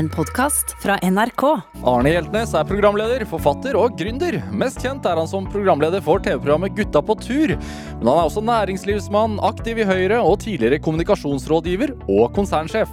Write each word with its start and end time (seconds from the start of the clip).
en 0.00 0.08
podkast 0.08 0.72
fra 0.80 0.96
NRK. 1.04 1.42
Arne 1.84 2.12
Hjeltnes 2.14 2.54
er 2.56 2.64
programleder, 2.64 3.20
forfatter 3.28 3.76
og 3.76 3.98
gründer. 4.00 4.38
Mest 4.56 4.80
kjent 4.80 5.04
er 5.04 5.18
han 5.20 5.28
som 5.28 5.48
programleder 5.52 6.00
for 6.04 6.22
TV-programmet 6.24 6.72
Gutta 6.78 7.02
på 7.04 7.18
tur. 7.20 7.52
Men 7.52 8.08
han 8.08 8.14
er 8.14 8.22
også 8.22 8.40
næringslivsmann, 8.48 9.36
aktiv 9.44 9.82
i 9.82 9.84
Høyre 9.84 10.22
og 10.24 10.38
tidligere 10.46 10.80
kommunikasjonsrådgiver 10.86 11.92
og 12.08 12.32
konsernsjef. 12.36 12.88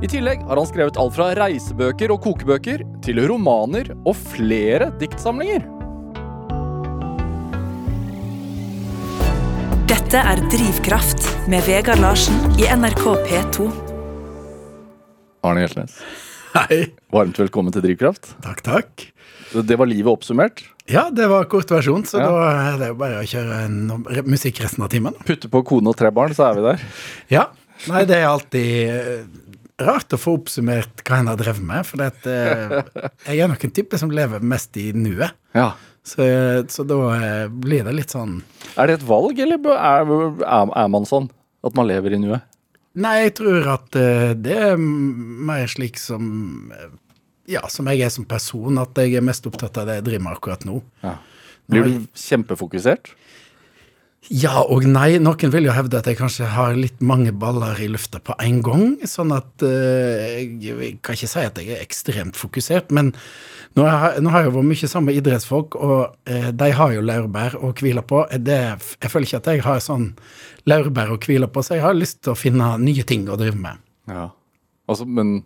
I 0.00 0.08
tillegg 0.08 0.44
har 0.48 0.56
han 0.56 0.68
skrevet 0.68 0.96
alt 1.00 1.16
fra 1.16 1.28
reisebøker 1.36 2.14
og 2.14 2.22
kokebøker 2.24 2.84
til 3.04 3.20
romaner 3.28 3.92
og 3.98 4.16
flere 4.16 4.88
diktsamlinger. 5.00 5.66
Dette 9.92 10.24
er 10.32 10.40
Drivkraft 10.52 11.28
med 11.52 11.68
Vegard 11.68 12.00
Larsen 12.00 12.40
i 12.56 12.70
NRK 12.72 13.04
P2. 13.28 13.68
Arne 15.46 15.62
Hjeltnes, 15.62 16.00
Hei. 16.56 16.86
varmt 17.12 17.36
velkommen 17.36 17.74
til 17.74 17.82
Drivkraft. 17.84 18.30
Takk, 18.44 18.62
takk. 18.64 19.02
Det 19.66 19.76
var 19.78 19.88
livet 19.88 20.08
oppsummert. 20.08 20.62
Ja, 20.88 21.06
det 21.12 21.26
var 21.28 21.44
kort 21.50 21.68
versjon, 21.70 22.04
så 22.08 22.18
Ja. 22.20 22.28
da 22.30 22.72
er 22.72 22.78
det 22.80 22.88
jo 22.88 22.94
bare 22.94 23.20
å 23.20 23.26
kjøre 23.28 24.24
musikk 24.26 24.60
resten 24.64 24.82
av 24.84 24.88
timen. 24.90 25.12
Putte 25.26 25.50
på 25.52 25.62
kone 25.64 25.88
og 25.92 25.96
tre 25.96 26.10
barn, 26.10 26.32
så 26.32 26.48
er 26.50 26.54
vi 26.54 26.62
der. 26.62 26.80
Ja. 27.28 27.44
Nei, 27.88 28.04
det 28.08 28.16
er 28.16 28.28
alltid 28.30 28.88
eh, 28.88 29.26
rart 29.84 30.08
å 30.16 30.18
få 30.18 30.38
oppsummert 30.40 31.04
hva 31.04 31.18
en 31.20 31.26
har 31.28 31.36
drevet 31.36 31.62
med, 31.62 31.84
for 31.84 32.00
det 32.00 32.06
at, 32.14 32.26
eh, 32.26 33.10
jeg 33.28 33.40
er 33.44 33.48
nok 33.52 33.64
en 33.64 33.70
type 33.76 33.98
som 34.00 34.10
lever 34.10 34.40
mest 34.40 34.76
i 34.80 34.92
nuet. 34.96 35.32
Ja. 35.54 35.74
Så, 36.06 36.24
så 36.72 36.86
da 36.88 37.00
eh, 37.18 37.48
blir 37.52 37.84
det 37.84 37.92
litt 37.92 38.12
sånn 38.14 38.40
Er 38.78 38.86
det 38.86 39.00
et 39.00 39.08
valg, 39.08 39.36
eller 39.42 39.58
er, 39.58 40.06
er, 40.46 40.70
er 40.72 40.88
man 40.88 41.04
sånn? 41.04 41.28
At 41.66 41.74
man 41.74 41.88
lever 41.88 42.14
i 42.14 42.20
nuet? 42.22 42.42
Nei, 42.96 43.16
jeg 43.26 43.36
tror 43.42 43.66
at 43.74 43.98
eh, 44.00 44.32
det 44.40 44.56
er 44.70 44.80
mer 44.80 45.68
slik 45.68 46.00
som 46.00 46.72
eh, 46.72 46.94
Ja, 47.52 47.66
som 47.70 47.86
jeg 47.92 48.02
er 48.02 48.10
som 48.10 48.24
person, 48.26 48.80
at 48.82 48.96
jeg 48.98 49.18
er 49.18 49.24
mest 49.24 49.46
opptatt 49.46 49.76
av 49.78 49.86
det 49.86 50.00
jeg 50.00 50.06
driver 50.08 50.24
med 50.24 50.38
akkurat 50.38 50.64
nå. 50.66 50.80
Ja. 51.04 51.18
Blir 51.70 51.86
du 51.86 52.06
kjempefokusert? 52.18 53.12
Ja 54.32 54.64
og 54.64 54.86
nei. 54.90 55.20
Noen 55.22 55.52
vil 55.54 55.68
jo 55.68 55.74
hevde 55.74 56.00
at 56.00 56.08
jeg 56.10 56.18
kanskje 56.18 56.48
har 56.50 56.74
litt 56.78 56.98
mange 57.04 57.30
baller 57.30 57.78
i 57.78 57.86
lufta 57.90 58.18
på 58.18 58.34
en 58.42 58.58
gang. 58.66 58.96
Sånn 59.06 59.34
at 59.34 59.62
uh, 59.62 60.24
jeg, 60.26 60.56
jeg 60.66 60.96
kan 61.06 61.18
ikke 61.18 61.30
si 61.30 61.44
at 61.46 61.60
jeg 61.62 61.76
er 61.76 61.84
ekstremt 61.84 62.38
fokusert. 62.38 62.90
Men 62.94 63.12
nå 63.76 63.84
har, 63.84 64.16
nå 64.24 64.30
har 64.32 64.46
jeg 64.46 64.52
vært 64.54 64.68
mye 64.70 64.88
sammen 64.88 65.10
med 65.10 65.18
idrettsfolk, 65.20 65.74
og 65.76 66.14
eh, 66.32 66.48
de 66.56 66.70
har 66.78 66.94
jo 66.94 67.02
laurbær 67.04 67.58
å 67.60 67.72
hvile 67.76 68.02
på. 68.08 68.22
Det, 68.40 68.56
jeg 69.02 69.12
føler 69.12 69.28
ikke 69.28 69.40
at 69.42 69.50
jeg 69.52 69.64
har 69.66 69.82
sånn 69.84 70.06
laurbær 70.70 71.12
å 71.14 71.18
hvile 71.20 71.48
på, 71.52 71.62
så 71.62 71.76
jeg 71.76 71.84
har 71.84 71.94
lyst 71.98 72.22
til 72.24 72.32
å 72.32 72.38
finne 72.40 72.70
nye 72.82 73.04
ting 73.06 73.28
å 73.28 73.36
drive 73.40 73.58
med. 73.60 73.82
Ja. 74.08 74.30
Altså, 74.88 75.04
men 75.08 75.40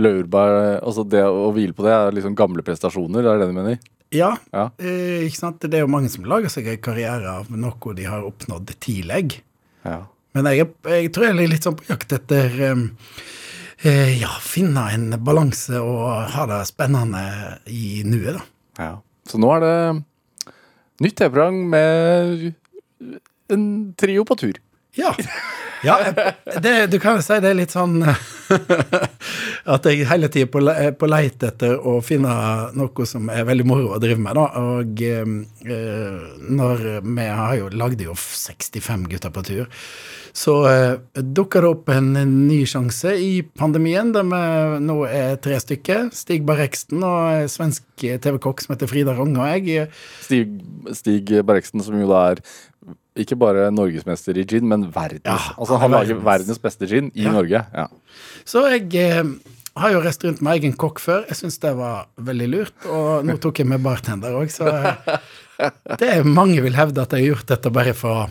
laurbær 0.00 0.78
Altså, 0.80 1.04
det 1.04 1.20
å 1.28 1.50
hvile 1.52 1.74
på 1.76 1.84
det 1.84 1.92
er 1.92 2.14
liksom 2.16 2.36
gamle 2.38 2.64
prestasjoner, 2.64 3.22
det 3.26 3.32
er 3.34 3.42
det 3.42 3.50
du 3.50 3.56
mener? 3.58 3.78
Ja, 4.12 4.34
Ja. 4.52 4.70
eh, 4.78 5.24
ikke 5.26 5.38
sant. 5.40 5.60
Det 5.64 5.74
er 5.78 5.84
jo 5.86 5.92
mange 5.92 6.08
som 6.12 6.24
lager 6.28 6.48
seg 6.52 6.66
en 6.68 6.80
karriere 6.84 7.28
av 7.40 7.50
noe 7.52 7.94
de 7.96 8.04
har 8.08 8.24
oppnådd 8.28 8.74
tidlig. 8.80 9.38
Ja. 9.84 10.02
Men 10.36 10.48
jeg, 10.52 10.68
jeg 10.88 11.12
tror 11.12 11.26
jeg 11.28 11.36
er 11.36 11.48
litt 11.52 11.64
sånn 11.64 11.76
på 11.76 11.88
jakt 11.90 12.12
etter 12.16 12.58
eh, 12.70 12.82
Ja, 13.82 14.30
finne 14.44 14.84
en 14.94 15.08
balanse 15.26 15.80
og 15.82 16.28
ha 16.30 16.44
det 16.46 16.60
spennende 16.68 17.22
i 17.66 18.02
nuet, 18.06 18.36
da. 18.38 18.44
ja. 18.78 18.92
Så 19.26 19.38
nå 19.38 19.48
er 19.54 19.62
det 19.62 19.74
nytt 21.02 21.16
TV-program 21.18 21.58
med 21.72 22.46
en 23.54 23.66
trio 23.98 24.24
på 24.26 24.38
tur. 24.38 24.58
Ja. 24.98 25.14
ja 25.86 25.96
det, 26.62 26.86
du 26.92 26.98
kan 27.02 27.18
jo 27.18 27.24
si 27.24 27.38
det 27.42 27.50
er 27.52 27.58
litt 27.58 27.74
sånn 27.74 28.02
at 29.74 29.86
jeg 29.86 30.06
hele 30.10 30.28
tida 30.32 30.74
er 30.74 30.94
på 30.98 31.08
leit 31.10 31.42
etter 31.46 31.76
å 31.78 31.98
finne 32.04 32.32
noe 32.76 33.06
som 33.08 33.30
er 33.32 33.46
veldig 33.48 33.66
moro 33.68 33.92
å 33.94 34.00
drive 34.02 34.20
med, 34.22 34.38
da. 34.38 34.46
Og 34.62 35.02
eh, 35.06 35.26
når 36.50 36.84
vi 37.02 37.28
har 37.28 37.54
jo 37.58 37.70
lagde 37.74 38.08
jo 38.08 38.16
65 38.18 39.06
gutter 39.12 39.32
på 39.34 39.44
tur, 39.46 39.64
så 40.32 40.56
eh, 40.68 40.94
dukka 41.14 41.62
det 41.62 41.70
opp 41.70 41.92
en, 41.92 42.12
ny 42.48 42.62
sjanse 42.68 43.14
i 43.20 43.42
pandemien, 43.58 44.12
der 44.14 44.26
vi 44.28 44.42
nå 44.86 44.98
er 45.08 45.36
tre 45.44 45.58
stykker. 45.62 46.10
Stig 46.16 46.46
Barreksten 46.48 47.04
og 47.06 47.48
svensk 47.52 47.86
TV-kokk 48.02 48.64
som 48.64 48.74
heter 48.74 48.90
Frida 48.90 49.16
Rong 49.16 49.36
og 49.36 49.48
jeg. 49.52 49.88
Stig, 50.24 50.58
Stig 50.96 51.32
Berreksen, 51.46 51.84
som 51.84 51.98
jo 52.00 52.10
da 52.10 52.26
er 52.32 52.44
ikke 53.18 53.36
bare 53.36 53.70
norgesmester 53.74 54.36
i 54.40 54.44
gin, 54.48 54.68
men 54.68 54.86
verdens 54.94 55.24
Ja, 55.28 55.54
Altså, 55.58 55.76
han 55.78 55.92
er 55.92 55.98
lager 56.04 56.20
verdens. 56.24 56.58
beste 56.62 56.86
gin 56.88 57.10
i 57.14 57.24
Ja. 57.26 57.32
Norge. 57.32 57.64
Ja. 57.74 57.86
Så 58.44 58.64
jeg 58.70 58.94
eh, 58.96 59.22
har 59.76 59.90
jo 59.92 60.00
reist 60.00 60.24
rundt 60.24 60.40
med 60.42 60.58
egen 60.60 60.72
kokk 60.76 60.98
før. 61.00 61.26
Jeg 61.28 61.36
syns 61.36 61.58
det 61.60 61.74
var 61.76 62.06
veldig 62.20 62.48
lurt. 62.48 62.86
Og 62.88 63.24
nå 63.24 63.36
tok 63.40 63.58
jeg 63.60 63.66
med 63.68 63.82
bartender 63.84 64.32
òg, 64.36 64.48
så 64.52 64.68
eh, 64.68 65.70
det 65.98 66.08
er 66.08 66.24
mange 66.24 66.60
vil 66.64 66.74
hevde 66.74 67.02
at 67.04 67.12
jeg 67.12 67.26
har 67.28 67.34
gjort 67.36 67.46
dette 67.52 67.70
bare 67.72 67.92
for 67.94 68.24
å 68.24 68.28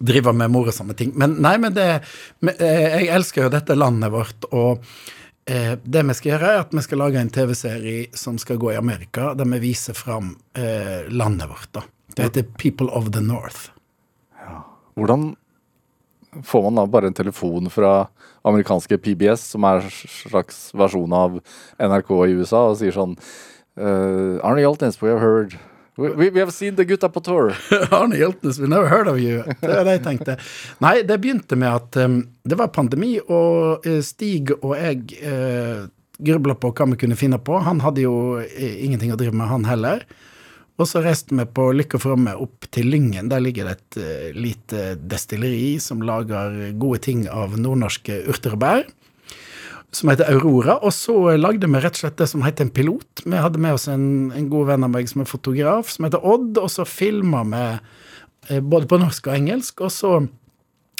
drive 0.00 0.32
med 0.32 0.50
morsomme 0.54 0.94
ting. 0.94 1.12
Men 1.18 1.40
nei, 1.42 1.56
men 1.58 1.72
det 1.74 2.02
men, 2.40 2.54
eh, 2.60 3.00
Jeg 3.00 3.08
elsker 3.16 3.42
jo 3.48 3.48
dette 3.50 3.74
landet 3.74 4.12
vårt, 4.12 4.44
og 4.52 4.84
eh, 5.48 5.76
det 5.82 6.04
vi 6.06 6.14
skal 6.14 6.32
gjøre, 6.36 6.52
er 6.52 6.60
at 6.60 6.74
vi 6.76 6.84
skal 6.84 6.98
lage 6.98 7.18
en 7.18 7.30
TV-serie 7.34 8.06
som 8.14 8.36
skal 8.38 8.58
gå 8.60 8.72
i 8.74 8.76
Amerika, 8.78 9.32
der 9.34 9.44
vi 9.56 9.58
viser 9.72 9.94
fram 9.96 10.36
eh, 10.54 11.08
landet 11.10 11.48
vårt. 11.48 11.72
da. 11.72 11.82
Det 12.14 12.24
heter 12.30 12.42
People 12.58 12.88
of 12.90 13.10
the 13.12 13.20
North. 13.20 13.70
Hvordan 14.98 15.30
får 16.44 16.62
man 16.62 16.78
da 16.80 16.86
bare 16.86 17.08
en 17.08 17.16
telefon 17.16 17.70
fra 17.70 18.08
amerikanske 18.46 18.98
PBS, 18.98 19.46
som 19.54 19.64
er 19.68 19.82
en 19.82 19.90
slags 19.90 20.68
versjon 20.76 21.12
av 21.14 21.40
NRK 21.80 22.12
i 22.26 22.36
USA, 22.38 22.68
og 22.68 22.78
sier 22.80 22.94
sånn 22.94 23.16
uh, 23.16 24.38
Arne 24.46 24.62
Hjaltnes, 24.62 25.00
we 25.02 25.10
have 25.12 25.22
heard 25.22 25.58
we, 25.98 26.30
we, 26.30 26.38
have 26.38 26.52
seen 26.54 26.76
the 26.76 26.84
gutta 26.84 27.08
på 27.08 27.20
tour. 27.26 27.56
Arne 27.90 28.16
Hjeltnes, 28.16 28.58
we 28.58 28.68
never 28.68 28.86
heard 28.86 29.08
of 29.10 29.18
you. 29.18 29.42
Det 29.60 29.72
er 29.72 29.84
det 29.86 29.96
jeg 29.96 30.04
tenkte. 30.04 30.36
Nei, 30.84 31.00
det 31.02 31.18
begynte 31.18 31.58
med 31.58 31.74
at 31.74 31.98
um, 32.04 32.20
det 32.46 32.58
var 32.60 32.70
pandemi, 32.74 33.16
og 33.26 33.86
eh, 33.86 33.98
Stig 34.06 34.52
og 34.60 34.76
jeg 34.78 35.18
uh, 35.26 35.88
grubla 36.22 36.54
på 36.58 36.70
hva 36.70 36.86
vi 36.92 37.00
kunne 37.02 37.18
finne 37.18 37.40
på. 37.42 37.58
Han 37.66 37.82
hadde 37.82 38.06
jo 38.06 38.14
ingenting 38.58 39.10
å 39.14 39.18
drive 39.18 39.34
med, 39.34 39.50
han 39.50 39.66
heller. 39.66 40.06
Og 40.78 40.86
så 40.86 41.02
reiste 41.02 41.34
vi 41.34 41.46
på 41.50 41.72
Lykke 41.74 41.98
Fromme 41.98 42.36
opp 42.38 42.68
til 42.74 42.86
Lyngen. 42.92 43.30
Der 43.32 43.42
ligger 43.42 43.66
det 43.66 43.78
et 43.78 43.98
eh, 44.02 44.36
lite 44.36 44.84
destilleri 44.98 45.78
som 45.82 46.04
lager 46.06 46.70
gode 46.78 47.02
ting 47.08 47.26
av 47.26 47.58
nordnorske 47.58 48.22
urter 48.30 48.54
og 48.54 48.62
bær 48.62 48.86
som 49.94 50.10
heter 50.12 50.28
Aurora. 50.32 50.78
Og 50.84 50.92
så 50.94 51.14
lagde 51.38 51.68
vi 51.68 51.80
rett 51.80 51.96
og 51.96 52.02
slett 52.02 52.18
det 52.20 52.28
som 52.30 52.44
heter 52.44 52.66
en 52.66 52.74
pilot. 52.74 53.24
Vi 53.24 53.40
hadde 53.40 53.60
med 53.62 53.78
oss 53.78 53.88
en, 53.90 54.30
en 54.36 54.50
god 54.52 54.72
venn 54.72 54.86
av 54.86 54.92
meg 54.94 55.08
som 55.10 55.24
er 55.24 55.30
fotograf, 55.30 55.92
som 55.92 56.08
heter 56.08 56.24
Odd, 56.24 56.60
og 56.60 56.68
så 56.72 56.86
filma 56.88 57.44
vi 57.48 57.64
eh, 57.68 58.60
både 58.60 58.90
på 58.90 59.00
norsk 59.00 59.30
og 59.30 59.38
engelsk. 59.38 59.84
Og 59.86 59.94
så 59.94 60.12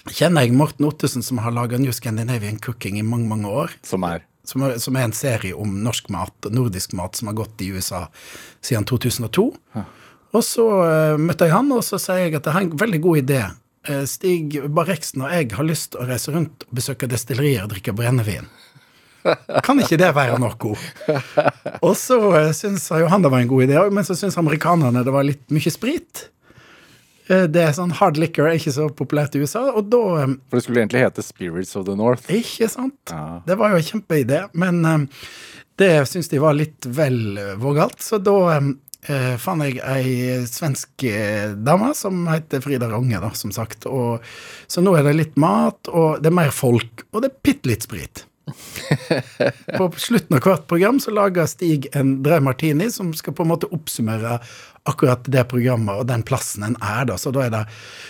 kjenner 0.08 0.46
jeg 0.46 0.56
Morten 0.56 0.88
Ottesen, 0.88 1.24
som 1.24 1.42
har 1.44 1.54
laga 1.56 1.80
New 1.80 1.92
Scandinavian 1.94 2.60
Cooking 2.64 3.00
i 3.00 3.06
mange, 3.06 3.28
mange 3.30 3.52
år. 3.64 3.76
Som 3.86 4.06
er 4.08 4.24
Som 4.48 4.64
er, 4.64 4.78
som 4.80 4.96
en 4.96 5.12
serie 5.12 5.52
om 5.52 5.74
norsk 5.84 6.06
mat, 6.14 6.46
nordisk 6.48 6.94
mat, 6.96 7.18
som 7.18 7.28
har 7.28 7.36
gått 7.36 7.60
i 7.60 7.68
USA 7.74 8.06
siden 8.64 8.86
2002. 8.88 9.44
Og 10.36 10.44
så 10.44 10.66
eh, 10.84 11.20
møtte 11.20 11.48
jeg 11.48 11.52
han, 11.52 11.68
og 11.72 11.84
så 11.84 12.00
sier 12.00 12.26
jeg 12.26 12.38
at 12.38 12.46
det 12.46 12.54
er 12.54 12.64
en 12.64 12.78
veldig 12.80 13.00
god 13.04 13.20
idé. 13.20 13.42
Eh, 13.88 14.04
Stig 14.08 14.56
Barreksen 14.74 15.24
og 15.24 15.32
jeg 15.32 15.52
har 15.56 15.68
lyst 15.68 15.92
til 15.92 16.02
å 16.02 16.08
reise 16.08 16.34
rundt 16.34 16.66
og 16.66 16.80
besøke 16.80 17.08
destillerier 17.10 17.64
og 17.64 17.72
drikke 17.74 17.94
brennevin. 17.96 18.48
Kan 19.64 19.80
ikke 19.82 19.98
det 20.00 20.10
være 20.16 20.38
noe? 20.40 20.74
Og 21.84 21.94
så 21.98 22.18
uh, 22.32 22.50
syns 22.56 22.86
jo 22.88 23.08
han 23.10 23.24
det 23.24 23.32
var 23.32 23.42
en 23.42 23.50
god 23.50 23.66
idé 23.66 23.80
men 23.92 24.06
så 24.06 24.16
syns 24.16 24.38
amerikanerne 24.40 25.02
det 25.04 25.12
var 25.12 25.26
litt 25.26 25.42
mye 25.52 25.72
sprit. 25.74 26.28
Eh, 27.28 27.44
det 27.52 27.62
er 27.62 27.76
sånn 27.76 27.92
hard 27.98 28.18
liquor 28.20 28.48
er 28.48 28.58
ikke 28.58 28.74
så 28.74 28.88
populært 28.96 29.36
i 29.36 29.42
USA, 29.44 29.66
og 29.76 29.90
da 29.92 30.02
eh, 30.22 30.34
For 30.48 30.58
det 30.58 30.64
skulle 30.64 30.82
egentlig 30.82 31.04
hete 31.04 31.24
Spirits 31.24 31.76
of 31.78 31.86
the 31.88 31.96
North. 31.98 32.28
Ikke 32.32 32.70
sant? 32.72 32.98
Ja. 33.12 33.40
Det 33.46 33.58
var 33.60 33.72
jo 33.72 33.80
en 33.80 33.88
kjempeidé, 33.90 34.42
men 34.58 34.82
eh, 34.88 35.24
det 35.78 35.92
syns 36.10 36.30
de 36.32 36.42
var 36.42 36.56
litt 36.58 36.88
vel 36.90 37.38
vågalt, 37.60 38.00
så 38.02 38.18
da 38.18 38.38
eh, 38.56 39.34
fant 39.38 39.62
jeg 39.62 39.78
ei 39.84 40.40
svensk 40.48 41.04
dame 41.62 41.92
som 41.94 42.24
heter 42.32 42.64
Frida 42.64 42.88
Ronge, 42.90 43.20
da, 43.22 43.30
som 43.38 43.52
sagt. 43.54 43.86
Og, 43.86 44.24
så 44.66 44.82
nå 44.82 44.96
er 44.98 45.06
det 45.06 45.18
litt 45.20 45.38
mat, 45.38 45.92
og 45.92 46.24
det 46.24 46.32
er 46.32 46.40
mer 46.40 46.50
folk, 46.54 47.06
og 47.12 47.22
det 47.22 47.30
er 47.30 47.38
bitte 47.46 47.70
litt 47.70 47.86
sprit. 47.86 48.24
På 49.78 49.90
slutten 49.96 50.36
av 50.36 50.42
hvert 50.44 50.66
program 50.70 51.00
så 51.00 51.12
lager 51.14 51.48
Stig 51.50 51.88
en 51.96 52.18
Dry 52.24 52.40
Martini 52.44 52.88
som 52.92 53.12
skal 53.16 53.36
på 53.36 53.44
en 53.44 53.52
måte 53.52 53.68
oppsummere 53.74 54.38
akkurat 54.88 55.28
det 55.30 55.44
programmet 55.50 56.00
og 56.00 56.08
den 56.08 56.24
plassen 56.26 56.64
en 56.66 56.76
er, 56.80 57.04
da. 57.10 57.18
Så 57.20 57.32
da 57.34 57.46
er 57.46 57.54
det 57.54 57.64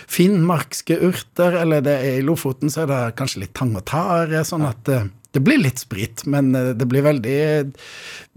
finnmarkske 0.09 0.99
urter, 1.09 1.59
eller 1.61 1.83
det 1.85 1.95
er 1.99 2.19
i 2.19 2.25
Lofoten 2.25 2.71
så 2.73 2.85
er 2.85 2.91
det 2.91 3.01
kanskje 3.19 3.45
litt 3.45 3.55
tang 3.57 3.75
og 3.77 3.85
tare, 3.89 4.43
sånn 4.47 4.67
at 4.67 4.91
eh, 4.93 5.09
det 5.35 5.43
blir 5.45 5.61
litt 5.61 5.81
sprit, 5.81 6.23
men 6.29 6.53
eh, 6.57 6.71
det 6.77 6.87
blir 6.89 7.05
veldig, 7.05 7.41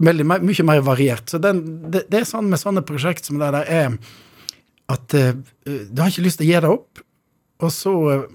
veldig 0.09 0.27
mye 0.33 0.67
mer 0.67 0.83
variert. 0.85 1.25
Så 1.31 1.41
den, 1.41 1.63
det, 1.93 2.05
det 2.11 2.21
er 2.21 2.29
sånn 2.29 2.51
med 2.51 2.61
sånne 2.61 2.85
prosjekt 2.85 3.29
som 3.29 3.41
det 3.41 3.53
der 3.55 3.71
er 3.71 3.97
at 4.91 5.15
uh, 5.15 5.31
du 5.63 6.01
har 6.01 6.11
ikke 6.11 6.25
lyst 6.25 6.41
til 6.41 6.49
å 6.49 6.51
gi 6.51 6.59
deg 6.59 6.73
opp, 6.73 7.01
og 7.63 7.71
så 7.71 7.93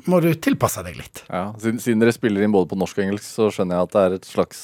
må 0.09 0.21
du 0.25 0.31
tilpasse 0.41 0.83
deg 0.87 0.97
litt. 0.97 1.23
Ja, 1.29 1.51
siden, 1.61 1.81
siden 1.83 2.03
dere 2.03 2.15
spiller 2.17 2.43
inn 2.43 2.55
både 2.55 2.71
på 2.71 2.79
norsk 2.81 2.99
og 2.99 3.05
engelsk, 3.05 3.29
så 3.29 3.51
skjønner 3.53 3.77
jeg 3.77 3.89
at 3.89 3.95
det 3.95 4.05
er 4.05 4.17
et 4.17 4.29
slags 4.31 4.63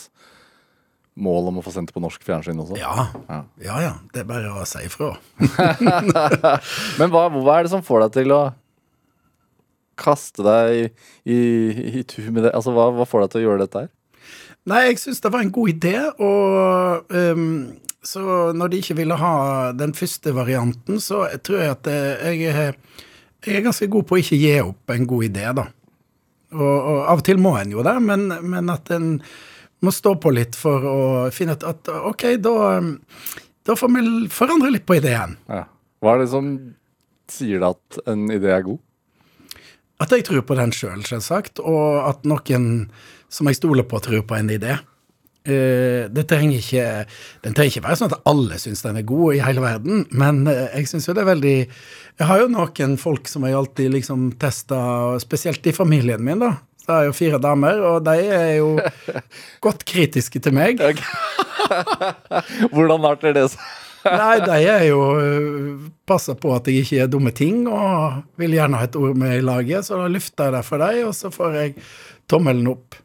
mål 1.15 1.51
om 1.53 1.61
å 1.61 1.65
få 1.65 1.73
sendt 1.75 1.91
det 1.91 1.97
på 1.97 2.03
norsk 2.03 2.25
fjernsyn 2.27 2.61
også. 2.61 2.79
Ja. 2.81 3.07
Ja. 3.29 3.41
ja 3.63 3.79
ja. 3.85 3.95
Det 4.15 4.25
er 4.25 4.29
bare 4.29 4.51
å 4.51 4.67
si 4.69 4.83
ifra. 4.87 5.13
Men 6.99 7.13
hva, 7.13 7.29
hva 7.31 7.59
er 7.59 7.67
det 7.67 7.75
som 7.75 7.85
får 7.87 8.07
deg 8.07 8.17
til 8.19 8.35
å 8.35 8.43
kaste 10.01 10.43
deg 10.43 10.75
i, 10.75 10.87
i, 11.31 11.39
i 12.01 12.05
tur 12.09 12.33
med 12.35 12.49
det? 12.49 12.55
Altså, 12.55 12.75
hva, 12.75 12.89
hva 12.97 13.07
får 13.09 13.25
deg 13.25 13.35
til 13.35 13.43
å 13.43 13.47
gjøre 13.47 13.63
dette 13.65 13.85
her? 13.85 13.93
Nei, 14.71 14.87
jeg 14.89 15.01
syns 15.03 15.21
det 15.21 15.31
var 15.31 15.45
en 15.45 15.53
god 15.53 15.71
idé, 15.75 15.97
og 16.25 17.13
um, 17.13 17.49
så 18.05 18.51
når 18.57 18.73
de 18.73 18.81
ikke 18.81 18.97
ville 18.97 19.19
ha 19.21 19.35
den 19.77 19.93
første 19.97 20.33
varianten, 20.37 21.01
så 21.05 21.27
tror 21.45 21.61
jeg 21.61 21.73
at 21.75 21.91
eh, 21.93 22.37
jeg, 22.41 22.77
jeg 23.45 23.59
er 23.59 23.67
ganske 23.67 23.89
god 23.93 24.07
på 24.09 24.17
å 24.17 24.23
ikke 24.23 24.41
gi 24.41 24.55
opp 24.65 24.95
en 24.95 25.09
god 25.09 25.27
idé, 25.29 25.45
da. 25.61 25.67
Og, 26.55 26.63
og 26.65 26.99
av 27.11 27.21
og 27.21 27.27
til 27.27 27.41
må 27.43 27.57
en 27.59 27.75
jo 27.75 27.85
det, 27.85 27.95
men, 28.05 28.29
men 28.47 28.73
at 28.73 28.89
en 28.95 29.19
må 29.85 29.93
stå 29.95 30.15
på 30.21 30.33
litt 30.35 30.57
for 30.59 30.89
å 30.89 31.01
finne 31.35 31.57
ut 31.57 31.67
at 31.69 31.91
OK, 32.11 32.27
da, 32.43 32.55
ehm, 32.75 32.97
da 33.65 33.77
får 33.79 33.93
vi 33.95 34.07
forandre 34.33 34.73
litt 34.75 34.87
på 34.89 34.99
ideen. 34.99 35.37
Ja. 35.51 35.67
Hva 36.05 36.17
er 36.17 36.25
det 36.25 36.33
som 36.35 36.51
sier 37.33 37.63
deg 37.63 37.77
at 37.77 38.09
en 38.13 38.27
idé 38.33 38.51
er 38.53 38.67
god? 38.67 38.81
At 40.03 40.13
jeg 40.13 40.27
tror 40.27 40.43
på 40.45 40.57
den 40.59 40.73
sjøl, 40.75 41.05
selvsagt, 41.07 41.63
og 41.63 42.03
at 42.05 42.27
noen 42.29 42.91
som 43.33 43.49
jeg 43.49 43.61
stoler 43.61 43.87
på, 43.89 44.01
tror 44.03 44.27
på 44.27 44.37
en 44.37 44.51
idé. 44.53 44.77
Uh, 45.45 46.09
det 46.09 46.25
trenger 46.31 46.57
ikke, 46.57 46.85
den 47.45 47.57
trenger 47.57 47.75
ikke 47.75 47.85
være 47.85 47.99
sånn 48.01 48.13
at 48.15 48.29
alle 48.31 48.57
syns 48.61 48.81
den 48.81 48.97
er 48.97 49.05
god 49.05 49.37
i 49.37 49.43
hele 49.45 49.61
verden, 49.61 50.07
men 50.17 50.39
eh, 50.49 50.71
jeg 50.79 50.89
syns 50.89 51.05
jo 51.05 51.13
det 51.13 51.21
er 51.21 51.29
veldig 51.29 51.57
Jeg 51.59 52.29
har 52.31 52.41
jo 52.41 52.47
noen 52.49 52.95
folk 52.97 53.29
som 53.29 53.45
jeg 53.45 53.59
alltid 53.59 53.93
liksom 53.93 54.31
testa, 54.41 54.79
spesielt 55.21 55.67
i 55.69 55.75
familien 55.77 56.25
min, 56.25 56.41
da. 56.41 56.55
Så 56.85 56.93
er 56.93 57.07
jo 57.09 57.17
fire 57.17 57.41
damer, 57.41 57.81
og 57.81 58.03
de 58.05 58.19
er 58.29 58.51
jo 58.59 58.75
godt 59.65 59.87
kritiske 59.89 60.43
til 60.45 60.53
meg. 60.57 60.83
Hvordan 62.75 63.09
arter 63.09 63.33
det 63.37 63.49
seg? 63.55 63.73
Nei, 64.05 64.35
de 64.45 64.57
er 64.69 64.83
jo 64.91 64.99
øh, 65.17 65.85
passer 66.05 66.37
på 66.37 66.51
at 66.53 66.67
jeg 66.69 66.83
ikke 66.83 66.99
gjør 66.99 67.13
dumme 67.15 67.33
ting, 67.33 67.63
og 67.73 68.19
vil 68.41 68.57
gjerne 68.57 68.81
ha 68.81 68.89
et 68.89 68.99
ord 69.01 69.17
med 69.17 69.39
i 69.39 69.45
laget, 69.45 69.87
så 69.87 70.03
da 70.03 70.11
lufter 70.13 70.51
jeg 70.51 70.57
det 70.59 70.65
for 70.67 70.85
dem, 70.85 70.99
og 71.09 71.15
så 71.17 71.31
får 71.33 71.57
jeg 71.57 71.73
tommelen 72.29 72.69
opp. 72.75 72.99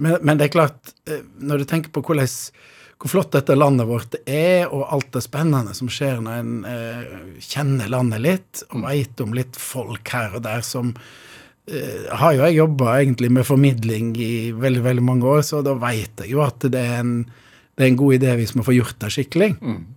Men, 0.00 0.16
men 0.22 0.40
det 0.40 0.48
er 0.48 0.54
klart, 0.56 0.94
øh, 1.10 1.20
når 1.44 1.60
du 1.60 1.66
tenker 1.68 1.92
på 1.92 2.02
hvordan, 2.06 2.30
hvor 2.96 3.12
flott 3.12 3.36
dette 3.36 3.56
landet 3.58 3.88
vårt 3.90 4.16
er, 4.24 4.64
og 4.72 4.88
alt 4.96 5.12
det 5.12 5.26
spennende 5.26 5.76
som 5.76 5.92
skjer 5.92 6.24
når 6.24 6.40
en 6.40 6.56
eh, 6.72 7.04
kjenner 7.44 7.92
landet 7.92 8.24
litt, 8.24 8.64
og 8.72 8.86
veit 8.86 9.20
om 9.20 9.36
litt 9.36 9.60
folk 9.60 10.08
her 10.16 10.38
og 10.38 10.46
der 10.48 10.64
som 10.64 10.94
har 12.20 12.34
jo 12.36 12.42
jeg 12.44 12.58
jobba 12.58 12.98
egentlig 12.98 13.30
med 13.32 13.46
formidling 13.48 14.12
i 14.20 14.34
veldig, 14.52 14.82
veldig 14.84 15.04
mange 15.06 15.24
år, 15.24 15.40
så 15.46 15.62
da 15.64 15.72
veit 15.80 16.20
jeg 16.20 16.34
jo 16.34 16.42
at 16.44 16.66
det 16.68 16.82
er 16.82 17.00
en 17.00 17.16
det 17.74 17.82
er 17.82 17.90
en 17.90 17.96
god 17.98 18.14
idé 18.14 18.34
hvis 18.38 18.52
vi 18.54 18.62
får 18.62 18.76
gjort 18.76 18.98
det 19.02 19.08
skikkelig. 19.10 19.48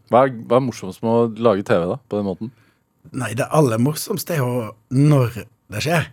Hva 0.10 0.24
er, 0.26 0.32
hva 0.50 0.58
er 0.58 0.64
morsomst 0.66 1.04
med 1.06 1.14
å 1.14 1.26
lage 1.46 1.66
TV 1.68 1.84
da, 1.86 2.00
på 2.10 2.18
den 2.18 2.26
måten? 2.26 2.54
Nei, 3.14 3.34
det 3.38 3.46
aller 3.54 3.78
morsomste 3.82 4.34
er 4.34 4.42
jo 4.42 4.72
når 4.98 5.44
det 5.46 5.84
skjer. 5.86 6.08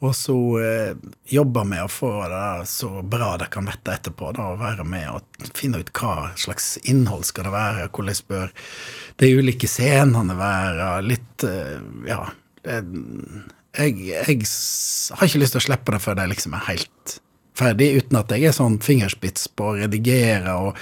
Og 0.00 0.14
så 0.16 0.34
eh, 0.64 0.94
jobbe 1.28 1.62
med 1.68 1.84
å 1.84 1.92
få 1.92 2.10
det 2.32 2.66
så 2.72 3.02
bra 3.04 3.34
det 3.40 3.50
kan 3.52 3.66
bli 3.68 3.76
etterpå. 3.76 4.32
da, 4.36 4.48
og 4.54 4.60
Være 4.62 4.86
med 4.88 5.10
og 5.12 5.50
finne 5.54 5.82
ut 5.82 5.92
hva 6.00 6.30
slags 6.40 6.72
innhold 6.88 7.26
skal 7.28 7.46
det 7.46 7.52
være. 7.54 7.88
Hvordan 7.92 8.22
bør 8.32 8.54
de 9.20 9.32
ulike 9.36 9.68
scenene 9.68 10.36
være. 10.40 10.92
Litt 11.06 11.46
eh, 11.46 11.78
Ja. 12.08 12.24
Det, 12.60 12.82
jeg, 13.78 13.96
jeg 14.10 14.46
har 15.16 15.26
ikke 15.26 15.42
lyst 15.42 15.56
til 15.56 15.60
å 15.60 15.66
slippe 15.68 15.94
det 15.94 16.02
før 16.02 16.18
det 16.18 16.28
liksom 16.32 16.56
er 16.58 16.66
helt 16.68 17.16
ferdig, 17.60 17.90
uten 18.00 18.20
at 18.20 18.32
jeg 18.34 18.48
er 18.48 18.56
sånn 18.56 18.78
fingerspits 18.82 19.48
på 19.56 19.72
å 19.72 19.78
redigere 19.78 20.56
og 20.56 20.78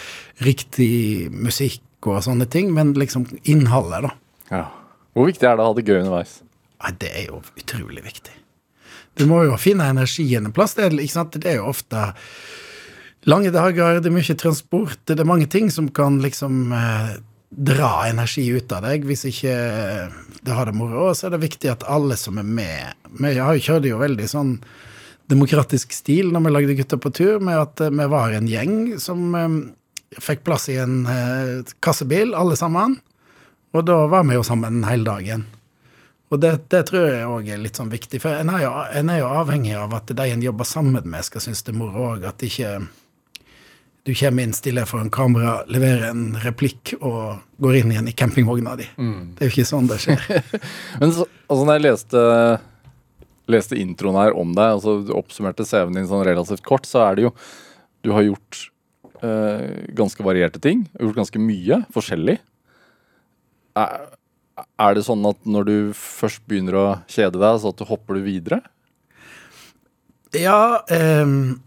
riktig 0.46 1.29
musikk 1.35 1.82
og 2.06 2.23
sånne 2.25 2.46
ting, 2.50 2.70
men 2.75 2.94
liksom 2.99 3.26
innholdet, 3.50 4.06
da. 4.06 4.12
Ja. 4.52 4.64
Hvor 5.17 5.26
viktig 5.26 5.49
er 5.49 5.58
det 5.58 5.64
å 5.64 5.73
ha 5.73 5.76
det 5.76 5.87
gøy 5.88 6.02
underveis? 6.05 6.38
Nei, 6.79 6.93
det 7.02 7.11
er 7.11 7.25
jo 7.32 7.40
utrolig 7.58 8.05
viktig. 8.05 8.35
Du 9.19 9.25
må 9.26 9.43
jo 9.49 9.56
finne 9.58 9.88
energien 9.90 10.46
en 10.46 10.55
plass. 10.55 10.76
Det 10.79 10.87
er, 10.87 10.94
det 10.94 11.50
er 11.50 11.58
jo 11.58 11.73
ofte 11.73 12.05
lange 13.26 13.50
dager, 13.50 13.99
det 13.99 14.12
er 14.12 14.14
mye 14.14 14.37
transport, 14.38 15.00
det 15.11 15.19
er 15.19 15.26
mange 15.26 15.49
ting 15.50 15.73
som 15.75 15.88
kan 15.90 16.20
liksom 16.23 16.70
eh, 16.70 17.17
dra 17.48 18.08
energi 18.08 18.44
ut 18.52 18.72
av 18.76 18.84
deg 18.84 19.06
hvis 19.08 19.24
ikke 19.30 19.54
eh, 19.54 20.18
du 20.44 20.52
har 20.52 20.68
det 20.68 20.76
moro. 20.76 21.08
Og 21.08 21.16
så 21.16 21.28
er 21.28 21.36
det 21.36 21.46
viktig 21.46 21.72
at 21.72 21.86
alle 21.88 22.18
som 22.20 22.38
er 22.40 22.46
med 22.46 23.10
Vi 23.18 23.34
kjørte 23.64 23.88
jo 23.88 24.02
veldig 24.02 24.28
sånn 24.28 24.54
demokratisk 25.28 25.92
stil 25.92 26.30
når 26.32 26.44
vi 26.44 26.54
lagde 26.54 26.78
Gutter 26.78 27.00
på 27.00 27.12
tur, 27.12 27.36
med 27.40 27.58
at 27.60 27.84
eh, 27.84 27.92
vi 27.92 28.08
var 28.12 28.36
en 28.36 28.48
gjeng 28.48 28.78
som 29.00 29.34
eh, 29.36 29.58
fikk 30.24 30.44
plass 30.46 30.68
i 30.72 30.78
en 30.80 31.02
kassebil, 31.84 32.32
alle 32.32 32.56
sammen. 32.56 32.96
Og 33.76 33.84
da 33.84 33.98
var 34.08 34.24
vi 34.24 34.38
jo 34.38 34.44
sammen 34.46 34.80
hele 34.88 35.04
dagen. 35.04 35.44
Og 36.32 36.40
det, 36.40 36.54
det 36.72 36.86
tror 36.88 37.04
jeg 37.08 37.28
òg 37.28 37.50
er 37.52 37.60
litt 37.60 37.76
sånn 37.76 37.92
viktig, 37.92 38.20
for 38.20 38.36
en 38.36 38.48
er, 38.52 38.62
jo, 38.64 38.72
en 39.00 39.12
er 39.12 39.20
jo 39.20 39.28
avhengig 39.32 39.74
av 39.76 39.94
at 39.96 40.10
de 40.16 40.26
en 40.32 40.44
jobber 40.44 40.68
sammen 40.68 41.04
med, 41.04 41.24
skal 41.24 41.44
synes 41.44 41.64
det 41.64 41.72
er 41.72 41.78
moro 41.80 42.08
òg. 42.14 42.24
At 42.28 42.44
ikke 42.44 42.72
du 44.08 44.14
kommer 44.16 44.46
inn 44.46 44.55
stille 44.56 44.87
foran 44.88 45.10
kamera, 45.12 45.58
leverer 45.69 46.06
en 46.08 46.32
replikk 46.40 46.94
og 46.96 47.43
går 47.60 47.82
inn 47.82 47.90
igjen 47.93 48.06
i 48.08 48.14
campingvogna 48.16 48.72
di. 48.81 48.87
Det 48.96 49.44
er 49.44 49.50
jo 49.50 49.52
ikke 49.52 49.69
sånn 49.69 49.90
det 49.90 49.99
skjer. 50.00 50.22
Men 51.02 51.12
så, 51.12 51.26
altså 51.44 51.66
når 51.69 51.76
jeg 51.76 51.84
leste, 51.84 52.22
leste 53.52 53.81
introen 53.82 54.16
her 54.16 54.32
om 54.32 54.55
deg, 54.56 54.78
altså 54.78 54.94
du 55.05 55.12
oppsummerte 55.19 55.66
CV-en 55.69 56.00
din 56.00 56.08
sånn 56.08 56.25
relativt 56.25 56.64
kort, 56.64 56.88
så 56.88 57.05
er 57.05 57.19
det 57.19 57.28
jo 57.28 57.34
Du 58.06 58.14
har 58.14 58.25
gjort 58.25 58.62
øh, 59.26 59.76
ganske 59.99 60.25
varierte 60.25 60.62
ting. 60.62 60.87
Gjort 60.96 61.20
ganske 61.20 61.43
mye 61.43 61.82
forskjellig. 61.93 62.38
Er, 63.76 64.08
er 64.56 64.96
det 64.96 65.04
sånn 65.04 65.28
at 65.28 65.44
når 65.44 65.69
du 65.69 65.76
først 65.99 66.46
begynner 66.49 66.81
å 66.81 66.88
kjede 67.11 67.37
deg, 67.37 67.61
så 67.61 67.75
at 67.75 67.82
du 67.82 67.84
hopper 67.90 68.16
du 68.16 68.25
videre? 68.25 68.62
Ja, 70.32 70.87
ehm, 70.88 71.58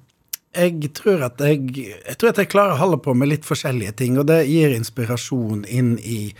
jeg 0.51 0.91
tror 0.97 1.23
at 1.27 1.39
jeg 1.39 1.69
Jeg 1.79 2.17
tror 2.17 2.33
at 2.33 2.41
jeg 2.41 2.51
klarer 2.51 2.75
å 2.75 2.81
holde 2.81 3.01
på 3.03 3.13
med 3.15 3.31
litt 3.31 3.47
forskjellige 3.47 3.95
ting, 4.03 4.17
og 4.19 4.27
det 4.27 4.43
gir 4.49 4.73
inspirasjon 4.75 5.65
inn 5.65 5.97
i, 5.99 6.33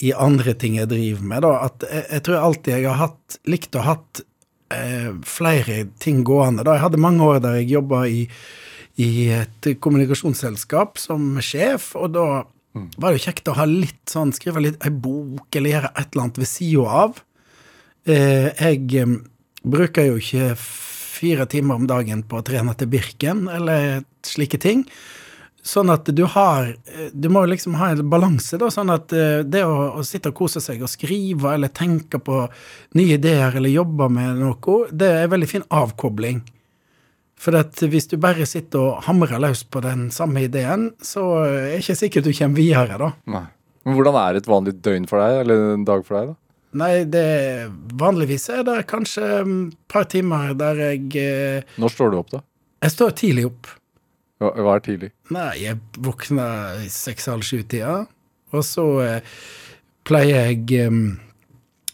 i 0.00 0.12
andre 0.12 0.54
ting 0.54 0.78
jeg 0.78 0.90
driver 0.92 1.26
med. 1.32 1.44
Da. 1.44 1.54
At 1.68 1.84
jeg, 1.88 2.06
jeg 2.10 2.24
tror 2.28 2.40
alltid 2.40 2.74
jeg 2.74 2.88
har 2.88 3.02
hatt, 3.02 3.38
likt 3.44 3.76
å 3.76 3.84
ha 3.84 3.96
hatt 3.96 4.24
eh, 4.74 5.12
flere 5.28 5.84
ting 6.02 6.24
gående. 6.24 6.64
Da. 6.64 6.78
Jeg 6.78 6.86
hadde 6.86 7.04
mange 7.04 7.26
år 7.26 7.44
der 7.44 7.60
jeg 7.60 7.74
jobba 7.76 8.06
i, 8.08 8.24
i 8.96 9.10
et 9.34 9.70
kommunikasjonsselskap 9.82 10.98
som 11.02 11.36
sjef, 11.42 11.92
og 12.00 12.16
da 12.16 12.26
var 12.74 13.12
det 13.12 13.20
jo 13.20 13.26
kjekt 13.28 13.48
å 13.50 13.58
ha 13.58 13.66
litt 13.68 14.10
sånn, 14.10 14.32
skrive 14.34 14.62
litt 14.62 14.80
ei 14.82 14.90
bok 14.90 15.54
eller 15.54 15.76
gjøre 15.76 15.92
et 15.94 16.08
eller 16.08 16.24
annet 16.24 16.40
ved 16.42 16.50
sida 16.50 16.96
av. 17.04 17.20
Eh, 18.04 18.48
jeg 18.50 18.88
eh, 18.98 19.14
bruker 19.62 20.08
jo 20.08 20.18
ikke 20.20 20.48
fire 21.14 21.46
timer 21.50 21.78
om 21.80 21.86
dagen 21.88 22.24
på 22.26 22.40
å 22.40 22.46
trene 22.46 22.74
til 22.78 22.90
Birken 22.92 23.46
eller 23.52 24.02
slike 24.26 24.60
ting. 24.62 24.84
Sånn 25.64 25.88
at 25.88 26.10
du 26.12 26.26
har 26.28 26.66
eh, 26.68 27.06
Du 27.12 27.30
må 27.32 27.40
liksom 27.48 27.78
ha 27.80 27.88
en 27.94 28.08
balanse, 28.12 28.58
da. 28.60 28.68
Sånn 28.72 28.92
at 28.92 29.14
eh, 29.16 29.40
det 29.48 29.62
å, 29.64 29.94
å 29.96 30.04
sitte 30.04 30.28
og 30.32 30.42
kose 30.42 30.60
seg 30.60 30.82
og 30.84 30.92
skrive 30.92 31.54
eller 31.56 31.72
tenke 31.72 32.20
på 32.20 32.42
nye 32.98 33.16
ideer 33.16 33.56
eller 33.56 33.72
jobbe 33.72 34.10
med 34.12 34.42
noe, 34.42 34.82
det 34.92 35.08
er 35.22 35.32
veldig 35.32 35.48
fin 35.48 35.64
avkobling. 35.72 36.42
For 37.40 37.56
at 37.58 37.80
hvis 37.80 38.06
du 38.12 38.18
bare 38.20 38.46
sitter 38.48 38.80
og 38.82 39.02
hamrer 39.08 39.40
løs 39.42 39.64
på 39.64 39.80
den 39.84 40.06
samme 40.14 40.44
ideen, 40.46 40.90
så 41.02 41.24
er 41.42 41.56
det 41.64 41.82
ikke 41.82 41.98
sikkert 41.98 42.28
du 42.28 42.32
kommer 42.36 42.60
videre, 42.60 43.00
da. 43.00 43.10
Nei. 43.32 43.46
Men 43.84 43.98
hvordan 43.98 44.16
er 44.16 44.38
et 44.38 44.48
vanlig 44.48 44.78
døgn 44.84 45.08
for 45.08 45.20
deg, 45.20 45.42
eller 45.42 45.74
en 45.74 45.84
dag 45.84 46.04
for 46.06 46.16
deg, 46.16 46.30
da? 46.32 46.43
Nei, 46.74 47.04
det 47.06 47.24
vanligvis 48.00 48.48
er 48.50 48.64
det 48.66 48.80
kanskje 48.90 49.28
et 49.40 49.76
par 49.90 50.08
timer 50.10 50.56
der 50.58 50.80
jeg 50.88 51.10
eh, 51.20 51.74
Når 51.78 51.94
står 51.94 52.12
du 52.12 52.18
opp, 52.18 52.32
da? 52.34 52.40
Jeg 52.84 52.94
står 52.96 53.12
tidlig 53.20 53.44
opp. 53.48 53.68
Hva, 54.42 54.50
hva 54.58 54.74
er 54.76 54.82
tidlig? 54.84 55.10
Nei, 55.32 55.50
jeg 55.62 55.78
våkner 56.04 56.82
i 56.84 56.90
seks-halv 56.92 57.46
sju-tida, 57.46 58.00
og 58.54 58.66
så 58.66 58.86
eh, 59.04 59.36
pleier 60.04 60.50
jeg 60.50 60.82
eh, 60.82 60.98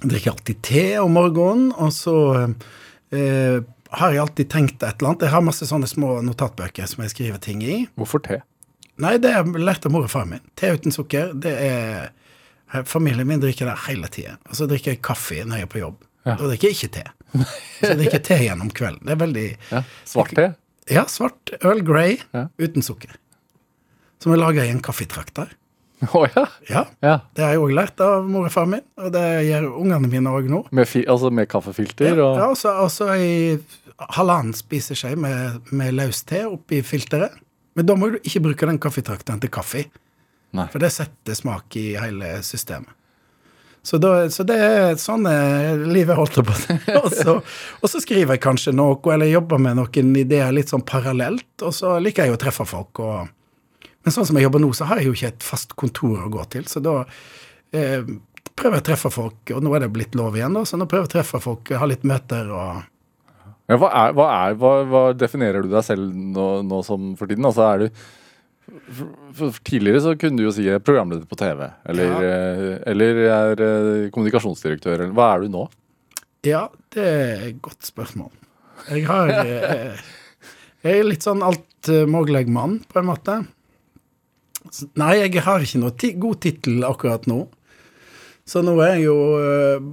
drikke 0.00 0.32
alltid 0.32 0.62
te 0.64 0.86
om 1.02 1.12
morgenen, 1.14 1.70
og 1.76 1.92
så 1.94 2.16
eh, 2.40 3.60
har 4.00 4.14
jeg 4.14 4.22
alltid 4.22 4.50
tenkt 4.50 4.82
et 4.82 4.96
eller 4.96 5.12
annet. 5.12 5.26
Jeg 5.26 5.34
har 5.34 5.44
masse 5.44 5.68
sånne 5.68 5.90
små 5.90 6.16
notatbøker 6.24 6.88
som 6.88 7.04
jeg 7.04 7.12
skriver 7.14 7.42
ting 7.42 7.62
i. 7.66 7.82
Hvorfor 8.00 8.22
te? 8.24 8.40
Nei, 9.00 9.16
det 9.20 9.32
har 9.34 9.44
jeg 9.44 9.62
lært 9.64 9.86
av 9.86 9.94
mor 9.94 10.06
og 10.06 10.12
far 10.12 10.26
min. 10.28 10.42
Te 10.58 10.72
uten 10.76 10.94
sukker, 10.94 11.32
det 11.36 11.54
er 11.68 12.10
Familien 12.86 13.26
min 13.26 13.40
drikker 13.42 13.66
det 13.66 13.76
hele 13.88 14.08
tida. 14.12 14.36
Og 14.48 14.54
så 14.58 14.66
drikker 14.70 14.92
jeg 14.94 15.02
kaffe 15.02 15.40
når 15.44 15.56
jeg 15.62 15.68
er 15.68 15.72
på 15.72 15.80
jobb. 15.82 16.02
Ja. 16.28 16.34
Og 16.36 16.50
drikker 16.50 16.74
ikke 16.74 16.90
te. 16.98 17.04
Så 17.80 17.92
jeg 17.94 17.98
drikker 18.02 18.22
te 18.26 18.36
gjennom 18.42 18.70
kvelden. 18.76 19.04
Det 19.06 19.14
er 19.14 19.20
veldig 19.22 19.46
Ja. 19.70 19.82
Svart 20.04 20.34
te? 20.36 20.48
Ja, 20.90 21.04
svart 21.08 21.52
Earl 21.62 21.80
Grey 21.86 22.18
Ja. 22.34 22.48
uten 22.60 22.82
sukker. 22.82 23.14
Som 24.20 24.32
er 24.34 24.40
laga 24.42 24.64
i 24.66 24.70
en 24.74 24.82
kaffetrakter. 24.84 25.48
Å 26.00 26.22
ja. 26.34 26.44
Ja, 26.68 26.82
ja. 27.04 27.14
det 27.36 27.44
har 27.44 27.50
jeg 27.54 27.60
òg 27.60 27.72
lært 27.76 28.00
av 28.00 28.24
mor 28.28 28.46
og 28.48 28.52
far 28.54 28.64
min, 28.68 28.80
og 28.96 29.10
det 29.12 29.24
gjør 29.50 29.66
ungene 29.82 30.08
mine 30.08 30.30
òg 30.32 30.46
nå. 30.48 30.62
Med, 30.72 30.88
altså 31.12 31.28
med 31.32 31.48
kaffefilter 31.52 32.14
Ja, 32.14 32.14
og 32.24 32.38
ja, 32.40 32.46
og 32.48 32.56
så- 32.56 32.76
og 32.84 32.88
så 32.92 33.08
ei 33.12 33.58
halvannen 34.16 34.54
spiseskje 34.56 35.12
med, 35.20 35.60
med 35.72 35.92
løs 35.94 36.22
te 36.24 36.44
oppi 36.48 36.80
filteret. 36.82 37.36
Men 37.76 37.86
da 37.86 37.94
må 38.00 38.10
du 38.12 38.18
ikke 38.24 38.40
bruke 38.48 38.66
den 38.66 38.78
kaffetrakteren 38.80 39.40
til 39.40 39.50
kaffe. 39.52 39.84
Nei. 40.56 40.66
For 40.72 40.82
det 40.82 40.90
setter 40.94 41.36
smak 41.38 41.76
i 41.78 41.92
hele 42.00 42.38
systemet. 42.46 42.90
Så, 43.82 43.96
da, 43.96 44.26
så 44.28 44.44
det 44.44 44.56
er 44.60 44.96
sånn 45.00 45.24
er 45.30 45.78
livet, 45.88 46.12
holdt 46.18 46.34
på. 46.44 46.52
Og 47.00 47.06
så- 47.16 47.38
Og 47.80 47.88
så 47.88 48.00
skriver 48.02 48.34
jeg 48.36 48.42
kanskje 48.44 48.74
noe, 48.76 48.98
eller 49.14 49.30
jobber 49.30 49.58
med 49.62 49.78
noen 49.80 50.10
ideer 50.20 50.52
litt 50.52 50.68
sånn 50.68 50.84
parallelt. 50.84 51.46
Og 51.64 51.72
så 51.72 51.94
liker 52.02 52.26
jeg 52.28 52.34
å 52.36 52.40
treffe 52.42 52.66
folk. 52.68 53.00
Og, 53.00 53.30
men 54.04 54.12
sånn 54.12 54.26
som 54.28 54.36
jeg 54.36 54.44
jobber 54.50 54.60
nå, 54.66 54.72
så 54.76 54.84
har 54.90 55.00
jeg 55.00 55.08
jo 55.08 55.16
ikke 55.16 55.30
et 55.32 55.46
fast 55.46 55.72
kontor 55.80 56.26
å 56.26 56.28
gå 56.34 56.44
til. 56.52 56.68
Så 56.68 56.82
da 56.84 56.98
eh, 57.72 58.04
prøver 58.52 58.76
jeg 58.76 58.84
å 58.84 58.88
treffe 58.90 59.14
folk, 59.14 59.54
og 59.56 59.64
nå 59.64 59.72
er 59.78 59.86
det 59.86 59.92
blitt 59.96 60.18
lov 60.18 60.36
igjen, 60.36 60.52
da, 60.58 60.66
så 60.68 60.76
nå 60.76 60.84
prøver 60.90 61.06
jeg 61.06 61.12
å 61.12 61.14
treffe 61.16 61.40
folk, 61.40 61.72
ha 61.80 61.88
litt 61.88 62.04
møter 62.04 62.50
og 62.52 62.82
Ja, 63.70 63.76
hva, 63.78 63.88
er, 63.94 64.12
hva, 64.18 64.24
er, 64.34 64.54
hva, 64.60 64.70
hva 64.90 65.02
definerer 65.14 65.62
du 65.64 65.70
deg 65.72 65.84
selv 65.86 66.10
nå, 66.12 66.46
nå 66.66 66.80
som 66.84 67.12
for 67.16 67.30
tiden? 67.30 67.46
Altså 67.48 67.62
er 67.70 67.84
du 67.86 68.00
for, 69.36 69.52
Tidligere 69.66 70.00
så 70.04 70.14
kunne 70.18 70.38
du 70.40 70.44
jo 70.46 70.52
si 70.54 70.66
er 70.70 70.78
programleder 70.84 71.26
på 71.30 71.38
TV, 71.40 71.66
eller, 71.90 72.10
Ja. 72.10 72.20
eh, 72.22 72.78
eller 72.92 73.20
er 73.26 73.62
eh, 73.66 74.10
kommunikasjonsdirektør. 74.14 74.94
Eller, 74.98 75.14
hva 75.16 75.30
er 75.34 75.44
du 75.46 75.48
nå? 75.54 75.66
Ja, 76.46 76.68
det 76.94 77.04
er 77.04 77.46
et 77.50 77.60
godt 77.62 77.84
spørsmål. 77.84 78.30
Jeg 78.90 79.06
har 79.10 79.28
jeg, 79.28 79.98
Jeg 80.84 80.98
er 81.02 81.04
litt 81.04 81.26
sånn 81.26 81.42
altmulig 81.44 82.46
mann, 82.48 82.78
på 82.88 83.02
en 83.02 83.10
måte. 83.10 83.34
Nei, 84.96 85.14
jeg 85.20 85.42
har 85.44 85.60
ikke 85.64 85.80
noe 85.82 86.12
god 86.22 86.40
tittel 86.40 86.84
akkurat 86.88 87.26
nå. 87.28 87.42
Så 88.48 88.62
nå 88.64 88.72
er 88.82 88.94
jeg 88.96 89.04
jo 89.10 89.18
eh, 89.40 89.90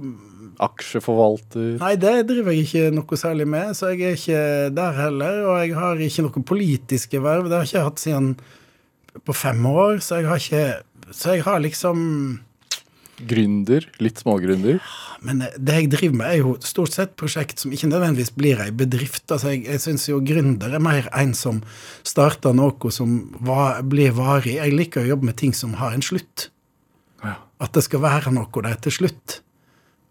Aksjeforvalter? 0.64 1.76
Nei, 1.78 1.92
det 2.00 2.14
driver 2.26 2.54
jeg 2.56 2.64
ikke 2.66 2.88
noe 2.96 3.18
særlig 3.20 3.46
med, 3.46 3.76
så 3.78 3.92
jeg 3.92 4.00
er 4.08 4.16
ikke 4.18 4.40
der 4.74 4.96
heller. 4.96 5.36
Og 5.52 5.58
jeg 5.62 5.76
har 5.78 6.00
ikke 6.08 6.24
noe 6.26 6.44
politiske 6.48 7.20
verv. 7.22 7.46
Det 7.50 7.58
har 7.60 7.66
jeg 7.68 7.74
ikke 7.76 7.84
hatt 7.90 8.02
siden 8.02 8.30
på 9.24 9.36
fem 9.36 9.64
år, 9.66 10.02
så 10.04 10.20
jeg 10.20 10.28
har 10.28 10.44
ikke 10.44 10.66
Så 11.08 11.32
jeg 11.38 11.42
har 11.46 11.60
liksom 11.64 12.40
Gründer? 13.18 13.82
Litt 13.98 14.20
smågründer? 14.22 14.78
Men 15.26 15.42
det 15.56 15.74
jeg 15.74 15.90
driver 15.90 16.18
med, 16.20 16.28
er 16.28 16.42
jo 16.42 16.52
stort 16.62 16.94
sett 16.94 17.16
prosjekt 17.18 17.58
som 17.58 17.72
ikke 17.74 17.90
nødvendigvis 17.90 18.30
blir 18.36 18.60
ei 18.62 18.70
bedrift. 18.70 19.24
Altså, 19.26 19.54
jeg 19.54 19.64
jeg 19.66 19.82
syns 19.82 20.06
jo 20.08 20.20
gründer 20.22 20.76
er 20.76 20.82
mer 20.82 21.08
en 21.16 21.34
som 21.34 21.62
starter 22.06 22.54
noe 22.54 22.92
som 22.94 23.18
var, 23.40 23.82
blir 23.82 24.14
varig. 24.14 24.58
Jeg 24.60 24.76
liker 24.76 25.02
å 25.02 25.10
jobbe 25.14 25.30
med 25.30 25.38
ting 25.40 25.54
som 25.56 25.74
har 25.80 25.96
en 25.96 26.04
slutt. 26.04 26.48
Ja. 27.24 27.34
At 27.58 27.74
det 27.74 27.82
skal 27.88 28.04
være 28.04 28.34
noe 28.34 28.64
der 28.68 28.78
til 28.86 28.94
slutt. 29.00 29.40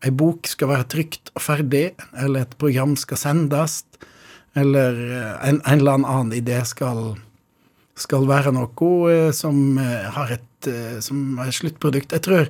Ei 0.06 0.12
bok 0.12 0.50
skal 0.50 0.74
være 0.74 0.89
trygt 0.92 1.32
og 1.34 1.42
ferdig, 1.42 1.88
eller 2.20 2.44
et 2.44 2.58
program 2.60 2.98
skal 3.00 3.18
sendes, 3.18 3.80
eller 4.58 5.00
en, 5.48 5.62
en 5.63 5.80
eller 5.80 6.04
annen 6.04 6.36
idé 6.36 6.60
skal, 6.68 7.16
skal 7.98 8.27
være 8.30 8.54
noe 8.56 9.12
eh, 9.12 9.30
som 9.36 9.77
eh, 9.82 10.10
har 10.13 10.34
et 10.38 10.70
eh, 10.70 10.98
som 11.04 11.39
er 11.44 11.54
sluttprodukt. 11.56 12.13
Jeg 12.13 12.25
tror 12.25 12.50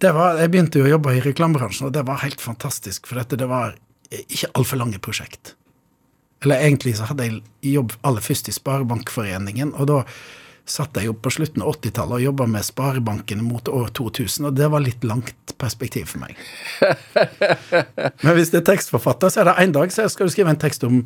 det 0.00 0.12
var, 0.16 0.38
Jeg 0.40 0.50
begynte 0.52 0.80
jo 0.80 0.86
å 0.86 0.94
jobbe 0.94 1.12
i 1.16 1.22
reklamebransjen, 1.24 1.88
og 1.88 1.94
det 1.96 2.06
var 2.08 2.22
helt 2.22 2.40
fantastisk, 2.40 3.08
for 3.08 3.20
dette, 3.20 3.36
det 3.36 3.48
var 3.50 3.74
ikke 4.10 4.48
altfor 4.56 4.80
lange 4.80 5.00
prosjekt. 5.02 5.54
Eller 6.40 6.62
egentlig 6.64 6.94
så 6.96 7.08
hadde 7.10 7.26
jeg 7.26 7.74
jobb 7.74 7.92
aller 8.08 8.24
først 8.24 8.48
i 8.48 8.54
Sparebankforeningen, 8.56 9.74
og 9.76 9.90
da 9.90 9.98
satt 10.70 10.96
jeg 10.96 11.08
jo 11.08 11.14
på 11.18 11.32
slutten 11.34 11.64
av 11.64 11.74
80-tallet 11.74 12.16
og 12.20 12.24
jobba 12.24 12.46
med 12.50 12.66
sparebankene 12.66 13.44
mot 13.44 13.68
år 13.68 13.90
2000, 13.98 14.48
og 14.48 14.56
det 14.58 14.68
var 14.72 14.84
litt 14.84 15.04
langt 15.06 15.54
perspektiv 15.60 16.12
for 16.12 16.22
meg. 16.22 16.38
Men 18.24 18.36
hvis 18.38 18.52
det 18.54 18.62
er 18.62 18.68
tekstforfatter, 18.70 19.32
så 19.32 19.42
er 19.42 19.50
det 19.50 19.56
en 19.64 19.74
dag 19.76 19.92
så 19.94 20.06
skal 20.12 20.30
du 20.30 20.34
skrive 20.34 20.54
en 20.54 20.60
tekst 20.60 20.86
om 20.86 21.02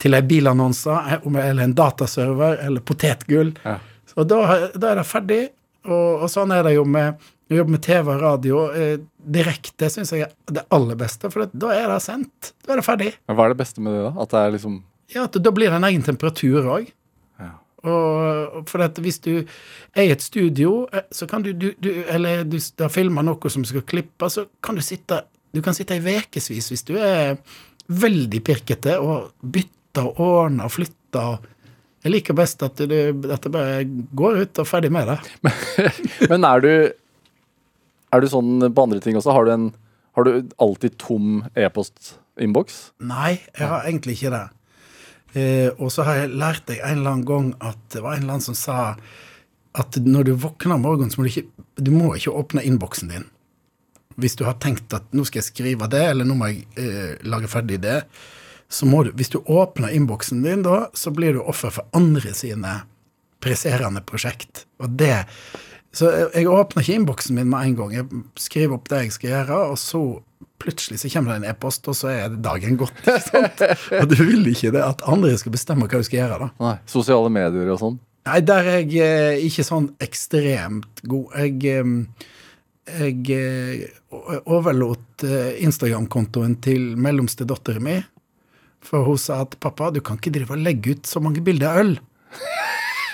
til 0.00 0.16
ei 0.16 0.22
bilannonse, 0.24 0.94
eller 1.26 1.64
en 1.66 1.76
dataserver, 1.76 2.62
eller 2.64 2.84
potetgull. 2.86 3.52
Ja. 3.66 3.76
Og 4.16 4.30
da, 4.30 4.40
da 4.74 4.92
er 4.92 5.02
det 5.02 5.08
ferdig, 5.08 5.42
og, 5.86 6.24
og 6.24 6.30
sånn 6.32 6.54
er 6.54 6.64
det 6.66 6.74
jo 6.76 6.86
med 6.88 7.20
å 7.50 7.58
jobbe 7.58 7.74
med 7.74 7.82
TV 7.84 8.12
og 8.14 8.22
radio. 8.22 8.62
Eh, 8.76 8.94
direkte 9.20 9.90
syns 9.92 10.12
jeg 10.14 10.28
er 10.28 10.54
det 10.54 10.64
aller 10.74 10.98
beste, 10.98 11.30
for 11.32 11.50
da 11.50 11.74
er 11.74 11.90
det 11.90 11.98
sendt. 12.04 12.52
Da 12.64 12.74
er 12.74 12.80
det 12.80 12.86
ferdig. 12.86 13.10
Men 13.28 13.38
hva 13.38 13.48
er 13.48 13.54
det 13.54 13.60
beste 13.60 13.84
med 13.84 13.96
det, 13.96 14.06
da? 14.06 14.14
At 14.22 14.32
det 14.34 14.44
er 14.44 14.56
liksom 14.56 14.80
Ja, 15.10 15.26
at 15.26 15.34
Da 15.42 15.50
blir 15.50 15.72
det 15.72 15.80
en 15.80 15.88
egen 15.88 16.06
temperatur 16.06 16.68
òg. 16.70 16.92
Og 17.88 18.68
for 18.68 18.84
at 18.84 18.98
hvis 19.00 19.20
du 19.24 19.32
er 19.40 20.04
i 20.04 20.12
et 20.12 20.22
studio, 20.22 20.84
eh, 20.92 21.06
så 21.12 21.28
kan 21.30 21.44
du, 21.44 21.52
du, 21.56 21.70
du 21.80 21.90
Eller 22.08 22.44
du 22.44 22.58
har 22.80 22.92
filma 22.92 23.24
noe 23.24 23.52
som 23.52 23.64
skal 23.64 23.86
klippe, 23.88 24.28
så 24.28 24.46
kan 24.62 24.76
du 24.76 24.84
sitte 24.84 25.22
Du 25.54 25.62
kan 25.64 25.74
sitte 25.74 25.96
i 25.96 26.16
ukevis 26.20 26.70
hvis 26.70 26.84
du 26.86 26.96
er 27.00 27.38
veldig 27.90 28.42
pirkete 28.46 29.00
og 29.02 29.32
bytter 29.42 30.06
og 30.06 30.20
ordner 30.22 30.68
og 30.68 30.70
flytter. 30.70 31.40
Jeg 32.04 32.12
liker 32.12 32.36
best 32.38 32.62
at, 32.62 32.78
du, 32.78 32.94
at 33.26 33.42
det 33.42 33.50
bare 33.50 33.80
går 34.14 34.44
ut 34.44 34.60
og 34.62 34.68
ferdig 34.68 34.92
med 34.94 35.10
det. 35.10 35.18
Men 36.30 36.46
er 36.46 36.62
du 36.62 36.72
Er 38.10 38.22
du 38.22 38.26
sånn 38.30 38.62
på 38.74 38.84
andre 38.86 39.00
ting 39.02 39.18
også? 39.18 39.32
Har 39.34 39.46
du, 39.46 39.50
en, 39.54 39.66
har 40.18 40.26
du 40.26 40.48
alltid 40.58 40.96
tom 40.98 41.44
e-postinnboks? 41.54 42.90
Nei, 43.06 43.40
jeg 43.54 43.68
har 43.70 43.86
egentlig 43.86 44.16
ikke 44.18 44.32
det. 44.34 44.46
Eh, 45.32 45.68
og 45.78 45.92
så 45.94 46.04
har 46.06 46.22
jeg 46.22 46.38
lært 46.40 46.66
deg 46.66 46.80
en 46.82 47.00
eller 47.00 47.14
annen 47.14 47.28
gang 47.28 47.50
at 47.62 47.78
det 47.94 48.02
var 48.02 48.16
en 48.16 48.24
eller 48.24 48.38
annen 48.38 48.48
som 48.50 48.58
sa 48.58 48.78
at 49.78 49.98
når 50.02 50.26
du 50.26 50.32
våkner 50.42 50.74
om 50.74 50.82
morgenen, 50.82 51.12
så 51.12 51.20
må 51.20 51.28
du 51.28 51.30
ikke, 51.30 51.66
du 51.78 51.92
må 51.94 52.14
ikke 52.16 52.34
åpne 52.34 52.64
innboksen 52.66 53.12
din. 53.12 53.28
Hvis 54.20 54.34
du 54.36 54.42
har 54.48 54.58
tenkt 54.62 54.92
at 54.96 55.06
nå 55.14 55.22
skal 55.28 55.40
jeg 55.40 55.52
skrive 55.52 55.86
det, 55.90 56.02
eller 56.10 56.26
nå 56.26 56.34
må 56.36 56.50
jeg 56.50 56.64
eh, 56.82 57.12
lage 57.22 57.50
ferdig 57.50 57.78
det, 57.84 58.00
så 58.70 58.86
må 58.86 59.02
du 59.02 59.10
Hvis 59.18 59.32
du 59.32 59.40
åpner 59.50 59.90
innboksen 59.90 60.42
din 60.44 60.62
da, 60.62 60.90
så 60.94 61.10
blir 61.10 61.34
du 61.34 61.40
offer 61.42 61.72
for 61.74 61.86
andre 61.96 62.34
sine 62.38 62.82
presserende 63.42 64.02
prosjekt. 64.06 64.66
Og 64.78 64.94
det 64.98 65.26
Så 65.92 66.10
jeg, 66.14 66.28
jeg 66.34 66.46
åpner 66.46 66.84
ikke 66.84 66.98
innboksen 67.00 67.34
min 67.34 67.50
med 67.50 67.66
en 67.66 67.76
gang. 67.76 67.94
Jeg 67.94 68.06
skriver 68.38 68.76
opp 68.76 68.88
det 68.88 69.00
jeg 69.02 69.12
skal 69.16 69.30
gjøre, 69.30 69.56
og 69.72 69.78
så 69.78 70.02
plutselig 70.60 71.00
så 71.02 71.10
kommer 71.12 71.34
det 71.34 71.40
en 71.40 71.50
e-post, 71.54 71.88
og 71.90 71.96
så 71.96 72.10
er 72.12 72.36
dagen 72.42 72.78
gått. 72.80 73.00
Og 74.00 74.06
du 74.10 74.16
vil 74.20 74.46
ikke 74.52 74.72
det 74.74 74.84
at 74.84 75.04
andre 75.08 75.32
skal 75.40 75.54
bestemme 75.54 75.88
hva 75.88 76.00
du 76.00 76.06
skal 76.06 76.22
gjøre, 76.22 76.38
da. 76.44 76.50
Nei. 76.62 76.76
Sosiale 76.90 77.32
medier 77.32 77.72
og 77.72 77.80
sånn? 77.80 77.98
Nei, 78.28 78.40
der 78.44 78.68
er 78.68 78.82
jeg 78.84 79.00
eh, 79.00 79.46
ikke 79.48 79.64
sånn 79.64 79.88
ekstremt 80.04 81.00
god. 81.08 81.32
Jeg, 81.40 81.56
eh, 81.72 83.06
jeg 83.06 83.32
eh, 83.32 83.86
overlot 84.44 85.24
eh, 85.24 85.56
Instagram-kontoen 85.64 86.58
til 86.64 86.92
mellomste 87.00 87.48
datteren 87.48 87.86
min. 87.86 88.04
For 88.84 89.04
hun 89.04 89.18
sa 89.20 89.42
at 89.44 89.56
'pappa, 89.60 89.90
du 89.92 90.00
kan 90.04 90.16
ikke 90.20 90.32
drive 90.32 90.56
og 90.56 90.62
legge 90.64 90.96
ut 90.96 91.08
så 91.08 91.20
mange 91.20 91.42
bilder 91.44 91.68
av 91.68 91.82
øl'. 91.84 91.98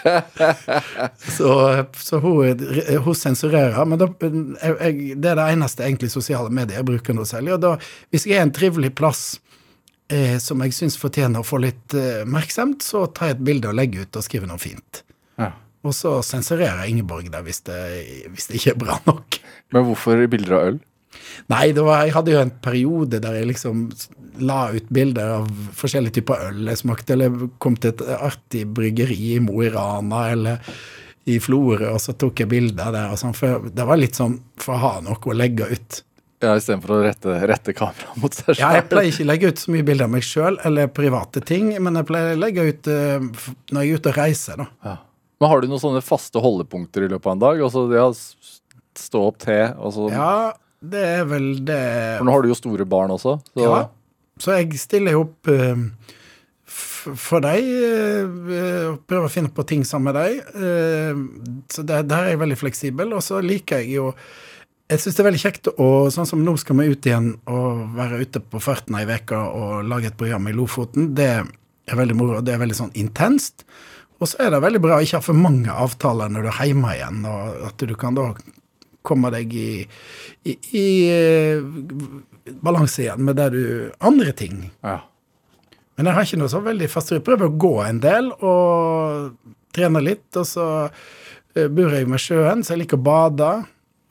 så 1.37 1.51
så 1.97 2.21
hun, 2.23 2.63
hun 3.05 3.19
sensurerer. 3.19 3.79
Men 3.85 4.01
da, 4.01 4.09
jeg, 4.21 5.17
det 5.17 5.33
er 5.33 5.41
det 5.41 5.49
eneste 5.55 5.87
egentlig 5.87 6.13
sosiale 6.15 6.53
medier 6.53 6.81
jeg 6.81 6.89
bruker 6.89 7.17
noe 7.17 7.29
særlig. 7.29 7.57
Og 7.57 7.65
da, 7.65 7.75
hvis 8.15 8.29
jeg 8.29 8.41
er 8.41 8.47
en 8.47 8.55
trivelig 8.55 8.93
plass 8.99 9.25
eh, 10.13 10.37
som 10.43 10.63
jeg 10.65 10.75
syns 10.77 10.99
fortjener 11.01 11.43
å 11.43 11.47
få 11.47 11.61
litt 11.65 11.97
eh, 11.97 12.25
så 12.83 13.07
tar 13.07 13.33
jeg 13.33 13.39
et 13.39 13.47
bilde 13.51 13.71
og 13.71 13.79
legger 13.79 14.07
ut 14.07 14.19
og 14.21 14.27
skriver 14.27 14.51
noe 14.51 14.63
fint. 14.63 15.03
Ja. 15.41 15.53
Og 15.87 15.95
så 15.95 16.19
sensurerer 16.27 16.83
jeg 16.85 16.97
Ingeborg 16.97 17.31
der 17.31 17.45
hvis 17.47 17.63
det, 17.67 17.81
hvis 18.33 18.49
det 18.51 18.61
ikke 18.61 18.75
er 18.75 18.83
bra 18.83 19.01
nok. 19.07 19.41
Men 19.75 19.87
hvorfor 19.89 20.27
bilder 20.31 20.59
av 20.59 20.69
øl? 20.73 20.79
Nei, 21.53 21.65
var, 21.77 22.05
jeg 22.07 22.15
hadde 22.17 22.35
jo 22.35 22.43
en 22.43 22.55
periode 22.65 23.21
der 23.23 23.39
jeg 23.39 23.51
liksom 23.53 23.87
la 24.43 24.67
ut 24.75 24.89
bilder 24.93 25.39
av 25.39 25.51
forskjellige 25.79 26.19
typer 26.19 26.49
øl 26.51 26.71
jeg 26.71 26.83
smakte, 26.83 27.17
eller 27.17 27.47
kom 27.63 27.77
til 27.81 27.95
et 27.95 28.03
artig 28.17 28.67
bryggeri 28.77 29.37
i 29.37 29.43
Mo 29.43 29.63
i 29.65 29.71
Rana 29.73 30.27
eller 30.35 30.75
i 31.27 31.39
Florø, 31.43 31.89
og 31.91 32.03
så 32.03 32.15
tok 32.15 32.45
jeg 32.45 32.51
bilder 32.51 32.93
der. 32.95 33.15
og 33.15 33.19
sånn, 33.19 33.35
for 33.35 33.71
Det 33.75 33.87
var 33.87 33.99
litt 33.99 34.19
sånn 34.19 34.39
for 34.63 34.77
å 34.77 34.83
ha 34.83 34.93
noe 35.03 35.19
å 35.19 35.35
legge 35.35 35.67
ut. 35.73 36.03
Ja, 36.45 36.53
Istedenfor 36.53 36.99
å 36.99 37.01
rette, 37.01 37.33
rette 37.49 37.73
kameraet 37.73 38.19
mot 38.21 38.35
seg 38.37 38.59
Ja, 38.61 38.75
jeg 38.77 38.85
pleier 38.91 39.09
ikke 39.09 39.25
å 39.25 39.31
legge 39.31 39.51
ut 39.51 39.63
så 39.63 39.73
mye 39.73 39.87
bilder 39.89 40.05
av 40.05 40.13
meg 40.13 40.27
sjøl 40.27 40.59
eller 40.69 40.91
private 40.93 41.41
ting, 41.49 41.71
men 41.83 41.97
jeg 41.97 42.09
pleier 42.11 42.35
å 42.35 42.41
legge 42.43 42.67
ut 42.69 42.91
uh, 42.93 43.47
når 43.73 43.81
jeg 43.81 43.89
er 43.89 44.03
ute 44.03 44.13
og 44.13 44.19
reiser, 44.21 44.61
da. 44.61 44.67
Ja. 44.85 44.95
Men 45.41 45.53
har 45.53 45.61
du 45.61 45.69
noen 45.69 45.81
sånne 45.81 46.05
faste 46.05 46.41
holdepunkter 46.41 47.07
i 47.07 47.09
løpet 47.13 47.29
av 47.29 47.35
en 47.35 47.43
dag? 47.43 47.63
Altså, 47.65 47.87
ja, 47.93 48.05
stå 49.01 49.25
opp 49.31 49.41
te, 49.43 49.59
og 49.77 49.97
så 49.97 50.11
Ja, 50.13 50.31
det 50.85 51.05
er 51.21 51.25
vel 51.29 51.49
det 51.67 51.81
For 52.19 52.29
nå 52.29 52.35
har 52.35 52.45
du 52.45 52.51
jo 52.51 52.59
store 52.59 52.87
barn 52.89 53.15
også. 53.15 53.39
Så 53.55 53.67
Ja. 53.67 53.87
Så 54.39 54.53
jeg 54.53 54.77
stiller 54.77 55.15
jo 55.17 55.23
opp 55.25 55.49
eh, 55.49 55.79
for 56.67 57.41
deg, 57.41 57.65
eh, 57.65 58.97
prøver 59.09 59.29
å 59.29 59.33
finne 59.33 59.49
på 59.49 59.65
ting 59.65 59.85
sammen 59.89 60.13
med 60.13 60.19
deg. 60.19 60.43
Eh, 60.61 61.23
så 61.73 61.85
der, 61.87 62.03
der 62.05 62.27
er 62.27 62.35
jeg 62.35 62.43
veldig 62.43 62.59
fleksibel. 62.61 63.15
Og 63.17 63.25
så 63.25 63.41
liker 63.41 63.81
jeg 63.81 63.97
jo 63.97 64.11
Jeg 64.87 65.01
syns 65.03 65.17
det 65.17 65.23
er 65.25 65.27
veldig 65.27 65.43
kjekt 65.43 65.69
å 65.83 65.87
Sånn 66.15 66.29
som 66.31 66.45
nå 66.47 66.53
skal 66.63 66.77
vi 66.79 66.93
ut 66.93 67.07
igjen 67.09 67.33
og 67.51 67.97
være 67.97 68.21
ute 68.23 68.39
på 68.39 68.61
farten 68.63 68.95
ei 68.95 69.03
uke 69.09 69.35
og 69.35 69.89
lage 69.89 70.13
et 70.13 70.19
program 70.21 70.47
i 70.47 70.55
Lofoten. 70.55 71.15
Det 71.17 71.31
er 71.33 71.97
veldig 71.99 72.15
moro. 72.19 72.43
Det 72.45 72.55
er 72.55 72.61
veldig 72.63 72.77
sånn 72.77 72.95
intenst. 72.95 73.65
Og 74.21 74.29
så 74.31 74.39
er 74.45 74.53
det 74.53 74.63
veldig 74.63 74.81
bra 74.85 74.99
å 74.99 75.05
ikke 75.05 75.19
ha 75.19 75.25
for 75.25 75.37
mange 75.37 75.73
avtaler 75.73 76.31
når 76.33 76.47
du 76.47 76.51
er 76.53 76.71
hjemme 76.71 76.93
igjen, 76.95 77.25
og 77.29 77.67
at 77.69 77.83
du 77.85 77.95
kan 77.99 78.17
da 78.17 78.31
komme 79.07 79.31
deg 79.35 79.53
i, 79.57 79.69
i, 80.51 80.57
i 80.77 80.87
eh, 81.11 82.55
balanse 82.63 83.05
igjen 83.07 83.23
med 83.27 83.39
det 83.39 83.51
du 83.57 83.63
andre 84.07 84.33
ting. 84.39 84.67
ja. 84.87 84.99
Men 85.97 86.11
jeg 86.11 86.15
har 86.19 86.27
ikke 86.27 86.37
noe 86.43 86.51
så 86.53 86.59
veldig 86.61 86.87
fast 86.93 87.09
Jeg 87.15 87.23
prøver 87.25 87.47
å 87.49 87.55
gå 87.57 87.71
en 87.87 87.99
del, 88.05 88.27
og 88.45 89.31
trene 89.73 90.03
litt, 90.05 90.27
og 90.37 90.45
så 90.45 90.67
eh, 91.57 91.71
bor 91.73 91.95
jeg 91.97 92.05
med 92.13 92.21
sjøen, 92.21 92.61
så 92.61 92.75
jeg 92.75 92.83
liker 92.83 92.99
å 93.01 93.05
bade 93.07 93.49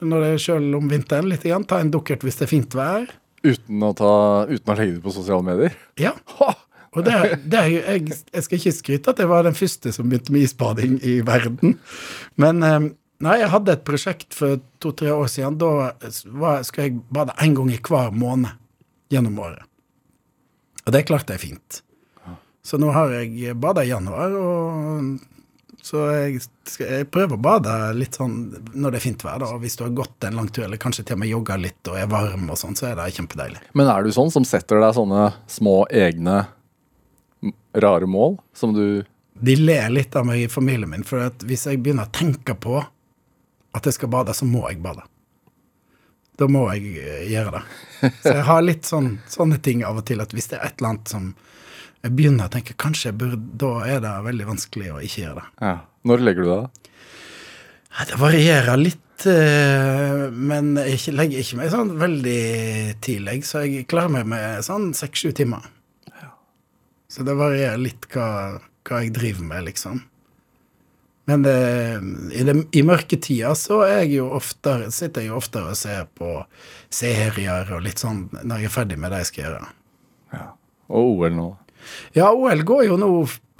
når 0.02 0.24
det 0.24 0.32
er 0.34 0.42
sjøl 0.42 0.66
om 0.80 0.90
vinteren. 0.90 1.30
litt 1.30 1.46
igjen. 1.46 1.64
Ta 1.70 1.78
en 1.84 1.92
dukkert 1.94 2.26
hvis 2.26 2.40
det 2.42 2.48
er 2.48 2.52
fint 2.56 2.74
vær. 2.78 3.06
Uten 3.46 3.86
å, 3.86 3.92
ta, 3.98 4.10
uten 4.50 4.74
å 4.74 4.78
legge 4.80 4.96
det 4.98 5.04
på 5.06 5.14
sosiale 5.14 5.46
medier? 5.46 5.78
Ja. 6.02 6.16
Ha! 6.40 6.50
Og 6.96 7.06
det, 7.06 7.14
det 7.54 7.62
er, 7.62 7.70
jo- 7.76 7.86
jeg, 7.86 8.18
jeg 8.34 8.44
skal 8.48 8.58
ikke 8.64 8.76
skryte 8.80 9.14
at 9.14 9.22
jeg 9.22 9.30
var 9.30 9.46
den 9.46 9.58
første 9.62 9.94
som 9.94 10.10
begynte 10.10 10.34
med 10.34 10.48
isbading 10.48 10.98
i 11.06 11.20
verden. 11.28 11.78
Men 12.42 12.66
eh, 12.66 12.90
nei, 13.24 13.38
jeg 13.42 13.52
hadde 13.54 13.76
et 13.76 13.86
prosjekt 13.88 14.36
for 14.36 14.60
to-tre 14.84 15.14
år 15.14 15.30
siden. 15.32 15.60
Da 15.62 15.72
var, 16.36 16.66
skulle 16.68 16.90
jeg 16.90 17.00
bade 17.14 17.36
én 17.44 17.56
gang 17.58 17.72
i 17.72 17.80
hver 17.80 18.12
måned 18.16 18.56
gjennom 19.14 19.40
året. 19.46 19.64
Og 20.86 20.94
det 20.94 21.06
klarte 21.08 21.36
jeg 21.36 21.48
fint. 21.48 21.82
Så 22.66 22.80
nå 22.82 22.90
har 22.96 23.14
jeg 23.14 23.54
bada 23.62 23.84
i 23.86 23.92
januar, 23.92 24.34
og 24.34 25.20
så 25.86 26.02
jeg, 26.10 26.40
skal, 26.66 26.88
jeg 26.90 27.08
prøver 27.14 27.38
å 27.38 27.42
bade 27.46 27.74
litt 27.94 28.18
sånn 28.18 28.40
når 28.74 28.96
det 28.96 28.98
er 28.98 29.04
fint 29.04 29.26
vær. 29.26 29.38
da, 29.44 29.52
og 29.54 29.62
Hvis 29.62 29.78
du 29.78 29.84
har 29.86 29.94
gått 29.94 30.26
en 30.26 30.40
lang 30.40 30.48
tur, 30.50 30.64
eller 30.66 30.82
kanskje 30.82 31.06
til 31.06 31.18
og 31.18 31.22
med 31.22 31.30
jogga 31.30 31.60
litt 31.62 31.92
og 31.92 32.00
er 32.02 32.10
varm, 32.10 32.48
og 32.50 32.58
sånn, 32.58 32.78
så 32.78 32.90
er 32.90 32.98
det 32.98 33.12
kjempedeilig. 33.20 33.62
Men 33.78 33.92
er 33.94 34.02
du 34.02 34.10
sånn 34.16 34.34
som 34.34 34.48
setter 34.50 34.82
deg 34.82 34.96
sånne 34.98 35.28
små 35.52 35.84
egne 35.94 36.48
rare 37.78 38.10
mål 38.10 38.40
som 38.58 38.74
du 38.74 39.06
De 39.46 39.56
ler 39.60 39.92
litt 39.92 40.16
av 40.16 40.26
meg 40.26 40.46
i 40.46 40.50
familien 40.50 40.90
min, 40.90 41.06
for 41.06 41.28
at 41.28 41.46
hvis 41.46 41.68
jeg 41.70 41.84
begynner 41.86 42.08
å 42.08 42.16
tenke 42.16 42.56
på 42.58 42.82
at 43.76 43.88
jeg 43.88 43.98
skal 43.98 44.12
bade, 44.14 44.34
så 44.36 44.48
må 44.48 44.64
jeg 44.70 44.82
bade. 44.84 45.04
Da 46.40 46.48
må 46.52 46.66
jeg 46.74 46.96
eh, 47.00 47.28
gjøre 47.32 47.58
det. 47.58 47.64
Så 48.22 48.34
jeg 48.34 48.48
har 48.50 48.64
litt 48.66 48.88
sånn, 48.88 49.18
sånne 49.32 49.60
ting 49.64 49.86
av 49.88 50.02
og 50.02 50.08
til, 50.08 50.24
at 50.24 50.34
hvis 50.36 50.52
det 50.52 50.60
er 50.60 50.68
et 50.68 50.82
eller 50.82 50.96
annet 50.96 51.14
som 51.14 51.30
jeg 52.06 52.14
begynner 52.14 52.50
å 52.50 52.54
tenke 52.54 52.76
kanskje 52.78 53.10
jeg 53.10 53.20
burde, 53.22 53.40
da 53.58 53.72
er 53.88 54.02
det 54.04 54.12
veldig 54.28 54.50
vanskelig 54.52 54.92
å 54.94 55.00
ikke 55.02 55.24
gjøre 55.24 55.42
det. 55.42 55.48
ja. 55.72 55.78
Når 56.06 56.22
legger 56.22 56.46
du 56.46 56.50
deg, 56.52 56.66
da? 56.68 58.06
Det 58.06 58.18
varierer 58.22 58.78
litt, 58.78 59.24
eh, 59.32 60.26
men 60.30 60.76
jeg 60.84 61.16
legger 61.16 61.42
ikke 61.42 61.58
meg 61.58 61.72
sånn 61.74 61.96
veldig 61.98 62.42
tidlig, 63.02 63.40
så 63.48 63.64
jeg 63.64 63.88
klarer 63.90 64.14
meg 64.20 64.28
med 64.30 64.68
sånn 64.68 64.92
seks-sju 64.94 65.32
timer. 65.34 65.66
Så 67.10 67.24
det 67.26 67.34
varierer 67.40 67.80
litt 67.80 68.06
hva, 68.12 68.28
hva 68.86 69.02
jeg 69.02 69.16
driver 69.16 69.48
med, 69.50 69.66
liksom. 69.72 70.04
Men 71.26 71.46
det, 71.46 71.58
i, 72.38 72.44
det, 72.46 72.56
i 72.78 72.84
mørketida 72.86 73.56
så 73.58 73.82
jeg 73.90 74.20
oftere, 74.22 74.92
sitter 74.94 75.26
jeg 75.26 75.32
jo 75.32 75.40
oftere 75.40 75.72
og 75.74 75.80
ser 75.80 76.06
på 76.18 76.38
serier 76.94 77.72
og 77.74 77.82
litt 77.86 78.02
sånn 78.02 78.28
når 78.44 78.62
jeg 78.62 78.70
er 78.70 78.76
ferdig 78.76 79.00
med 79.02 79.14
det 79.14 79.24
jeg 79.24 79.32
skal 79.32 79.46
gjøre. 79.48 79.72
Ja. 80.36 80.46
Og 80.94 81.24
OL 81.24 81.34
nå? 81.34 81.48
Ja, 82.18 82.30
OL 82.30 82.62
går 82.66 82.86
jo 82.92 83.00
nå 83.02 83.10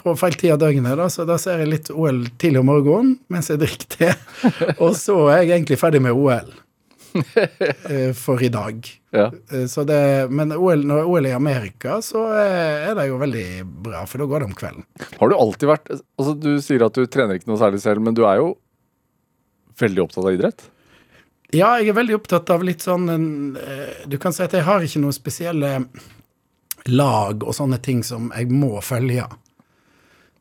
på 0.06 0.14
feil 0.20 0.38
tid 0.38 0.54
av 0.54 0.60
døgnet, 0.62 0.94
da, 1.00 1.08
så 1.10 1.26
da 1.26 1.40
ser 1.42 1.64
jeg 1.64 1.72
litt 1.72 1.90
OL 1.90 2.22
tidlig 2.38 2.62
om 2.62 2.70
morgenen 2.70 3.16
mens 3.34 3.50
jeg 3.50 3.64
drikker 3.64 3.90
te. 3.96 4.12
Og 4.84 4.94
så 4.98 5.18
er 5.34 5.42
jeg 5.42 5.56
egentlig 5.56 5.80
ferdig 5.82 6.04
med 6.06 6.14
OL 6.14 6.52
eh, 6.54 6.65
for 8.24 8.44
i 8.44 8.50
dag. 8.54 8.88
Ja. 9.16 9.30
Eh, 9.52 9.66
Så 9.72 9.84
det, 9.88 10.00
men 10.32 10.52
OL, 10.56 10.84
når 10.88 11.06
OL 11.08 11.26
er 11.26 11.32
i 11.34 11.38
Amerika, 11.38 11.98
så 12.06 12.26
er 12.36 12.90
er 12.92 12.96
det 13.00 13.08
jo 13.10 13.18
veldig 13.22 13.48
bra, 13.88 14.04
for 14.10 14.22
da 14.22 14.28
går 14.30 14.44
det 14.44 14.50
om 14.52 14.56
kvelden. 14.58 14.86
Har 15.20 15.30
du 15.32 15.36
alltid 15.38 15.70
vært 15.70 15.92
Altså, 15.96 16.34
du 16.40 16.52
sier 16.64 16.86
at 16.86 16.96
du 16.98 17.06
trener 17.08 17.40
ikke 17.40 17.50
noe 17.52 17.62
særlig 17.62 17.82
selv, 17.84 18.02
men 18.06 18.16
du 18.18 18.24
er 18.28 18.40
jo 18.42 18.54
veldig 19.80 20.04
opptatt 20.06 20.26
av 20.26 20.36
idrett? 20.36 20.68
Ja, 21.56 21.76
jeg 21.80 21.92
er 21.94 21.98
veldig 22.00 22.16
opptatt 22.18 22.50
av 22.52 22.64
litt 22.66 22.84
sånn 22.84 23.08
en, 23.12 23.26
eh, 23.58 24.06
Du 24.10 24.18
kan 24.18 24.34
si 24.34 24.44
at 24.44 24.52
jeg 24.56 24.64
har 24.68 24.82
ikke 24.84 25.02
noen 25.04 25.16
spesielle 25.16 25.74
lag 26.88 27.44
og 27.44 27.54
sånne 27.56 27.80
ting 27.82 28.04
som 28.04 28.32
jeg 28.36 28.50
må 28.54 28.78
følge. 28.86 29.26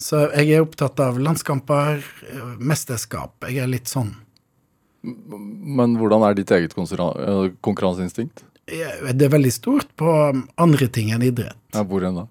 Så 0.01 0.27
jeg 0.35 0.51
er 0.53 0.65
opptatt 0.65 0.99
av 1.01 1.17
landskamper, 1.23 2.03
eh, 2.29 2.57
mesterskap. 2.59 3.33
Jeg 3.49 3.63
er 3.63 3.71
litt 3.71 3.87
sånn. 3.89 4.15
Men 5.05 5.99
hvordan 6.01 6.25
er 6.25 6.37
ditt 6.39 6.53
eget 6.55 6.77
eh, 6.79 7.51
konkurranseinstinkt? 7.65 8.45
Det 8.65 9.27
er 9.27 9.33
veldig 9.33 9.53
stort 9.53 9.91
på 10.01 10.11
andre 10.57 10.89
ting 10.89 11.13
enn 11.13 11.25
idrett. 11.27 11.59
Ja, 11.77 11.85
hvor 11.85 12.07
enn 12.07 12.23
da? 12.23 12.29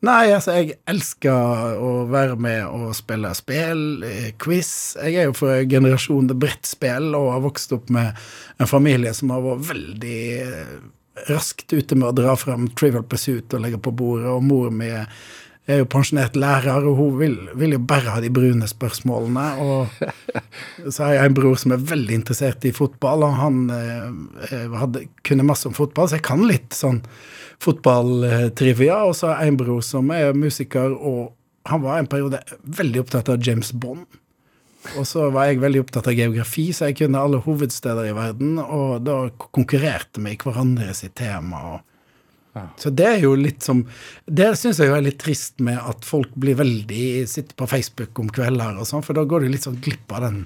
Nei, 0.00 0.30
altså, 0.32 0.54
jeg 0.56 0.78
elsker 0.88 1.76
å 1.76 1.90
være 2.08 2.36
med 2.40 2.62
og 2.64 2.94
spille 2.96 3.34
spill, 3.36 3.82
eh, 4.06 4.30
quiz. 4.40 4.96
Jeg 4.96 5.18
er 5.20 5.28
jo 5.28 5.34
fra 5.36 5.58
generasjon 5.68 6.30
brettspill 6.40 7.12
og 7.18 7.34
har 7.34 7.42
vokst 7.44 7.74
opp 7.76 7.92
med 7.92 8.16
en 8.56 8.70
familie 8.70 9.12
som 9.16 9.32
har 9.34 9.44
vært 9.44 9.66
veldig 9.74 10.22
eh, 10.46 10.78
raskt 11.28 11.74
ute 11.74 11.98
med 11.98 12.08
å 12.08 12.16
dra 12.16 12.36
frem 12.40 12.70
Trivial 12.72 13.04
Pursuit 13.04 13.52
og 13.52 13.60
legge 13.60 13.80
på 13.82 13.92
bordet, 13.92 14.30
og 14.32 14.46
mor 14.46 14.72
mi 14.72 14.88
er 14.88 15.04
jo 15.68 15.86
pensjonert 15.90 16.36
lærer, 16.40 16.86
og 16.88 16.96
hun 16.98 17.18
vil, 17.20 17.34
vil 17.58 17.74
jo 17.76 17.80
bare 17.84 18.14
ha 18.14 18.20
de 18.22 18.30
brune 18.32 18.66
spørsmålene. 18.68 19.44
Og 19.62 19.90
så 20.94 21.04
har 21.04 21.12
jeg 21.14 21.30
en 21.30 21.36
bror 21.36 21.58
som 21.60 21.74
er 21.74 21.84
veldig 21.90 22.16
interessert 22.20 22.64
i 22.66 22.72
fotball, 22.74 23.26
og 23.26 23.36
han 23.38 23.60
eh, 23.74 24.78
hadde, 24.80 25.04
kunne 25.26 25.46
masse 25.46 25.68
om 25.68 25.76
fotball, 25.76 26.08
så 26.10 26.18
jeg 26.18 26.26
kan 26.26 26.46
litt 26.48 26.74
sånn 26.76 27.02
fotballtrivia. 27.62 29.02
Og 29.06 29.14
så 29.18 29.30
har 29.30 29.44
jeg 29.44 29.54
en 29.54 29.60
bror 29.60 29.84
som 29.86 30.10
er 30.14 30.32
musiker, 30.36 30.96
og 30.96 31.36
han 31.68 31.84
var 31.84 32.00
en 32.00 32.10
periode 32.10 32.40
veldig 32.80 33.04
opptatt 33.04 33.30
av 33.32 33.44
James 33.44 33.74
Bond. 33.76 34.08
Og 34.96 35.04
så 35.04 35.26
var 35.28 35.50
jeg 35.50 35.60
veldig 35.60 35.82
opptatt 35.84 36.08
av 36.08 36.16
geografi, 36.16 36.70
så 36.72 36.88
jeg 36.88 37.02
kunne 37.02 37.20
alle 37.20 37.42
hovedsteder 37.44 38.08
i 38.08 38.16
verden, 38.16 38.56
og 38.62 39.04
da 39.04 39.26
konkurrerte 39.52 40.22
vi 40.24 40.32
i 40.32 40.40
hverandre 40.40 40.94
sitt 40.96 41.18
tema. 41.20 41.60
og 41.74 41.89
så 42.50 42.90
det 42.90 43.06
er 43.06 43.20
jo 43.22 43.36
litt 43.38 43.62
som 43.62 43.84
Det 44.26 44.48
syns 44.58 44.80
jeg 44.82 44.90
jo 44.90 44.96
er 44.96 45.04
litt 45.04 45.20
trist 45.22 45.60
med 45.62 45.78
at 45.78 46.02
folk 46.06 46.32
blir 46.34 46.56
veldig 46.58 47.28
sitter 47.30 47.54
på 47.54 47.68
Facebook 47.70 48.18
om 48.18 48.30
kvelder 48.32 48.80
og 48.80 48.88
sånn, 48.88 49.04
for 49.06 49.14
da 49.14 49.22
går 49.28 49.44
du 49.44 49.52
litt 49.52 49.68
sånn 49.68 49.78
glipp 49.82 50.10
av 50.16 50.24
den, 50.26 50.40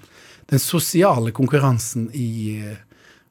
den 0.53 0.61
sosiale 0.61 1.33
konkurransen 1.37 2.11
i 2.13 2.59
eh, 2.61 2.83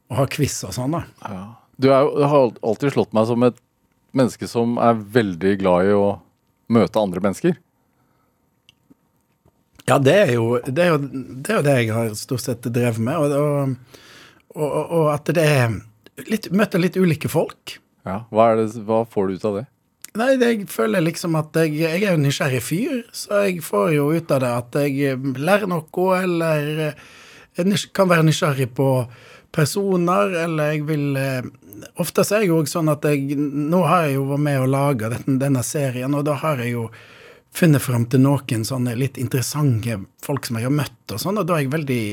å 0.09 0.17
ha 0.17 0.25
quiz 0.29 0.55
og 0.65 0.73
sånn, 0.75 0.97
da. 0.97 1.03
Ja. 1.21 1.43
Du, 1.77 1.89
er, 1.89 2.09
du 2.17 2.25
har 2.29 2.57
alltid 2.61 2.95
slått 2.95 3.13
meg 3.17 3.29
som 3.29 3.45
et 3.45 3.61
menneske 4.13 4.49
som 4.49 4.77
er 4.81 4.97
veldig 4.97 5.53
glad 5.61 5.89
i 5.89 5.95
å 5.97 6.07
møte 6.73 7.01
andre 7.01 7.21
mennesker. 7.23 7.57
Ja, 9.89 9.97
det 9.99 10.15
er 10.15 10.35
jo 10.37 10.59
det, 10.63 10.79
er 10.79 10.93
jo, 10.93 10.99
det, 11.03 11.49
er 11.49 11.57
jo 11.57 11.65
det 11.65 11.77
jeg 11.81 11.89
har 11.91 12.13
stort 12.15 12.43
sett 12.45 12.67
drevet 12.69 13.01
med, 13.03 13.19
og, 13.19 13.73
og, 14.55 14.67
og, 14.67 14.93
og 14.99 15.07
at 15.11 15.33
det 15.35 15.43
er 15.43 15.73
litt, 16.29 16.51
Møter 16.55 16.81
litt 16.81 16.99
ulike 16.99 17.31
folk. 17.31 17.77
Ja. 18.03 18.23
Hva, 18.33 18.53
det, 18.59 18.71
hva 18.87 19.03
får 19.09 19.29
du 19.29 19.37
ut 19.37 19.47
av 19.47 19.59
det? 19.59 19.67
Nei, 20.13 20.35
det, 20.37 20.49
jeg 20.51 20.69
føler 20.69 21.01
liksom 21.01 21.33
at 21.39 21.55
jeg, 21.57 21.73
jeg 21.79 22.03
er 22.05 22.13
en 22.13 22.21
nysgjerrig 22.21 22.61
fyr, 22.61 22.97
så 23.15 23.45
jeg 23.47 23.63
får 23.65 23.95
jo 23.95 24.11
ut 24.13 24.33
av 24.35 24.43
det 24.43 24.51
at 24.59 24.77
jeg 24.83 25.17
lærer 25.41 25.69
noe, 25.71 26.09
eller 26.19 26.83
eh, 26.89 27.07
jeg 27.57 27.79
kan 27.97 28.11
være 28.11 28.27
nysgjerrig 28.27 28.69
på 28.77 28.89
personer, 29.53 30.35
eller 30.45 30.75
jeg 30.75 30.87
vil 30.89 31.19
eh, 31.19 31.51
Ofte 31.99 32.23
så 32.23 32.37
er 32.37 32.43
jeg 32.45 32.51
jo 32.51 32.59
sånn 32.69 32.91
at 32.93 33.03
jeg 33.03 33.33
Nå 33.35 33.79
har 33.89 34.05
jeg 34.05 34.13
jo 34.15 34.27
vært 34.29 34.43
med 34.45 34.59
og 34.61 34.69
laga 34.71 35.09
denne 35.25 35.63
serien, 35.65 36.13
og 36.13 36.23
da 36.29 36.37
har 36.39 36.61
jeg 36.61 36.75
jo 36.75 36.87
funnet 37.53 37.81
fram 37.81 38.05
til 38.09 38.21
noen 38.23 38.63
sånne 38.65 38.93
litt 38.97 39.17
interessante 39.21 39.97
folk 40.23 40.45
som 40.47 40.57
jeg 40.57 40.69
har 40.69 40.73
møtt, 40.73 41.01
og 41.09 41.21
sånn, 41.21 41.41
og 41.41 41.49
da 41.49 41.57
er 41.57 41.65
jeg 41.65 41.73
veldig 41.73 42.03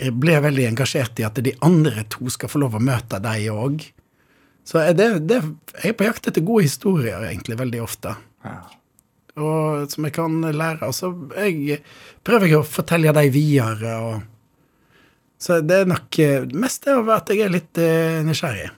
jeg 0.00 0.14
ble 0.16 0.38
veldig 0.40 0.70
engasjert 0.70 1.20
i 1.20 1.26
at 1.28 1.36
de 1.44 1.52
andre 1.64 2.06
to 2.10 2.30
skal 2.32 2.48
få 2.48 2.62
lov 2.62 2.78
å 2.78 2.80
møte 2.80 3.20
deg 3.20 3.50
òg. 3.52 3.84
Så 4.68 4.82
det, 4.94 5.08
det, 5.26 5.40
jeg 5.82 5.92
er 5.92 5.98
på 5.98 6.06
jakt 6.06 6.28
etter 6.30 6.44
gode 6.46 6.66
historier, 6.68 7.24
egentlig, 7.26 7.58
veldig 7.58 7.82
ofte. 7.82 8.14
Og 9.42 9.90
som 9.90 10.06
jeg 10.06 10.14
kan 10.14 10.36
lære. 10.44 10.86
Og 10.86 10.94
så 10.94 11.10
jeg, 11.40 11.80
prøver 12.22 12.50
jeg 12.50 12.60
å 12.60 12.66
fortelle 12.68 13.14
dem 13.16 13.32
videre. 13.34 13.94
Og, 14.06 14.98
så 15.42 15.58
det 15.66 15.82
er 15.82 15.90
nok 15.90 16.20
eh, 16.22 16.44
mest 16.54 16.86
det 16.86 16.94
over 16.94 17.18
at 17.18 17.32
jeg 17.32 17.42
er 17.46 17.56
litt 17.56 17.80
eh, 17.82 18.20
nysgjerrig. 18.26 18.68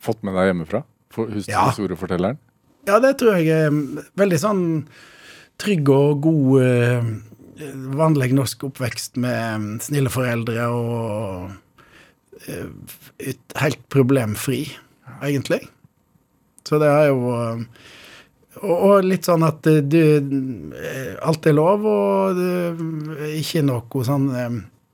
Fått 0.00 0.22
med 0.24 0.38
deg 0.38 0.54
hjemmefra? 0.54 0.84
Historiefortelleren? 1.16 2.38
Ja. 2.40 2.46
Ja, 2.88 2.96
det 3.02 3.18
tror 3.20 3.36
jeg 3.36 3.50
er 3.52 3.74
veldig 4.18 4.38
sånn 4.40 4.62
trygg 5.60 5.90
og 5.92 6.22
god 6.24 6.62
eh, 6.64 7.10
vanlig 7.98 8.30
norsk 8.36 8.64
oppvekst 8.70 9.18
med 9.20 9.82
snille 9.84 10.12
foreldre 10.12 10.68
og 10.72 11.50
eh, 12.48 13.34
helt 13.60 13.82
problemfri, 13.92 14.62
egentlig. 15.22 15.62
Så 16.66 16.78
det 16.80 16.90
er 16.90 17.08
jo 17.10 17.32
eh, 17.34 17.62
og, 18.60 19.04
litt 19.06 19.28
sånn 19.28 19.46
at 19.46 19.66
eh, 19.70 19.80
du 19.80 20.00
eh, 20.76 21.14
Alt 21.24 21.48
er 21.48 21.56
lov, 21.56 21.86
og 21.86 22.36
det 22.38 22.50
er 23.16 23.34
ikke 23.40 23.64
noe 23.66 24.04
sånn 24.06 24.28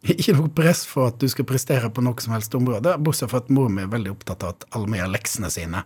ikke 0.12 0.36
noe 0.36 0.52
press 0.54 0.84
for 0.86 1.10
at 1.10 1.20
du 1.20 1.26
skal 1.30 1.48
prestere 1.48 1.90
på 1.90 2.04
noe 2.04 2.22
som 2.22 2.36
helst 2.36 2.54
område, 2.54 2.94
bortsett 3.02 3.32
fra 3.32 3.42
at 3.42 3.52
mor 3.52 3.70
mi 3.72 3.82
er 3.82 3.92
veldig 3.92 4.12
opptatt 4.12 4.44
av 4.46 4.54
at 4.54 4.68
alle 4.76 4.90
må 4.90 5.00
gjøre 5.00 5.14
leksene 5.16 5.50
sine. 5.50 5.82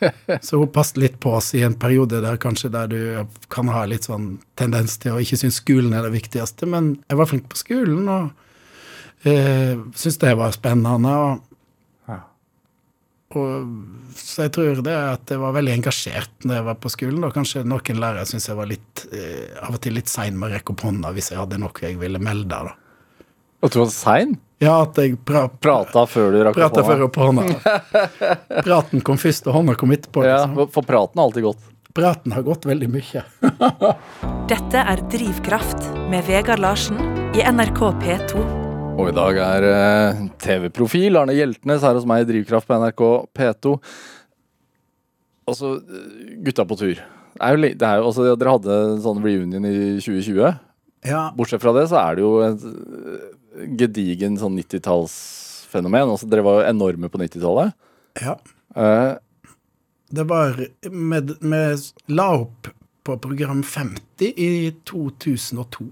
Så 0.46 0.60
hun 0.60 0.70
passet 0.72 1.00
litt 1.00 1.18
på 1.22 1.32
oss 1.38 1.52
i 1.56 1.64
en 1.66 1.74
periode 1.80 2.20
der 2.22 2.38
kanskje 2.40 2.70
der 2.72 2.90
du 2.92 3.00
kan 3.52 3.70
ha 3.72 3.84
litt 3.88 4.06
sånn 4.06 4.36
tendens 4.58 4.98
til 5.02 5.16
å 5.16 5.22
ikke 5.22 5.40
synes 5.40 5.60
skolen 5.62 5.96
er 5.96 6.06
det 6.06 6.14
viktigste, 6.14 6.68
men 6.70 6.96
jeg 7.08 7.20
var 7.20 7.30
flink 7.30 7.48
på 7.50 7.60
skolen 7.60 8.10
og 8.12 9.26
eh, 9.26 9.74
syntes 9.96 10.20
det 10.22 10.34
var 10.38 10.54
spennende. 10.54 11.16
Og. 11.16 11.45
Og, 13.34 13.66
så 14.14 14.44
jeg 14.46 14.52
tror 14.54 14.82
det 14.86 14.94
at 14.94 15.32
jeg 15.34 15.40
var 15.42 15.52
veldig 15.56 15.72
engasjert 15.80 16.44
når 16.46 16.54
jeg 16.60 16.64
var 16.68 16.76
på 16.78 16.92
skolen. 16.94 17.24
Og 17.26 17.34
kanskje 17.34 17.64
noen 17.66 17.98
lærere 18.00 18.24
syntes 18.28 18.46
jeg 18.48 18.56
var 18.56 18.68
litt, 18.70 19.06
eh, 19.10 19.56
av 19.66 19.74
og 19.74 19.80
til 19.82 19.96
litt 19.98 20.08
sein 20.08 20.38
med 20.38 20.50
å 20.50 20.54
rekke 20.54 20.72
opp 20.76 20.84
hånda 20.86 21.10
hvis 21.16 21.32
jeg 21.32 21.40
hadde 21.40 21.58
noe 21.58 21.82
jeg 21.82 21.98
ville 21.98 22.18
melde. 22.22 22.48
da. 22.70 22.74
Og 23.64 23.70
du 23.72 23.78
var 23.80 23.90
sein? 23.90 24.36
Ja, 24.62 24.82
at 24.86 24.96
jeg 24.96 25.18
pra, 25.26 25.48
Prata 25.48 26.06
før 26.08 26.30
du 26.32 26.38
rakk 26.46 26.54
opp 26.56 26.60
prata 26.62 26.84
før 26.86 27.02
hånda? 27.02 27.06
opp 27.08 27.16
hånda. 27.20 28.62
Praten 28.68 29.02
kom 29.04 29.18
først, 29.20 29.46
og 29.50 29.58
hånda 29.58 29.74
kom 29.76 29.90
etterpå. 29.92 30.22
Ja, 30.24 30.44
Liksom. 30.46 30.70
for 30.72 30.82
praten 30.86 31.18
har 31.20 31.26
alltid 31.28 31.42
gått. 31.50 31.66
Praten 31.96 32.32
har 32.36 32.42
gått 32.44 32.64
veldig 32.68 32.88
mye. 32.92 33.24
Dette 34.52 34.84
er 34.92 35.02
Drivkraft 35.12 35.90
med 36.12 36.24
Vegard 36.28 36.60
Larsen 36.62 37.00
i 37.36 37.42
NRK 37.42 37.82
P2. 38.04 38.65
Og 38.96 39.10
i 39.10 39.12
dag 39.12 39.36
er 39.44 39.64
eh, 39.68 40.20
TV-profil 40.40 41.18
Arne 41.20 41.34
Hjeltnes 41.36 41.82
her 41.84 41.98
hos 41.98 42.06
meg 42.08 42.22
i 42.22 42.28
Drivkraft 42.30 42.68
på 42.68 42.78
NRK 42.80 43.02
P2. 43.36 43.72
Altså, 45.52 45.72
eh, 45.84 46.30
gutta 46.46 46.64
på 46.64 46.78
tur. 46.80 46.94
Det 46.96 47.42
er 47.44 47.52
jo, 47.52 47.60
det 47.66 47.88
er 47.88 48.00
jo, 48.00 48.06
altså, 48.08 48.24
dere 48.40 48.54
hadde 48.54 48.78
en 48.86 49.02
sånn 49.04 49.20
reunion 49.20 49.68
i 49.68 49.74
2020. 50.00 50.56
Ja, 51.06 51.26
Bortsett 51.36 51.60
fra 51.60 51.74
det, 51.76 51.84
så 51.90 52.00
er 52.00 52.16
det 52.16 52.24
jo 52.24 52.32
et 52.46 52.64
øh, 52.70 53.68
gedigen 53.82 54.40
sånn 54.40 54.56
90-tallsfenomen. 54.62 56.14
Altså, 56.16 56.30
dere 56.32 56.46
var 56.48 56.62
jo 56.62 56.70
enorme 56.72 57.12
på 57.12 57.20
90-tallet. 57.20 57.76
ja. 58.22 58.38
Uh, 58.76 59.16
Det 60.12 60.24
var 60.28 60.56
Vi 60.56 61.70
la 62.12 62.26
opp 62.32 62.68
på 63.04 63.14
program 63.20 63.62
50 63.62 64.32
i 64.36 64.72
2002. 64.88 65.86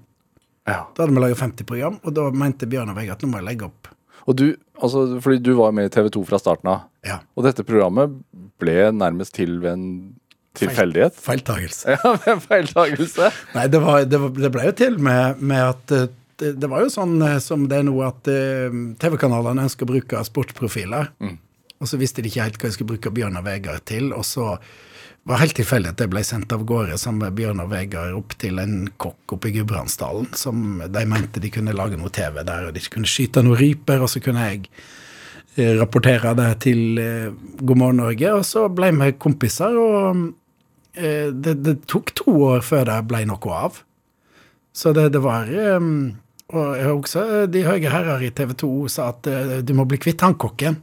ja. 0.64 0.80
Da 0.96 1.04
hadde 1.04 1.12
vi 1.12 1.22
laga 1.22 1.36
50 1.38 1.68
program, 1.68 2.00
og 2.02 2.16
da 2.16 2.30
mente 2.32 2.68
Bjørn 2.70 2.92
og 2.92 2.98
Vegard 2.98 3.18
at 3.18 3.24
nå 3.24 3.32
må 3.32 3.40
jeg 3.42 3.48
legge 3.50 3.68
opp. 3.68 3.90
Og 4.24 4.36
du, 4.40 4.46
altså, 4.80 5.04
fordi 5.20 5.42
du 5.44 5.52
var 5.58 5.74
med 5.76 5.90
i 5.90 5.92
TV 5.92 6.08
2 6.14 6.24
fra 6.28 6.40
starten 6.40 6.70
av. 6.72 6.86
Ja. 7.04 7.20
Og 7.36 7.44
dette 7.44 7.66
programmet 7.66 8.14
ble 8.62 8.88
nærmest 8.96 9.34
til 9.36 9.58
ved 9.60 9.74
en 9.74 9.86
tilfeldighet. 10.56 11.16
Feiltagelse. 11.20 11.96
Ja, 11.98 12.14
ved 12.16 12.30
en 12.36 12.44
feiltagelse. 12.44 13.30
Nei, 13.56 13.66
det, 13.68 13.80
var, 13.84 14.04
det, 14.08 14.20
var, 14.22 14.36
det 14.38 14.52
ble 14.54 14.68
jo 14.70 14.76
til 14.78 14.96
med, 15.02 15.42
med 15.44 15.64
at 15.74 15.94
eh, 15.94 16.08
det, 16.40 16.54
det 16.62 16.70
var 16.70 16.84
jo 16.84 16.92
sånn 16.94 17.18
eh, 17.26 17.36
som 17.42 17.68
det 17.70 17.82
er 17.82 17.88
nå, 17.88 17.94
at 18.06 18.30
eh, 18.32 18.80
TV-kanalene 19.02 19.66
ønsker 19.68 19.86
å 19.86 19.92
bruke 19.92 20.24
sportsprofiler. 20.26 21.12
Og 21.82 21.90
så 21.90 21.98
visste 22.00 22.22
de 22.24 22.30
ikke 22.30 22.46
helt 22.46 22.58
hva 22.60 22.70
de 22.70 22.76
skulle 22.78 22.94
bruke 22.94 23.12
Bjørn 23.12 23.36
og 23.36 23.44
Vegard 23.44 23.84
til. 23.90 24.12
Og 24.16 24.24
så 24.24 24.54
var 25.24 25.40
helt 25.40 25.56
tilfeldig 25.56 25.94
at 25.94 26.00
det 26.02 26.10
ble 26.12 26.20
sendt 26.26 26.52
av 26.52 26.66
gårde 26.68 26.98
sammen 27.00 27.24
med 27.24 27.36
Bjørn 27.38 27.62
og 27.64 27.70
Vegard 27.72 28.16
opp 28.18 28.34
til 28.40 28.60
en 28.60 28.84
kokk 29.00 29.36
oppe 29.36 29.48
i 29.48 29.54
Gudbrandsdalen, 29.56 30.28
som 30.36 30.82
de 30.84 31.04
mente 31.08 31.40
de 31.40 31.50
kunne 31.52 31.76
lage 31.76 31.96
noe 32.00 32.12
TV 32.12 32.42
der, 32.44 32.68
og 32.68 32.76
de 32.76 32.84
kunne 32.92 33.08
skyte 33.08 33.44
noen 33.44 33.58
ryper, 33.60 34.04
og 34.04 34.12
så 34.12 34.20
kunne 34.24 34.44
jeg 34.50 34.66
eh, 35.56 35.72
rapportere 35.80 36.34
det 36.36 36.50
til 36.66 37.00
eh, 37.00 37.30
God 37.56 37.80
morgen 37.80 38.02
Norge. 38.02 38.34
Og 38.36 38.44
så 38.44 38.66
ble 38.68 38.92
vi 39.00 39.14
kompiser, 39.16 39.78
og 39.80 40.26
eh, 40.92 41.32
det, 41.32 41.56
det 41.64 41.78
tok 41.88 42.12
to 42.20 42.36
år 42.50 42.64
før 42.66 42.84
det 42.92 43.00
ble 43.08 43.24
noe 43.30 43.58
av. 43.64 43.80
Så 44.74 44.92
det, 44.92 45.06
det 45.14 45.22
var 45.22 45.46
Og 45.46 46.64
jeg 46.76 46.84
har 46.84 46.92
også 46.92 47.46
de 47.46 47.62
høye 47.62 47.90
herrer 47.92 48.26
i 48.26 48.32
TV 48.34 48.52
2 48.58 48.70
sa 48.90 49.12
at 49.12 49.28
du 49.62 49.70
må 49.72 49.86
bli 49.86 50.00
kvitt 50.02 50.20
han 50.26 50.34
kokken. 50.34 50.76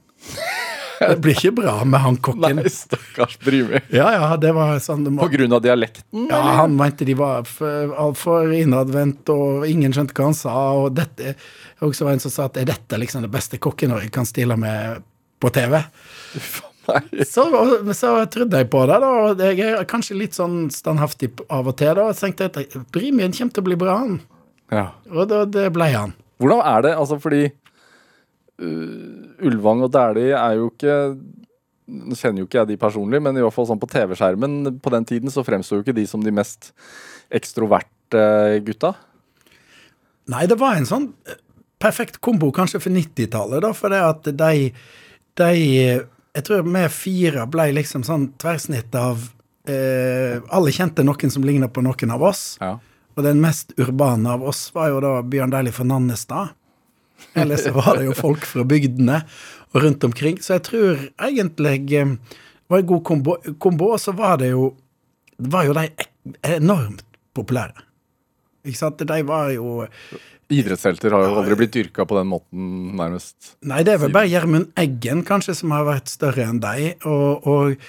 Det 1.02 1.16
blir 1.24 1.34
ikke 1.34 1.52
bra 1.58 1.74
med 1.86 2.00
han 2.04 2.18
kokken. 2.22 2.60
Nei, 2.62 2.70
stakkars 2.70 3.38
Brimi. 3.42 3.80
Ja, 3.90 4.12
ja, 4.14 4.30
det 4.38 4.52
var 4.54 4.76
sånn 4.84 5.04
det 5.08 5.12
må, 5.16 5.24
På 5.24 5.32
grunn 5.34 5.54
av 5.58 5.64
dialekten? 5.66 6.28
ja, 6.30 6.42
Han 6.62 6.76
mente 6.78 7.06
de 7.10 7.16
var 7.18 7.44
for- 7.50 7.96
altfor 7.98 8.52
innadvendt, 8.54 9.30
og 9.34 9.66
ingen 9.70 9.92
skjønte 9.96 10.14
hva 10.14 10.28
han 10.30 10.38
sa. 10.38 10.54
og 10.78 10.94
dette, 10.96 11.36
også 11.82 12.06
var 12.06 12.12
en 12.14 12.20
som 12.24 12.32
sa 12.32 12.46
at 12.46 12.58
er 12.62 12.66
dette 12.70 13.00
liksom 13.02 13.22
det 13.26 13.32
beste 13.34 13.58
kokken 13.58 13.90
Norge 13.90 14.12
kan 14.14 14.26
stille 14.30 14.58
med 14.58 15.02
på 15.42 15.50
TV? 15.52 15.80
Nei. 16.92 17.24
Så, 17.30 17.44
så 17.94 18.12
trodde 18.34 18.58
jeg 18.58 18.70
på 18.74 18.82
det, 18.90 18.98
da. 19.04 19.10
og 19.32 19.40
Jeg 19.40 19.60
er 19.78 19.86
kanskje 19.90 20.18
litt 20.18 20.34
sånn 20.38 20.66
standhaftig 20.74 21.30
av 21.50 21.68
og 21.70 21.78
til. 21.78 21.94
da, 21.96 22.08
og 22.10 22.18
tenkte 22.18 22.50
at 22.50 22.58
Brimien 22.92 23.32
kommer 23.34 23.54
til 23.54 23.64
å 23.64 23.68
bli 23.70 23.78
bra, 23.80 23.98
han. 24.02 24.20
Ja. 24.74 24.88
Og 25.12 25.28
da, 25.30 25.44
det 25.46 25.68
ble 25.76 25.90
han. 25.94 26.14
Hvordan 26.42 26.62
er 26.66 26.82
det, 26.88 26.94
altså 26.98 27.20
fordi 27.22 27.44
Ulvang 28.62 29.86
og 29.86 29.94
Dæhlie 29.94 30.36
er 30.38 30.58
jo 30.60 30.72
ikke 30.72 30.98
Nå 31.92 32.16
kjenner 32.16 32.44
jo 32.44 32.48
ikke 32.48 32.62
jeg 32.62 32.70
de 32.70 32.80
personlig, 32.80 33.20
men 33.20 33.36
i 33.36 33.42
hvert 33.44 33.52
fall 33.56 33.66
sånn 33.68 33.80
på 33.82 33.90
TV-skjermen 33.92 34.78
på 34.80 34.92
den 34.94 35.08
tiden 35.10 35.34
så 35.34 35.44
fremsto 35.44 35.76
jo 35.76 35.84
ikke 35.84 35.96
de 35.98 36.06
som 36.08 36.22
de 36.24 36.32
mest 36.32 36.70
ekstroverte 37.36 38.22
gutta. 38.64 38.94
Nei, 40.32 40.46
det 40.48 40.56
var 40.62 40.78
en 40.78 40.88
sånn 40.88 41.10
eh, 41.28 41.36
perfekt 41.82 42.22
kombo 42.24 42.52
kanskje 42.56 42.80
for 42.80 42.96
90-tallet, 42.96 43.60
da, 43.66 43.74
for 43.76 43.92
det 43.92 44.00
at 44.06 44.30
de, 44.40 44.70
de 45.42 45.52
Jeg 45.52 46.46
tror 46.48 46.64
vi 46.64 46.86
fire 46.96 47.46
ble 47.52 47.68
liksom 47.76 48.06
sånn 48.08 48.30
tverrsnitt 48.40 48.96
av 48.96 49.26
eh, 49.68 50.40
Alle 50.48 50.72
kjente 50.72 51.04
noen 51.04 51.34
som 51.34 51.44
ligna 51.44 51.68
på 51.68 51.84
noen 51.84 52.16
av 52.16 52.24
oss. 52.24 52.46
Ja. 52.62 52.78
Og 53.18 53.26
den 53.28 53.42
mest 53.44 53.76
urbane 53.76 54.32
av 54.32 54.48
oss 54.48 54.70
var 54.76 54.94
jo 54.94 55.04
da 55.04 55.18
Bjørn 55.28 55.52
Dæhlie 55.52 55.76
fra 55.76 55.88
Nannestad. 55.88 56.56
Eller 57.34 57.60
så 57.62 57.72
var 57.76 57.98
det 57.98 58.08
jo 58.10 58.16
folk 58.18 58.46
fra 58.48 58.66
bygdene 58.68 59.22
og 59.72 59.84
rundt 59.86 60.04
omkring. 60.04 60.40
Så 60.44 60.58
jeg 60.58 60.66
tror 60.68 61.06
egentlig 61.22 61.78
eh, 61.96 62.16
det 62.16 62.76
var 62.76 62.84
en 62.84 62.92
god 62.92 63.04
kombo. 63.08 63.38
kombo 63.60 63.94
så 64.00 64.16
var 64.16 64.42
det 64.42 64.52
jo 64.54 64.74
var 65.42 65.66
jo 65.66 65.74
de 65.74 65.88
enormt 66.46 67.04
populære. 67.36 67.88
Ikke 68.68 68.78
sant? 68.78 69.02
De 69.02 69.24
var 69.26 69.50
jo 69.56 69.86
Idrettshelter 70.52 71.14
har 71.16 71.24
jo 71.24 71.36
aldri 71.40 71.56
blitt 71.62 71.76
dyrka 71.78 72.04
på 72.04 72.18
den 72.18 72.28
måten, 72.28 72.64
nærmest. 73.00 73.54
Nei, 73.64 73.86
det 73.88 73.94
er 73.94 74.02
vel 74.02 74.12
bare 74.12 74.28
Gjermund 74.28 74.74
Eggen 74.80 75.24
kanskje 75.24 75.56
som 75.56 75.72
har 75.72 75.86
vært 75.88 76.12
større 76.12 76.44
enn 76.44 76.60
deg. 76.60 77.06
Og, 77.08 77.48
og, 77.48 77.86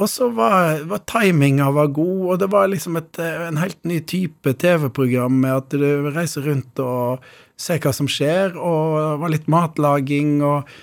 og 0.00 0.08
så 0.08 0.30
var, 0.32 0.82
var 0.88 1.02
timinga 1.08 1.68
var 1.76 1.90
god, 1.92 2.20
og 2.24 2.38
det 2.40 2.48
var 2.52 2.70
liksom 2.72 2.96
et, 3.00 3.18
eh, 3.20 3.46
en 3.46 3.60
helt 3.60 3.78
ny 3.84 4.00
type 4.08 4.54
TV-program 4.62 5.40
med 5.42 5.56
at 5.58 5.76
du 5.76 6.10
reiser 6.10 6.48
rundt 6.48 6.80
og 6.80 7.26
ser 7.60 7.82
hva 7.84 7.92
som 7.92 8.08
skjer, 8.08 8.56
og 8.56 8.96
det 8.96 9.18
var 9.24 9.34
litt 9.34 9.50
matlaging. 9.52 10.38
og 10.42 10.78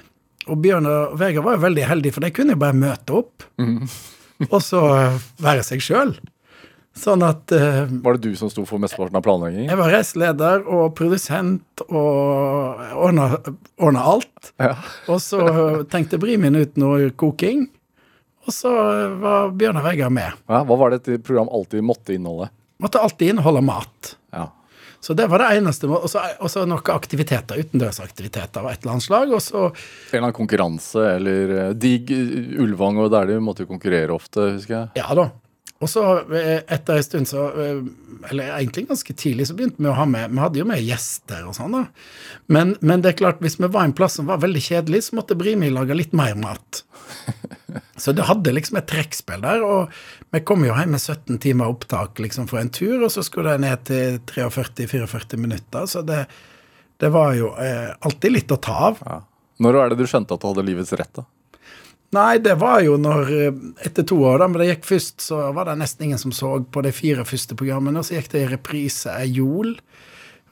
og 0.47 0.61
Bjørn 0.63 0.87
og 0.87 1.17
Vegard 1.19 1.43
var 1.43 1.57
jo 1.57 1.65
veldig 1.65 1.85
heldige, 1.89 2.15
for 2.15 2.23
de 2.23 2.31
kunne 2.31 2.55
jo 2.55 2.61
bare 2.61 2.77
møte 2.77 3.15
opp. 3.19 3.43
og 4.53 4.59
så 4.63 4.81
eh, 4.95 5.21
være 5.43 5.65
seg 5.67 5.83
sjøl. 5.83 6.15
Sånn 6.97 7.21
at 7.21 7.51
uh, 7.53 7.83
Var 7.85 8.17
det 8.17 8.31
du 8.31 8.37
som 8.39 8.49
sto 8.49 8.63
for 8.65 8.81
mesteparten 8.81 9.19
av 9.19 9.21
planleggingen? 9.21 9.69
jeg 9.69 9.77
var 9.77 9.91
reiseleder 9.93 10.63
og 10.65 10.95
produsent 10.97 11.83
og 11.85 12.79
ordna, 12.97 13.27
ordna 13.77 14.05
alt. 14.15 14.51
Ja. 14.57 14.71
Og 15.05 15.21
så 15.21 15.43
tenkte 15.91 16.17
Brimin 16.17 16.57
ut 16.57 16.79
noe 16.81 17.11
koking, 17.13 17.67
og 18.47 18.55
så 18.55 18.71
var 19.21 19.51
Bjørnar 19.59 19.85
Vegard 19.89 20.13
med. 20.15 20.37
ja. 20.47 20.61
Hva 20.63 20.77
var 20.79 20.93
det 20.93 21.01
et 21.03 21.23
program 21.27 21.49
alltid 21.51 21.83
måtte 21.83 22.15
inneholde? 22.15 22.49
Måtte 22.83 23.01
alltid 23.01 23.33
inneholde 23.33 23.63
mat. 23.65 24.13
Ja. 24.31 24.47
Så 24.99 25.13
det 25.13 25.27
var 25.29 25.41
det 25.41 25.49
eneste. 25.57 25.87
Og 25.87 26.09
så 26.09 26.63
noen 26.65 26.91
aktiviteter, 26.93 27.59
utendørsaktiviteter 27.61 28.61
av 28.63 28.71
et 28.71 28.81
eller 28.81 28.95
annet 28.95 29.05
slag. 29.05 29.33
Og 29.33 29.41
så 29.43 29.65
En 29.67 29.73
eller 30.11 30.23
annen 30.27 30.37
konkurranse, 30.37 31.03
eller 31.15 31.73
Digg 31.77 32.11
Ulvang 32.59 33.01
og 33.03 33.11
Dæhlie 33.13 33.41
måtte 33.43 33.65
jo 33.65 33.71
konkurrere 33.73 34.15
ofte, 34.15 34.53
husker 34.57 34.79
jeg. 34.79 35.03
Ja 35.03 35.17
da. 35.17 35.29
Og 35.77 35.89
så 35.91 36.01
eh, 36.33 36.63
etter 36.73 36.97
en 36.97 37.05
stund 37.05 37.27
så 37.29 37.43
eh, 37.53 37.81
Eller 38.31 38.55
egentlig 38.55 38.87
ganske 38.89 39.13
tidlig 39.13 39.45
så 39.45 39.53
begynte 39.53 39.77
vi 39.77 39.85
å 39.91 39.93
ha 39.93 40.07
med 40.09 40.31
Vi 40.33 40.41
hadde 40.41 40.57
jo 40.57 40.65
med 40.65 40.81
gjester 40.81 41.43
og 41.45 41.53
sånn, 41.53 41.75
da. 41.77 41.83
Men, 42.49 42.73
men 42.81 43.03
det 43.05 43.11
er 43.11 43.19
klart, 43.19 43.43
hvis 43.45 43.59
vi 43.61 43.69
var 43.69 43.85
en 43.85 43.93
plass 43.93 44.17
som 44.17 44.25
var 44.29 44.41
veldig 44.41 44.63
kjedelig, 44.71 45.03
så 45.05 45.19
måtte 45.19 45.37
Brimi 45.37 45.69
lage 45.69 45.97
litt 45.97 46.17
mer 46.17 46.33
mat. 46.39 46.81
Så 47.97 48.13
det 48.13 48.27
hadde 48.29 48.53
liksom 48.53 48.77
et 48.77 48.89
trekkspill 48.89 49.41
der, 49.41 49.63
og 49.65 49.93
vi 50.33 50.43
kom 50.45 50.65
jo 50.65 50.75
hjem 50.75 50.93
med 50.93 51.01
17 51.01 51.39
timer 51.41 51.71
opptak 51.73 52.21
liksom 52.21 52.45
for 52.49 52.61
en 52.61 52.69
tur, 52.73 52.99
og 53.01 53.09
så 53.13 53.23
skulle 53.25 53.55
det 53.55 53.63
ned 53.65 53.87
til 53.89 54.19
43-44 54.29 55.39
minutter, 55.41 55.87
så 55.89 56.03
det, 56.05 56.25
det 57.01 57.09
var 57.13 57.33
jo 57.37 57.55
eh, 57.61 57.89
alltid 58.05 58.35
litt 58.35 58.53
å 58.53 58.59
ta 58.61 58.77
av. 58.91 59.01
Ja. 59.01 59.23
Når 59.65 59.79
er 59.81 59.89
det 59.89 59.97
du 60.03 60.05
skjønte 60.09 60.37
at 60.37 60.43
du 60.43 60.51
hadde 60.51 60.67
livets 60.67 60.93
rett, 60.93 61.17
da? 61.17 61.25
Nei, 62.15 62.37
det 62.39 62.53
var 62.61 62.79
jo 62.85 62.95
når 63.01 63.31
eh, 63.35 63.57
Etter 63.83 64.05
to 64.07 64.21
år, 64.23 64.39
da, 64.39 64.47
men 64.47 64.61
det 64.61 64.69
gikk 64.69 64.85
først, 64.87 65.17
så 65.25 65.41
var 65.55 65.67
det 65.67 65.79
nesten 65.81 66.07
ingen 66.07 66.21
som 66.21 66.31
så 66.35 66.53
på 66.63 66.83
de 66.85 66.93
fire 66.95 67.25
første 67.27 67.57
programmene. 67.59 67.99
Og 67.99 68.07
så 68.07 68.15
gikk 68.15 68.29
det 68.31 68.45
i 68.45 68.51
reprise 68.53 69.11
ei 69.17 69.27
jol, 69.39 69.73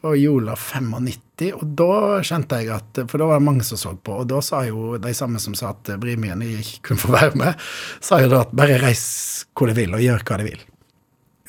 og 0.05 0.17
jula 0.19 0.55
95. 0.59 1.49
Og 1.57 1.63
da 1.77 1.95
skjønte 2.25 2.59
jeg 2.61 2.71
at 2.75 3.01
For 3.11 3.21
da 3.21 3.29
var 3.29 3.41
det 3.41 3.47
mange 3.47 3.65
som 3.67 3.79
så 3.79 3.95
på, 3.95 4.21
og 4.21 4.29
da 4.31 4.41
sa 4.45 4.61
jo 4.67 4.95
de 5.01 5.13
samme 5.17 5.41
som 5.43 5.55
sa 5.57 5.73
at 5.73 5.95
Brimien 6.01 6.43
ikke 6.45 6.89
kunne 6.89 7.01
få 7.01 7.11
være 7.15 7.39
med, 7.41 7.65
sa 8.03 8.21
jo 8.23 8.29
da 8.31 8.43
at 8.45 8.53
bare 8.55 8.79
reis 8.83 9.07
hvor 9.55 9.71
de 9.71 9.75
vil, 9.77 9.97
og 9.97 10.03
gjør 10.03 10.23
hva 10.27 10.39
de 10.39 10.47
vil. 10.47 10.63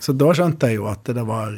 Så 0.03 0.12
da 0.16 0.33
skjønte 0.37 0.71
jeg 0.71 0.81
jo 0.81 0.88
at 0.90 1.07
det 1.07 1.25
var 1.27 1.55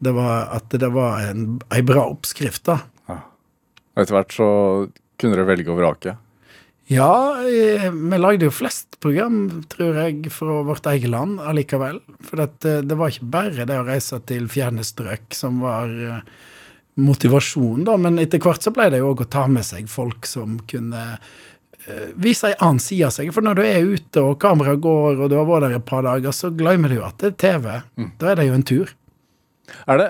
det 0.00 0.14
var, 0.16 0.48
At 0.56 0.72
det 0.72 0.88
var 0.94 1.20
en, 1.28 1.60
ei 1.68 1.82
bra 1.84 2.06
oppskrift, 2.08 2.64
da. 2.64 2.78
Og 3.10 4.00
etter 4.00 4.16
hvert 4.16 4.32
så 4.32 4.50
kunne 5.20 5.36
dere 5.36 5.48
velge 5.50 5.72
og 5.72 5.76
vrake. 5.76 6.14
Ja, 6.90 7.36
eh, 7.40 7.92
vi 7.92 8.18
lagde 8.18 8.48
jo 8.48 8.50
flest 8.50 8.96
program, 8.98 9.62
tror 9.70 9.94
jeg, 9.94 10.24
fra 10.34 10.56
vårt 10.66 10.88
eget 10.90 11.12
land 11.12 11.38
allikevel. 11.38 12.00
For 12.26 12.42
at, 12.42 12.64
eh, 12.66 12.80
det 12.82 12.96
var 12.98 13.12
ikke 13.12 13.28
bare 13.30 13.66
det 13.68 13.76
å 13.78 13.84
reise 13.86 14.18
til 14.26 14.48
fjerne 14.50 14.82
strøk 14.82 15.36
som 15.38 15.60
var 15.62 15.86
eh, 15.86 16.16
motivasjonen, 16.98 17.84
da. 17.86 17.94
Men 17.94 18.18
etter 18.18 18.42
hvert 18.42 18.66
så 18.66 18.72
ble 18.74 18.88
det 18.90 18.98
jo 18.98 19.12
òg 19.12 19.22
å 19.22 19.28
ta 19.30 19.44
med 19.46 19.62
seg 19.68 19.86
folk 19.86 20.26
som 20.26 20.58
kunne 20.66 21.04
vise 22.20 22.50
ei 22.50 22.58
annen 22.58 22.82
side 22.82 23.06
av 23.06 23.14
seg. 23.14 23.30
For 23.34 23.42
når 23.42 23.56
du 23.56 23.62
er 23.64 23.86
ute 23.94 24.24
og 24.26 24.40
kameraet 24.42 24.82
går, 24.82 25.22
og 25.22 25.30
du 25.30 25.36
har 25.38 25.46
vært 25.46 25.68
der 25.68 25.76
et 25.78 25.86
par 25.86 26.02
dager, 26.06 26.34
så 26.34 26.50
glemmer 26.54 26.90
du 26.90 26.98
jo 26.98 27.06
at 27.06 27.22
det 27.22 27.30
er 27.30 27.38
TV. 27.40 27.68
Da 28.20 28.30
er 28.30 28.38
det 28.38 28.48
jo 28.48 28.56
en 28.58 28.66
tur. 28.66 28.92
Er 29.86 30.02
det 30.02 30.08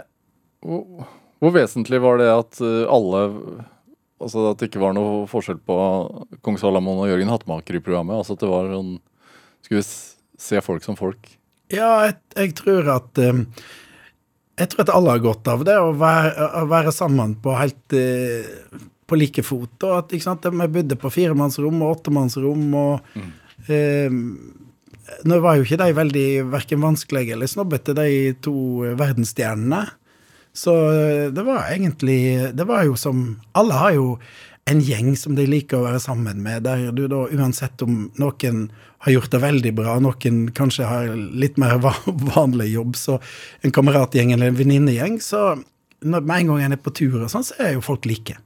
hvor, 0.65 1.53
vesentlig 1.55 2.01
var 2.03 2.19
det 2.21 2.33
at 2.33 2.61
alle 2.65 3.23
Altså 4.21 4.51
at 4.51 4.61
det 4.61 4.69
ikke 4.69 4.83
var 4.83 4.95
noe 4.97 5.25
forskjell 5.31 5.61
på 5.65 5.77
Kong 6.45 6.59
Salamon 6.61 7.01
og 7.01 7.09
Jørgen 7.09 7.31
Hattemaker 7.33 7.79
i 7.79 7.85
programmet? 7.85 8.21
Altså 8.21 8.37
at 8.37 8.43
det 8.45 8.51
var 8.51 8.69
sånn 8.69 8.97
Skulle 9.65 9.81
vi 9.81 9.87
se 10.45 10.61
folk 10.65 10.85
som 10.85 10.99
folk? 10.99 11.31
Ja, 11.73 11.89
jeg, 12.09 12.19
jeg 12.37 12.55
tror 12.59 12.91
at 12.97 13.21
um, 13.25 13.45
Jeg 14.61 14.73
tror 14.73 14.85
at 14.85 14.93
alle 14.93 15.17
har 15.17 15.25
godt 15.25 15.49
av 15.49 15.65
det, 15.65 15.77
å 15.81 15.93
være, 15.97 16.49
å 16.61 16.65
være 16.69 16.93
sammen 16.93 17.37
på 17.41 17.55
helt 17.57 17.97
eh, 17.97 18.49
på 19.11 19.19
like 19.19 19.43
fot. 19.43 19.73
Og 19.87 19.95
at, 19.97 20.13
ikke 20.15 20.29
sant, 20.29 20.45
Vi 20.45 20.73
bodde 20.75 20.99
på 21.01 21.11
firemannsrom 21.11 21.81
og 21.81 21.97
åttemannsrom, 21.97 22.67
og 22.77 23.71
eh, 23.73 24.13
Nå 25.27 25.41
var 25.43 25.57
jo 25.59 25.65
ikke 25.65 25.81
de 25.81 25.95
veldig 25.97 26.27
verken 26.53 26.85
vanskelige 26.85 27.35
eller 27.35 27.49
snobbete, 27.51 27.97
de 27.99 28.35
to 28.45 28.53
verdensstjernene. 29.01 29.81
Så 30.61 30.77
eh, 30.93 31.27
det 31.33 31.45
var 31.47 31.71
egentlig 31.73 32.21
Det 32.57 32.67
var 32.69 32.85
jo 32.85 32.97
som 33.01 33.41
Alle 33.57 33.81
har 33.81 33.97
jo 33.97 34.07
en 34.69 34.83
gjeng 34.85 35.15
som 35.19 35.35
de 35.35 35.47
liker 35.49 35.81
å 35.81 35.87
være 35.87 35.99
sammen 36.05 36.43
med, 36.45 36.63
der 36.63 36.93
du 36.95 37.07
da 37.11 37.25
uansett 37.33 37.81
om 37.83 38.05
noen 38.21 38.61
har 39.03 39.15
gjort 39.17 39.33
det 39.33 39.41
veldig 39.43 39.73
bra, 39.75 39.97
noen 40.05 40.45
kanskje 40.55 40.87
har 40.87 41.09
litt 41.17 41.57
mer 41.59 41.81
vanlig 42.37 42.69
jobb, 42.77 42.95
så 42.95 43.17
en 43.67 43.75
kameratgjeng 43.75 44.31
eller 44.37 44.53
en 44.53 44.59
venninnegjeng, 44.61 45.17
så 45.25 45.57
når, 46.05 46.23
med 46.23 46.37
en 46.37 46.53
gang 46.53 46.63
en 46.69 46.77
er 46.77 46.83
på 46.85 46.93
tur 46.95 47.17
og 47.19 47.33
sånn, 47.33 47.49
så 47.49 47.57
er 47.65 47.75
jo 47.75 47.83
folk 47.83 48.07
like. 48.07 48.37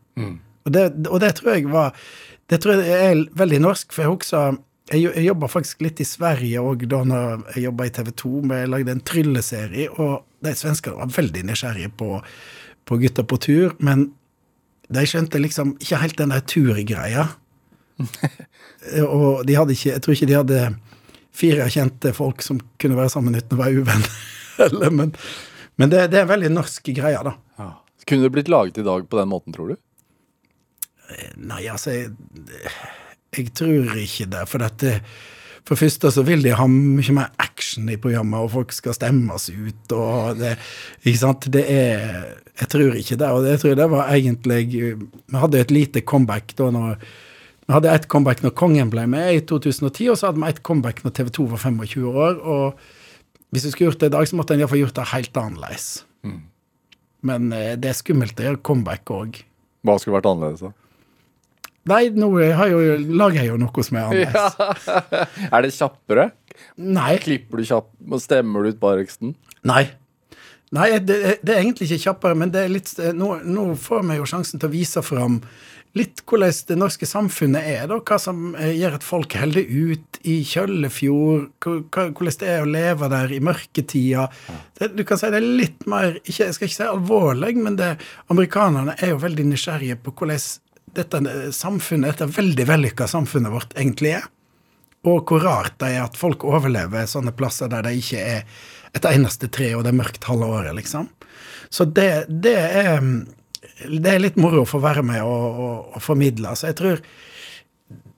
Og, 0.64 0.72
det, 0.72 0.86
og 1.10 1.20
det 1.20 1.34
tror 1.36 1.58
jeg 1.58 1.68
var 1.68 1.92
Det 2.48 2.60
tror 2.62 2.80
jeg 2.80 3.10
er 3.10 3.26
veldig 3.36 3.60
norsk, 3.66 3.92
for 3.92 4.06
jeg 4.06 4.14
husker 4.14 4.62
jeg, 4.92 5.10
jeg 5.10 5.26
jobba 5.26 5.48
faktisk 5.48 5.84
litt 5.84 6.00
i 6.00 6.06
Sverige 6.08 6.60
òg 6.60 6.86
da 6.88 7.02
når 7.08 7.44
jeg 7.54 7.66
jobba 7.66 7.86
i 7.88 7.92
TV 7.98 8.10
2. 8.20 8.32
men 8.44 8.58
Jeg 8.58 8.72
lagde 8.72 8.92
en 8.94 9.04
trylleserie, 9.10 9.90
og 9.96 10.24
de 10.44 10.54
svenskene 10.58 10.98
var 11.00 11.14
veldig 11.14 11.44
nysgjerrige 11.48 11.92
på, 11.98 12.18
på 12.88 12.98
Gutta 13.02 13.24
på 13.28 13.38
tur. 13.42 13.74
Men 13.84 14.10
de 14.92 15.06
skjønte 15.08 15.40
liksom 15.40 15.74
ikke 15.80 16.02
helt 16.02 16.20
den 16.20 16.34
der 16.34 16.44
turgreia. 16.48 17.28
og 19.06 19.44
de 19.46 19.54
hadde 19.54 19.70
ikke 19.76 19.92
Jeg 19.92 20.02
tror 20.02 20.16
ikke 20.16 20.26
de 20.26 20.34
hadde 20.34 20.62
fire 21.34 21.66
kjente 21.70 22.10
folk 22.14 22.42
som 22.42 22.58
kunne 22.82 22.96
være 22.98 23.12
sammen 23.12 23.36
uten 23.38 23.56
å 23.56 23.62
være 23.62 23.82
uvenner. 23.82 24.22
Eller, 24.68 24.94
men 24.94 25.12
men 25.76 25.90
det, 25.90 26.06
det 26.12 26.20
er 26.22 26.30
veldig 26.30 26.52
norsk 26.54 26.90
greie, 26.94 27.20
da. 27.26 27.34
Kunne 28.04 28.26
det 28.26 28.34
blitt 28.34 28.50
laget 28.52 28.78
i 28.78 28.86
dag 28.86 29.06
på 29.08 29.18
den 29.18 29.30
måten, 29.30 29.54
tror 29.54 29.72
du? 29.72 29.78
Nei, 31.40 31.64
altså 31.72 31.94
jeg, 31.94 32.12
jeg 33.34 33.52
tror 33.56 33.96
ikke 33.98 34.28
det. 34.34 34.44
For 34.50 34.62
dette 34.62 34.98
For 35.64 35.74
det 35.74 35.80
første 35.86 36.10
så 36.12 36.22
vil 36.26 36.42
de 36.44 36.52
ha 36.52 36.66
mye 36.68 37.12
mer 37.16 37.30
action 37.40 37.88
i 37.88 37.96
programmet, 37.96 38.42
og 38.44 38.52
folk 38.52 38.72
skal 38.76 38.96
stemmes 38.96 39.48
ut, 39.48 39.94
og 39.96 40.40
det 40.40 40.56
Ikke 41.04 41.20
sant. 41.20 41.46
Det 41.52 41.64
er 41.64 42.34
Jeg 42.60 42.68
tror 42.70 42.94
ikke 42.94 43.16
det. 43.16 43.28
Og 43.28 43.46
jeg 43.48 43.60
tror 43.60 43.74
det 43.74 43.90
var 43.90 44.10
egentlig 44.12 44.66
Vi 44.72 45.38
hadde 45.40 45.60
et 45.60 45.70
lite 45.70 46.00
comeback 46.00 46.54
da 46.56 46.70
når 46.70 46.98
vi 47.64 47.72
hadde 47.72 47.94
ett 47.96 48.08
comeback 48.12 48.42
når 48.42 48.52
Kongen 48.52 48.90
ble 48.92 49.06
med 49.08 49.38
i 49.38 49.40
2010, 49.40 50.10
og 50.12 50.18
så 50.20 50.26
hadde 50.28 50.40
vi 50.42 50.48
ett 50.52 50.62
comeback 50.62 50.98
når 51.00 51.14
TV 51.16 51.30
2 51.32 51.46
var 51.48 51.62
25 51.62 52.04
år. 52.12 52.34
og 52.44 52.78
hvis 53.54 53.64
vi 53.64 53.70
skulle 53.70 53.90
gjort 53.92 54.00
det 54.00 54.10
i 54.10 54.14
dag, 54.16 54.28
så 54.28 54.36
måtte 54.36 54.54
en 54.54 54.60
iallfall 54.60 54.80
gjort 54.82 54.96
det 54.98 55.10
helt 55.12 55.36
annerledes. 55.38 56.04
Men 57.24 57.52
eh, 57.54 57.76
det 57.78 57.92
er 57.92 57.96
skummelt 57.96 58.40
å 58.40 58.48
gjøre 58.48 58.62
comeback 58.66 59.12
òg. 59.14 59.38
Hva 59.86 59.94
skulle 60.00 60.18
vært 60.18 60.26
annerledes, 60.28 60.64
da? 60.64 60.72
Nei, 61.90 62.06
nå 62.16 62.30
har 62.56 62.70
jeg 62.70 62.72
jo, 62.72 62.94
lager 63.20 63.42
jeg 63.42 63.50
jo 63.50 63.58
noe 63.60 63.84
som 63.84 63.98
er 63.98 64.06
annerledes. 64.08 64.96
Er 65.52 65.66
det 65.66 65.74
kjappere? 65.76 66.30
Nei. 66.80 67.12
Klipper 67.22 67.60
du 67.60 67.68
kjapp 67.68 67.92
og 68.08 68.22
stemmer 68.22 68.64
du 68.64 68.72
ut 68.72 68.80
bareksten? 68.80 69.34
Nei. 69.68 69.84
Nei, 70.74 70.88
det, 70.98 71.18
det 71.44 71.52
er 71.54 71.60
egentlig 71.60 71.86
ikke 71.90 72.08
kjappere, 72.08 72.38
men 72.38 72.50
det 72.54 72.64
er 72.64 72.72
litt, 72.72 72.90
nå, 73.14 73.36
nå 73.44 73.68
får 73.78 74.02
vi 74.08 74.16
jo 74.18 74.26
sjansen 74.26 74.62
til 74.62 74.70
å 74.70 74.74
vise 74.74 75.04
fram 75.06 75.38
litt 75.94 76.22
hvordan 76.26 76.54
det 76.68 76.76
norske 76.78 77.06
samfunnet 77.06 77.66
er, 77.70 77.84
da. 77.90 78.00
Hva 78.02 78.18
som 78.18 78.54
eh, 78.58 78.74
gjør 78.74 78.96
at 78.98 79.06
folk 79.06 79.36
holder 79.38 79.68
ut 79.68 80.18
i 80.26 80.40
Kjøllefjord. 80.48 81.46
Hvordan 81.62 82.38
det 82.40 82.50
er 82.50 82.64
å 82.64 82.70
leve 82.70 83.10
der 83.12 83.34
i 83.34 83.40
mørketida. 83.44 84.26
Det, 84.78 84.90
du 84.98 85.04
kan 85.06 85.20
si 85.20 85.30
det 85.30 85.38
er 85.38 85.46
litt 85.62 85.86
mer 85.90 86.18
ikke, 86.24 86.48
Jeg 86.48 86.56
skal 86.56 86.68
ikke 86.68 86.80
si 86.80 86.88
alvorlig, 86.88 87.54
men 87.62 87.78
det, 87.78 87.92
amerikanerne 88.34 88.96
er 88.98 89.14
jo 89.14 89.22
veldig 89.22 89.46
nysgjerrige 89.52 90.00
på 90.02 90.16
hvordan 90.18 90.42
dette 90.96 91.20
samfunnet, 91.54 92.14
dette 92.14 92.30
veldig 92.36 92.66
vellykka 92.68 93.08
samfunnet 93.10 93.52
vårt 93.54 93.76
egentlig 93.78 94.14
er. 94.18 94.28
Og 95.04 95.28
hvor 95.28 95.44
rart 95.44 95.76
det 95.82 95.92
er 95.94 96.06
at 96.06 96.16
folk 96.16 96.46
overlever 96.48 97.04
sånne 97.08 97.34
plasser 97.36 97.68
der 97.72 97.84
det 97.84 97.96
ikke 98.00 98.22
er 98.22 98.44
et 98.94 99.06
eneste 99.10 99.50
tre, 99.52 99.72
og 99.76 99.84
det 99.84 99.92
er 99.92 100.00
mørkt 100.00 100.24
halve 100.28 100.48
året, 100.48 100.72
liksom. 100.78 101.10
Så 101.74 101.84
det, 101.90 102.08
det 102.30 102.54
er 102.54 103.02
det 103.90 104.10
er 104.10 104.22
litt 104.22 104.36
moro 104.40 104.62
å 104.62 104.68
få 104.68 104.78
være 104.82 105.02
med 105.06 105.22
og, 105.24 105.44
og, 105.64 105.96
og 105.96 106.04
formidle. 106.04 106.52
Så 106.56 106.70
jeg 106.70 106.78
tror 106.78 107.00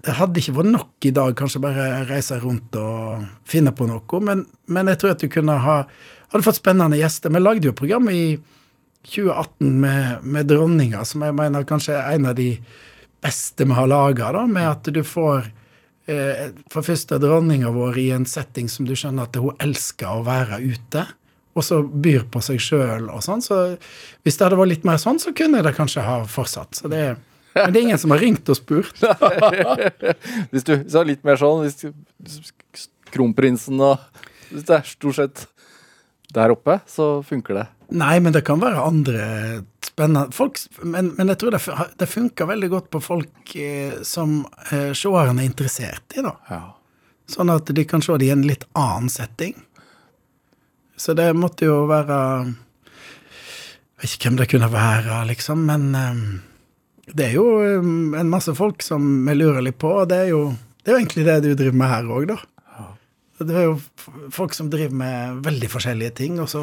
det 0.06 0.14
hadde 0.14 0.38
ikke 0.38 0.54
vært 0.58 0.70
nok 0.74 1.08
i 1.08 1.12
dag, 1.14 1.32
kanskje 1.38 1.62
bare 1.64 1.86
reise 2.06 2.38
rundt 2.42 2.76
og 2.78 3.24
finne 3.48 3.72
på 3.74 3.88
noe, 3.88 4.20
men, 4.22 4.44
men 4.70 4.92
jeg 4.92 5.00
tror 5.02 5.14
at 5.16 5.24
du 5.24 5.30
kunne 5.32 5.56
ha 5.64 5.80
hadde 6.30 6.46
fått 6.46 6.60
spennende 6.60 6.98
gjester. 6.98 7.32
Vi 7.32 7.42
lagde 7.42 7.70
jo 7.70 7.76
program 7.76 8.10
i 8.12 8.36
2018 9.07 9.81
med, 9.81 10.25
med 10.25 10.49
dronninga, 10.51 11.05
som 11.05 11.23
jeg 11.27 11.37
mener 11.37 11.66
kanskje 11.69 11.95
er 11.99 12.16
en 12.16 12.31
av 12.33 12.35
de 12.38 12.51
beste 13.23 13.64
vi 13.64 13.77
har 13.77 13.90
laga, 13.90 14.33
med 14.47 14.69
at 14.69 14.90
du 14.92 15.03
får 15.07 15.47
eh, 16.11 16.49
for 16.73 16.87
første 16.87 17.19
dronninga 17.23 17.71
vår 17.75 18.01
i 18.03 18.11
en 18.16 18.27
setting 18.29 18.69
som 18.71 18.88
du 18.88 18.95
skjønner 18.99 19.29
at 19.29 19.38
hun 19.40 19.57
elsker 19.62 20.11
å 20.11 20.27
være 20.27 20.61
ute, 20.64 21.07
og 21.57 21.64
så 21.64 21.81
byr 21.83 22.27
på 22.33 22.42
seg 22.45 22.61
sjøl 22.61 23.07
og 23.09 23.23
sånn. 23.25 23.40
Så 23.40 23.57
hvis 24.27 24.37
det 24.37 24.45
hadde 24.45 24.59
vært 24.61 24.75
litt 24.75 24.85
mer 24.85 25.01
sånn, 25.01 25.21
så 25.23 25.33
kunne 25.37 25.62
det 25.64 25.73
kanskje 25.79 26.05
ha 26.05 26.19
fortsatt. 26.29 26.77
Så 26.77 26.90
det, 26.92 27.14
men 27.57 27.73
det 27.73 27.81
er 27.81 27.87
ingen 27.88 28.01
som 28.03 28.12
har 28.12 28.21
ringt 28.21 28.51
og 28.53 28.59
spurt. 28.59 29.01
Hvis 30.53 30.66
du 30.69 30.75
sa 30.92 31.01
litt 31.09 31.23
mer 31.25 31.40
sånn 31.40 31.64
hvis 31.64 32.51
Kronprinsen 33.14 33.81
og 33.81 34.03
Hvis 34.51 34.66
det 34.69 34.77
er 34.77 34.90
stort 34.90 35.16
sett 35.16 35.47
der 36.37 36.53
oppe, 36.53 36.77
så 36.90 37.23
funker 37.25 37.57
det. 37.57 37.64
Nei, 37.94 38.16
men 38.18 38.35
det 38.35 38.42
kan 38.46 38.59
være 38.59 38.83
andre 38.83 39.27
spennende 39.85 40.35
folk, 40.35 40.59
men, 40.83 41.12
men 41.16 41.31
jeg 41.31 41.38
tror 41.40 41.55
det, 41.55 41.61
det 42.01 42.09
funker 42.11 42.49
veldig 42.51 42.70
godt 42.72 42.88
på 42.90 43.01
folk 43.05 43.53
eh, 43.61 44.01
som 44.07 44.40
eh, 44.72 44.90
seeren 44.96 45.38
er 45.38 45.46
interessert 45.46 46.16
i, 46.16 46.25
da. 46.27 46.35
Ja. 46.51 46.61
Sånn 47.31 47.51
at 47.55 47.70
de 47.75 47.85
kan 47.87 48.03
se 48.03 48.16
det 48.18 48.29
i 48.29 48.35
en 48.35 48.44
litt 48.46 48.66
annen 48.79 49.11
setting. 49.11 49.55
Så 50.96 51.14
det 51.14 51.29
måtte 51.37 51.66
jo 51.66 51.83
være 51.90 52.18
Jeg 52.46 54.03
vet 54.03 54.12
ikke 54.14 54.31
hvem 54.31 54.38
det 54.40 54.51
kunne 54.51 54.70
være, 54.72 55.22
liksom, 55.31 55.64
men 55.70 55.88
eh, 55.96 56.20
det 57.14 57.31
er 57.31 57.38
jo 57.38 57.46
eh, 57.62 57.90
en 58.20 58.33
masse 58.33 58.55
folk 58.59 58.83
som 58.85 59.07
vi 59.29 59.38
lurer 59.38 59.62
litt 59.62 59.79
på, 59.79 59.92
og 60.03 60.11
det 60.11 60.25
er 60.27 60.33
jo, 60.35 60.42
det 60.83 60.90
er 60.90 60.96
jo 60.96 61.05
egentlig 61.05 61.29
det 61.29 61.38
du 61.44 61.53
driver 61.55 61.81
med 61.85 61.92
her 61.94 62.11
òg, 62.18 62.29
da. 62.35 62.40
Det 63.37 63.53
er 63.53 63.66
jo 63.66 63.75
folk 64.33 64.55
som 64.57 64.70
driver 64.72 64.96
med 64.96 65.40
veldig 65.44 65.68
forskjellige 65.68 66.14
ting, 66.22 66.38
og 66.40 66.49
så 66.49 66.62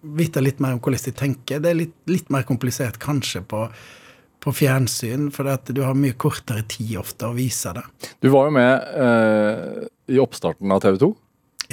vite 0.00 0.42
litt 0.44 0.60
mer 0.62 0.76
om 0.76 0.80
hvordan 0.82 1.04
de 1.04 1.14
tenker. 1.16 1.62
Det 1.62 1.70
er 1.70 1.78
litt, 1.78 1.94
litt 2.10 2.30
mer 2.32 2.46
komplisert 2.48 2.98
kanskje 3.02 3.42
på, 3.48 3.66
på 4.42 4.54
fjernsyn, 4.54 5.30
for 5.34 5.50
du 5.72 5.82
har 5.84 5.98
mye 5.98 6.16
kortere 6.18 6.64
tid 6.68 6.96
ofte 7.00 7.28
å 7.28 7.36
vise 7.36 7.72
det. 7.76 7.84
Du 8.22 8.30
var 8.34 8.48
jo 8.50 8.56
med 8.56 8.98
eh, 9.06 9.86
i 10.14 10.20
oppstarten 10.22 10.72
av 10.72 10.84
TV 10.84 11.00
2. 11.02 11.12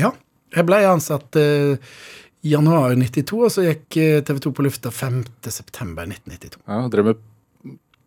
Ja. 0.02 0.14
Jeg 0.54 0.68
ble 0.70 0.84
ansatt 0.86 1.38
eh, 1.42 1.80
i 2.46 2.52
januar 2.52 2.94
92, 3.00 3.38
og 3.40 3.54
så 3.54 3.66
gikk 3.66 3.98
eh, 3.98 4.20
TV 4.26 4.42
2 4.48 4.52
på 4.54 4.66
lufta 4.68 4.92
5.9.1992. 4.94 6.60
Ja, 6.68 6.84
drev 6.94 7.12
med 7.12 7.24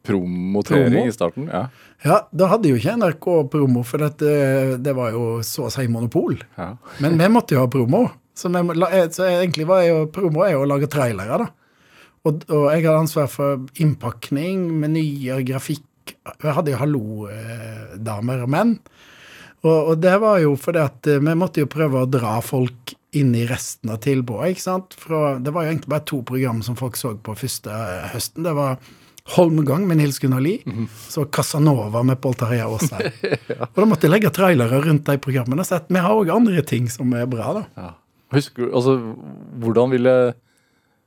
promotering 0.07 0.93
Promo? 0.93 1.07
i 1.09 1.15
starten. 1.15 1.49
Ja. 1.51 1.65
Ja, 2.05 2.21
da 2.31 2.51
hadde 2.53 2.71
jo 2.71 2.79
ikke 2.79 2.95
NRK 3.01 3.27
promo, 3.51 3.83
for 3.87 4.05
dette, 4.05 4.77
det 4.79 4.95
var 4.95 5.11
jo 5.17 5.41
så 5.47 5.67
å 5.67 5.73
si 5.73 5.89
monopol. 5.91 6.37
Ja. 6.55 6.75
Men 7.03 7.19
vi 7.19 7.29
måtte 7.33 7.57
jo 7.57 7.65
ha 7.65 7.71
promo. 7.73 8.05
Så, 8.37 8.51
la- 8.53 8.91
eh, 8.93 9.07
så 9.15 9.25
egentlig 9.31 9.65
var 9.69 9.81
jeg 9.83 9.95
jo 9.95 10.03
promo 10.13 10.43
er 10.45 10.53
jo 10.57 10.65
å 10.67 10.69
lage 10.69 10.91
trailere, 10.93 11.39
da. 11.47 11.49
Og, 12.27 12.43
og 12.51 12.65
jeg 12.75 12.83
hadde 12.85 12.99
ansvar 13.05 13.29
for 13.31 13.61
innpakning, 13.81 14.67
menyer, 14.83 15.41
grafikk. 15.47 15.85
Jeg 16.43 16.55
hadde 16.57 16.73
jo 16.75 16.81
hallo-damer 16.81 18.43
og 18.45 18.51
menn. 18.53 18.77
Og, 19.65 19.93
og 19.93 19.95
det 20.03 20.15
var 20.23 20.39
jo 20.43 20.53
fordi 20.61 20.83
at 20.85 21.09
eh, 21.11 21.21
vi 21.23 21.35
måtte 21.39 21.63
jo 21.65 21.71
prøve 21.71 22.03
å 22.05 22.11
dra 22.11 22.37
folk 22.45 22.93
inn 23.17 23.33
i 23.39 23.47
resten 23.49 23.91
av 23.95 24.03
tilbudet. 24.05 24.53
ikke 24.53 24.63
sant? 24.67 24.95
Fra, 25.01 25.37
det 25.43 25.55
var 25.55 25.65
jo 25.67 25.73
egentlig 25.73 25.91
bare 25.95 26.05
to 26.07 26.21
program 26.29 26.61
som 26.67 26.77
folk 26.79 26.99
så 27.01 27.15
på 27.17 27.35
første 27.41 27.73
eh, 27.73 28.09
høsten. 28.15 28.45
Det 28.47 28.55
var 28.59 28.77
Holmgang 29.35 29.89
med 29.91 29.99
Nils 29.99 30.21
Gunnar 30.23 30.39
Lie. 30.45 30.61
Så 31.11 31.25
var 31.25 31.31
Casanova 31.35 32.05
med 32.07 32.21
Pål 32.23 32.37
Tarjei 32.39 32.61
Aasheim. 32.63 33.09
Og 33.73 33.81
da 33.81 33.87
måtte 33.91 34.07
jeg 34.07 34.13
legge 34.13 34.31
trailere 34.37 34.79
rundt 34.85 35.09
de 35.09 35.17
programmene. 35.25 35.65
Så 35.67 35.81
vi 35.91 35.99
har 36.05 36.15
òg 36.15 36.31
andre 36.31 36.63
ting 36.63 36.87
som 36.93 37.11
er 37.19 37.27
bra, 37.31 37.49
da. 37.57 37.65
Ja. 37.75 37.89
Husker, 38.35 38.71
altså, 38.75 38.97
hvordan 39.63 39.93
ville, 39.95 40.15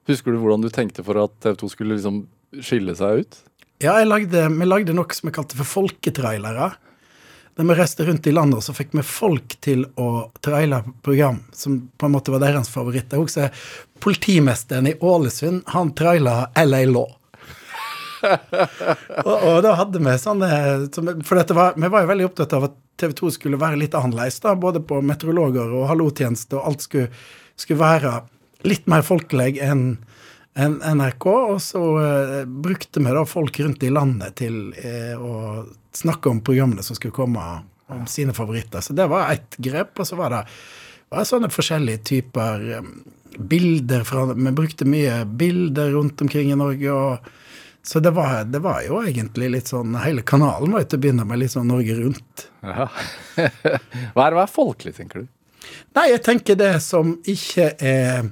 husker 0.08 0.32
du 0.32 0.40
hvordan 0.40 0.64
du 0.64 0.70
tenkte 0.72 1.04
for 1.04 1.20
at 1.26 1.36
TV 1.44 1.58
2 1.60 1.72
skulle 1.74 1.98
liksom 1.98 2.24
skille 2.64 2.96
seg 2.98 3.24
ut? 3.24 3.40
Ja, 3.84 3.98
jeg 4.00 4.10
lagde, 4.10 4.46
vi 4.52 4.68
lagde 4.68 4.96
noe 4.96 5.16
som 5.16 5.30
vi 5.30 5.36
kalte 5.36 5.60
for 5.60 5.68
folketrailere. 5.68 6.72
Da 7.60 7.66
vi 7.68 7.76
reiste 7.76 8.06
rundt 8.08 8.28
i 8.28 8.32
landet, 8.32 8.64
så 8.64 8.72
fikk 8.76 8.94
vi 8.96 9.04
folk 9.04 9.56
til 9.64 9.86
å 10.00 10.30
traile 10.44 10.82
program 11.04 11.42
som 11.56 11.82
på 12.00 12.08
en 12.08 12.14
måte 12.16 12.32
var 12.32 12.44
deres 12.44 12.72
favoritt. 12.72 13.12
Jeg 13.12 13.20
husker 13.20 13.64
politimesteren 14.00 14.88
i 14.88 14.96
Ålesund, 15.04 15.66
han 15.76 15.92
traila 15.96 16.46
LA 16.56 16.86
Law. 16.88 17.16
og, 19.26 19.36
og, 19.36 19.58
da 19.64 19.78
hadde 19.80 20.00
vi 20.04 20.14
sånne 20.20 20.48
For 21.24 21.40
var, 21.56 21.78
vi 21.80 21.88
var 21.88 22.04
jo 22.04 22.10
veldig 22.10 22.26
opptatt 22.28 22.56
av 22.58 22.66
at 22.68 22.74
TV 23.00 23.16
2 23.18 23.32
skulle 23.38 23.60
være 23.62 23.80
litt 23.80 23.96
annerledes, 23.98 24.42
da, 24.44 24.56
både 24.60 24.82
på 24.86 25.00
meteorologer 25.06 25.72
og 25.72 25.88
hallotjeneste, 25.92 26.58
og 26.60 26.72
alt 26.72 26.86
skulle, 26.86 27.10
skulle 27.60 27.82
være 27.82 28.14
litt 28.68 28.90
mer 28.92 29.06
folkelig 29.08 29.56
enn 29.64 29.86
en 30.60 30.80
NRK. 30.98 31.26
Og 31.26 31.62
så 31.64 31.82
uh, 31.82 32.44
brukte 32.46 33.04
vi 33.04 33.16
da 33.16 33.24
folk 33.28 33.60
rundt 33.60 33.84
i 33.86 33.94
landet 33.94 34.40
til 34.42 34.74
uh, 34.76 35.16
å 35.16 35.34
snakke 35.96 36.32
om 36.32 36.44
programmene 36.46 36.84
som 36.86 36.98
skulle 36.98 37.16
komme, 37.16 37.46
om 37.90 38.04
sine 38.06 38.36
favoritter. 38.38 38.84
Så 38.86 38.94
det 38.94 39.08
var 39.10 39.32
ett 39.34 39.56
grep. 39.58 39.96
Og 39.98 40.06
så 40.06 40.20
var 40.20 40.36
det 40.36 40.44
var 41.10 41.26
sånne 41.26 41.50
forskjellige 41.50 42.04
typer 42.06 42.66
um, 42.84 42.92
bilder 43.50 44.04
fra 44.06 44.28
Vi 44.34 44.52
brukte 44.54 44.86
mye 44.90 45.24
bilder 45.26 45.96
rundt 45.96 46.22
omkring 46.22 46.52
i 46.52 46.60
Norge. 46.60 46.92
og 46.94 47.39
så 47.84 48.00
det 48.04 48.12
var, 48.12 48.44
det 48.44 48.60
var, 48.60 48.82
jo 48.84 49.00
egentlig 49.08 49.48
litt 49.54 49.70
sånn 49.72 49.96
Hele 50.04 50.22
kanalen 50.28 50.74
var 50.76 50.84
jo 50.84 50.90
til 50.92 51.00
å 51.00 51.04
begynne 51.06 51.26
med 51.28 51.40
litt 51.42 51.54
sånn 51.54 51.70
Norge 51.72 51.96
Rundt. 51.96 52.46
Ja. 52.62 52.90
hva 54.14 54.26
er 54.26 54.36
det 54.36 54.44
er 54.44 54.52
folkelig, 54.52 54.96
tenker 54.98 55.24
du? 55.24 55.30
Nei, 55.98 56.10
jeg 56.12 56.24
tenker 56.26 56.58
det 56.60 56.74
som 56.84 57.16
ikke 57.30 57.72
er 57.76 58.30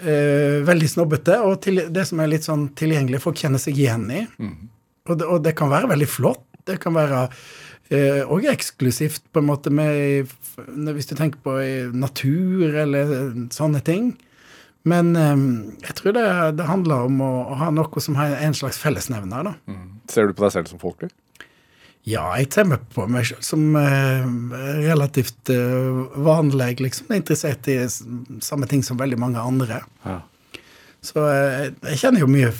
eh, 0.00 0.58
veldig 0.66 0.90
snobbete, 0.90 1.38
og 1.46 1.60
til, 1.64 1.86
det 1.92 2.06
som 2.08 2.20
er 2.22 2.32
litt 2.32 2.46
sånn 2.46 2.68
tilgjengelig, 2.78 3.22
folk 3.24 3.40
kjenner 3.40 3.62
seg 3.62 3.78
igjen 3.78 4.08
i. 4.12 4.24
Mm. 4.40 4.56
Og, 5.06 5.14
det, 5.14 5.28
og, 5.28 5.40
det, 5.46 5.54
kan 5.58 5.72
være 5.72 5.90
veldig 5.94 6.10
flott. 6.10 6.44
Det 6.66 6.78
kan 6.82 6.96
være 6.96 7.26
eh, 7.94 8.22
og 8.22 8.46
eksklusivt, 8.50 9.24
på 9.32 9.42
en 9.42 9.50
måte, 9.50 9.72
med, 9.74 10.32
hvis 10.66 11.10
du 11.10 11.16
tenker 11.18 11.42
på 11.44 11.58
natur 11.96 12.76
eller 12.84 13.16
sånne 13.54 13.82
ting. 13.86 14.14
Men 14.86 15.16
um, 15.18 15.46
jeg 15.82 15.96
tror 15.98 16.14
det, 16.14 16.26
det, 16.60 16.66
handler 16.68 17.08
om 17.08 17.22
å, 17.24 17.30
å, 17.50 17.58
ha 17.58 17.72
noe 17.74 18.02
som 18.02 18.18
har 18.18 18.36
en 18.38 18.54
slags 18.54 18.78
fellesnevner. 18.78 19.48
da. 19.48 19.54
Mm. 19.66 19.86
Ser 20.10 20.28
du 20.28 20.36
på 20.36 20.46
deg 20.46 20.54
selv 20.54 20.70
som 20.70 20.82
folkelig? 20.82 21.10
Ja, 22.06 22.28
jeg 22.38 22.52
ser 22.54 22.70
på 22.94 23.08
meg 23.10 23.26
selv 23.26 23.42
som 23.42 23.74
uh, 23.74 24.26
relativt 24.78 25.50
uh, 25.50 26.06
vanlig. 26.22 26.76
liksom. 26.84 27.10
Jeg 27.10 27.16
er 27.16 27.22
interessert 27.24 27.70
i 27.72 27.78
samme 28.46 28.68
ting 28.70 28.84
som 28.86 29.00
veldig 29.00 29.18
mange 29.18 29.42
andre. 29.42 29.80
Ja. 30.06 30.20
Så 31.02 31.18
uh, 31.18 31.66
jeg 31.90 32.02
kjenner 32.04 32.22
jo 32.22 32.30
mye 32.30 32.52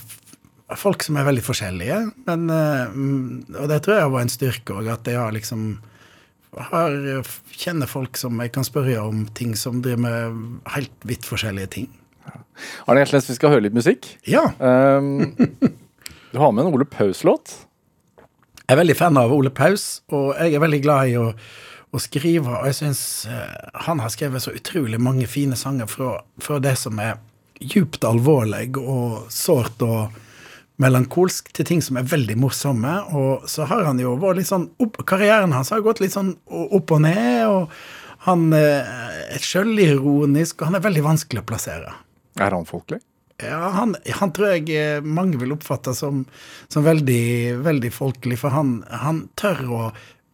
folk 0.74 1.06
som 1.06 1.20
er 1.20 1.28
veldig 1.28 1.44
forskjellige. 1.46 2.00
Men, 2.26 2.48
og 3.54 3.68
det 3.70 3.84
tror 3.84 4.00
jeg 4.00 4.14
var 4.16 4.24
en 4.26 4.32
styrke 4.34 4.74
òg, 4.74 4.88
at 4.96 5.06
jeg 5.06 5.20
har 5.20 5.30
liksom 5.30 5.76
har, 6.72 6.96
kjenner 7.54 7.86
folk 7.86 8.18
som 8.18 8.42
jeg 8.42 8.50
kan 8.54 8.66
spørre 8.66 8.98
om 9.04 9.28
ting 9.36 9.54
som 9.54 9.78
driver 9.84 10.02
med 10.02 10.74
helt 10.74 11.06
vidt 11.06 11.28
forskjellige 11.28 11.70
ting. 11.76 11.86
Arne 12.86 13.02
Gjersnes, 13.02 13.28
vi 13.30 13.36
skal 13.36 13.52
høre 13.54 13.66
litt 13.66 13.76
musikk. 13.76 14.08
Ja. 14.28 14.48
Um, 14.58 15.36
du 16.32 16.40
har 16.40 16.52
med 16.52 16.66
en 16.66 16.74
Ole 16.74 16.88
Paus-låt. 16.88 17.54
Jeg 18.66 18.74
er 18.74 18.80
veldig 18.80 18.96
fan 18.98 19.20
av 19.20 19.32
Ole 19.34 19.52
Paus, 19.54 20.02
og 20.10 20.34
jeg 20.40 20.56
er 20.56 20.62
veldig 20.62 20.82
glad 20.82 21.12
i 21.12 21.16
å, 21.20 21.30
å 21.94 22.02
skrive. 22.02 22.50
Og 22.50 22.70
jeg 22.70 22.78
syns 22.80 23.00
uh, 23.30 23.82
han 23.86 24.02
har 24.02 24.12
skrevet 24.14 24.42
så 24.42 24.54
utrolig 24.56 25.00
mange 25.02 25.28
fine 25.30 25.58
sanger 25.58 25.90
fra, 25.90 26.16
fra 26.42 26.60
det 26.62 26.76
som 26.80 26.98
er 27.02 27.20
djupt 27.62 28.04
alvorlig 28.04 28.74
og 28.80 29.28
sårt 29.32 29.80
og 29.86 30.16
melankolsk, 30.82 31.54
til 31.56 31.64
ting 31.68 31.78
som 31.84 31.96
er 31.96 32.08
veldig 32.08 32.36
morsomme. 32.40 32.96
Og 33.16 33.46
så 33.48 33.68
har 33.70 33.86
han 33.88 34.00
jo 34.02 34.16
vært 34.20 34.42
litt 34.42 34.50
sånn 34.50 34.68
opp, 34.82 34.98
Karrieren 35.08 35.54
hans 35.56 35.72
har 35.72 35.84
gått 35.84 36.02
litt 36.04 36.16
sånn 36.16 36.34
opp 36.46 36.92
og 36.92 37.06
ned. 37.06 37.46
og 37.48 37.70
han 38.26 38.48
er 38.50 39.38
sjølironisk, 39.38 40.58
og 40.58 40.70
han 40.70 40.78
er 40.80 40.82
veldig 40.82 41.04
vanskelig 41.04 41.44
å 41.44 41.46
plassere. 41.46 41.92
Er 42.40 42.56
han 42.56 42.68
folkelig? 42.68 43.00
Ja, 43.42 43.68
han, 43.76 43.94
han, 44.20 44.32
tror 44.32 44.54
jeg 44.54 44.70
eh, 44.72 45.04
mange 45.04 45.36
vil 45.40 45.52
oppfatte 45.52 45.92
som, 45.96 46.24
som 46.72 46.84
veldig, 46.86 47.58
veldig 47.66 47.92
folkelig. 47.92 48.38
For 48.40 48.54
han, 48.54 48.78
han, 48.88 49.26
tør 49.36 49.64
å 49.66 49.80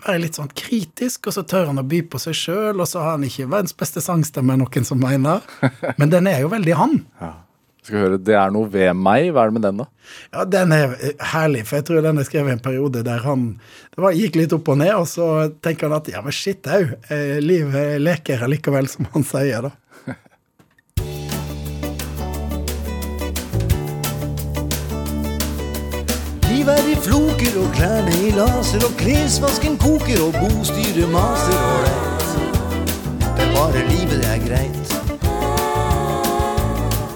være 0.07 0.21
litt 0.23 0.39
sånn 0.39 0.53
kritisk, 0.59 1.27
og 1.27 1.35
så 1.35 1.43
tør 1.47 1.73
han 1.73 1.83
å 1.83 1.87
by 1.87 2.05
på 2.11 2.21
seg 2.23 2.39
sjøl. 2.39 2.79
Og 2.79 2.87
så 2.87 3.03
har 3.03 3.17
han 3.17 3.27
ikke 3.27 3.51
verdens 3.51 3.75
beste 3.79 4.03
sangstemme, 4.05 4.59
noen 4.61 4.87
som 4.87 5.03
mener. 5.03 5.43
Men 6.01 6.15
den 6.15 6.31
er 6.31 6.45
jo 6.45 6.53
veldig 6.55 6.79
han. 6.79 7.01
Ja. 7.23 7.35
Skal 7.83 7.99
høre 7.99 8.19
'Det 8.23 8.35
er 8.39 8.51
noe 8.55 8.69
ved 8.71 8.95
meg'. 8.95 9.33
Hva 9.35 9.43
er 9.43 9.51
det 9.51 9.59
med 9.59 9.65
den, 9.67 9.81
da? 9.83 9.87
Ja, 10.31 10.45
Den 10.47 10.73
er 10.73 10.93
eh, 11.03 11.19
herlig, 11.33 11.67
for 11.67 11.81
jeg 11.81 11.87
tror 11.89 12.05
den 12.05 12.19
er 12.19 12.29
skrevet 12.29 12.53
i 12.53 12.55
en 12.55 12.63
periode 12.63 13.03
der 13.03 13.25
han 13.27 13.59
det 13.91 14.05
var, 14.05 14.15
gikk 14.15 14.39
litt 14.39 14.55
opp 14.55 14.69
og 14.71 14.79
ned, 14.79 14.95
og 14.95 15.09
så 15.11 15.27
tenker 15.59 15.91
han 15.91 15.99
at 15.99 16.09
ja, 16.13 16.23
men 16.23 16.33
shit 16.33 16.67
au, 16.71 16.85
eh, 17.11 17.41
livet 17.43 17.99
leker 18.01 18.47
allikevel, 18.47 18.87
som 18.87 19.11
han 19.11 19.27
sier, 19.27 19.67
da. 19.67 19.75
Livet 26.63 26.87
i 26.87 26.95
floker 26.95 27.55
og 27.59 27.73
klærne 27.75 28.13
i 28.23 28.29
laser, 28.31 28.85
og 28.87 28.93
klesvasken 28.95 29.75
koker 29.83 30.21
og 30.23 30.37
bostyret 30.37 31.09
maser. 31.11 31.57
Ålreit, 31.59 32.29
det 33.25 33.47
er 33.47 33.51
bare 33.57 33.81
livet 33.89 34.21
det 34.23 34.29
er 34.31 34.43
greit. 34.45 34.93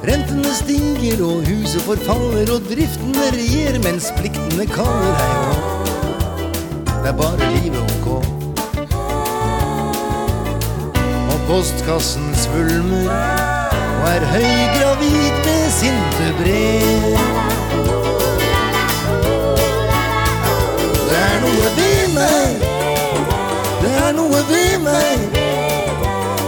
Rentene 0.09 0.51
stiger 0.59 1.23
og 1.29 1.47
huset 1.47 1.85
forfaller, 1.87 2.51
og 2.57 2.67
driftene 2.73 3.29
regjerer 3.37 3.79
mens 3.85 4.09
pliktene 4.19 4.67
kaller. 4.67 5.15
Hei 5.21 5.31
det 7.05 7.13
er 7.13 7.17
bare 7.21 7.51
livet 7.55 7.85
ok. 7.95 8.09
Og 11.31 11.39
postkassen 11.53 12.35
svulmer 12.43 13.15
og 14.01 14.11
er 14.11 14.27
høygravid 14.35 15.39
med 15.47 15.71
sinte 15.79 16.35
brev. 16.41 17.56
Noe 21.47 21.69
ved 21.77 22.15
meg. 22.15 22.65
Det 23.83 23.93
er 24.05 24.13
noe 24.17 24.41
ved 24.51 24.79
meg. 24.85 25.37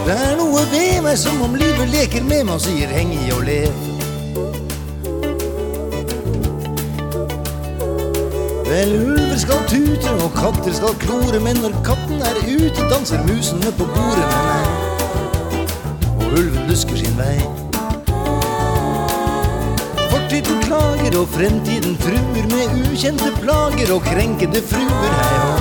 Det 0.07 0.17
er 0.17 0.35
noe 0.39 0.65
ved 0.73 1.03
meg 1.05 1.19
som 1.21 1.43
om 1.45 1.55
livet 1.55 1.93
leker 1.93 2.25
med 2.25 2.49
meg 2.49 2.57
og 2.57 2.65
sier 2.65 2.91
heng 2.93 3.13
i 3.15 3.29
og 3.35 3.45
lev. 3.49 3.85
Vel, 8.69 8.93
ulver 8.99 9.39
skal 9.41 9.63
tute 9.71 10.17
og 10.25 10.35
katter 10.37 10.75
skal 10.77 10.99
klore, 11.05 11.41
men 11.45 11.63
når 11.63 11.79
katten 11.87 12.21
er 12.21 12.43
ute, 12.45 12.91
danser 12.93 13.23
musene 13.31 13.73
på 13.79 13.89
bordet 13.95 14.29
med 14.35 14.45
meg. 14.51 15.73
Og 16.19 16.29
ulven 16.43 16.69
lusker 16.69 17.01
sin 17.01 17.17
vei. 17.21 17.68
Fortiden 20.29 20.59
klager 20.61 21.15
og 21.21 21.29
fremtiden 21.33 21.95
truer 21.97 22.49
med 22.51 22.91
ukjente 22.91 23.31
plager 23.41 23.93
og 23.95 24.03
krenkede 24.05 24.61
fruer. 24.61 25.15
Hei 25.21 25.39
hå, 25.45 25.55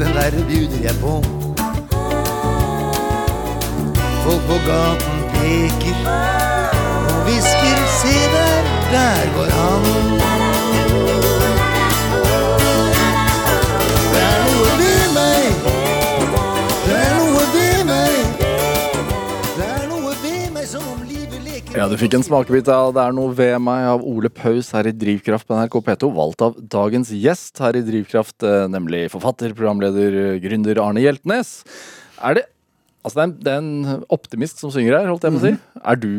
den 0.00 0.10
derre 0.16 0.42
bjuder 0.48 0.82
jeg 0.88 0.96
på. 1.04 1.14
Folk 4.24 4.42
på 4.50 4.58
gaten 4.66 5.22
peker 5.36 6.02
og 6.10 7.22
hvisker, 7.30 7.88
se 8.00 8.18
der, 8.34 8.70
der 8.90 9.34
går 9.38 9.56
han. 9.60 10.31
Ja, 21.72 21.86
du 21.88 21.94
fikk 21.96 22.12
en 22.18 22.24
smakebit 22.24 22.68
av 22.68 22.90
'Det 22.92 23.00
er 23.00 23.14
noe 23.16 23.32
ved 23.32 23.54
meg' 23.64 23.86
av 23.88 24.02
Ole 24.04 24.28
Paus 24.28 24.70
her 24.76 24.84
i 24.84 24.92
Drivkraft 24.92 25.48
på 25.48 25.56
NRK 25.56 25.80
P2, 25.80 26.10
valgt 26.12 26.42
av 26.44 26.56
dagens 26.60 27.08
gjest 27.08 27.56
her 27.64 27.72
i 27.72 27.80
Drivkraft, 27.80 28.42
eh, 28.42 28.68
nemlig 28.68 29.08
forfatter, 29.10 29.54
programleder, 29.56 30.36
gründer 30.36 30.76
Arne 30.76 31.00
Hjeltnes. 31.00 31.64
Er 32.22 32.34
det 32.34 32.44
Altså, 33.04 33.18
det 33.18 33.22
er, 33.22 33.26
en, 33.26 33.38
det 33.42 33.52
er 33.52 33.58
en 33.58 34.04
optimist 34.10 34.60
som 34.62 34.70
synger 34.70 34.94
her, 34.94 35.08
holdt 35.10 35.24
jeg 35.26 35.32
på 35.32 35.40
å 35.40 35.42
si. 35.42 35.50
Mm. 35.50 35.80
Er 35.90 35.96
du 35.96 36.12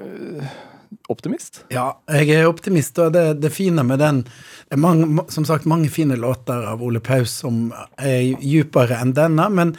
øh, 0.00 0.46
optimist? 1.12 1.64
Ja, 1.70 1.92
jeg 2.08 2.30
er 2.34 2.48
optimist, 2.48 2.98
og 3.02 3.12
det, 3.12 3.42
det 3.42 3.52
fine 3.52 3.84
med 3.86 4.00
den 4.02 4.22
Det 4.24 4.78
er 4.78 4.80
mange, 4.80 5.24
som 5.28 5.44
sagt 5.44 5.66
mange 5.66 5.90
fine 5.90 6.16
låter 6.16 6.64
av 6.66 6.82
Ole 6.82 7.00
Paus 7.00 7.34
som 7.42 7.74
er 7.98 8.38
dypere 8.40 9.00
enn 9.02 9.12
denne, 9.12 9.48
men 9.50 9.74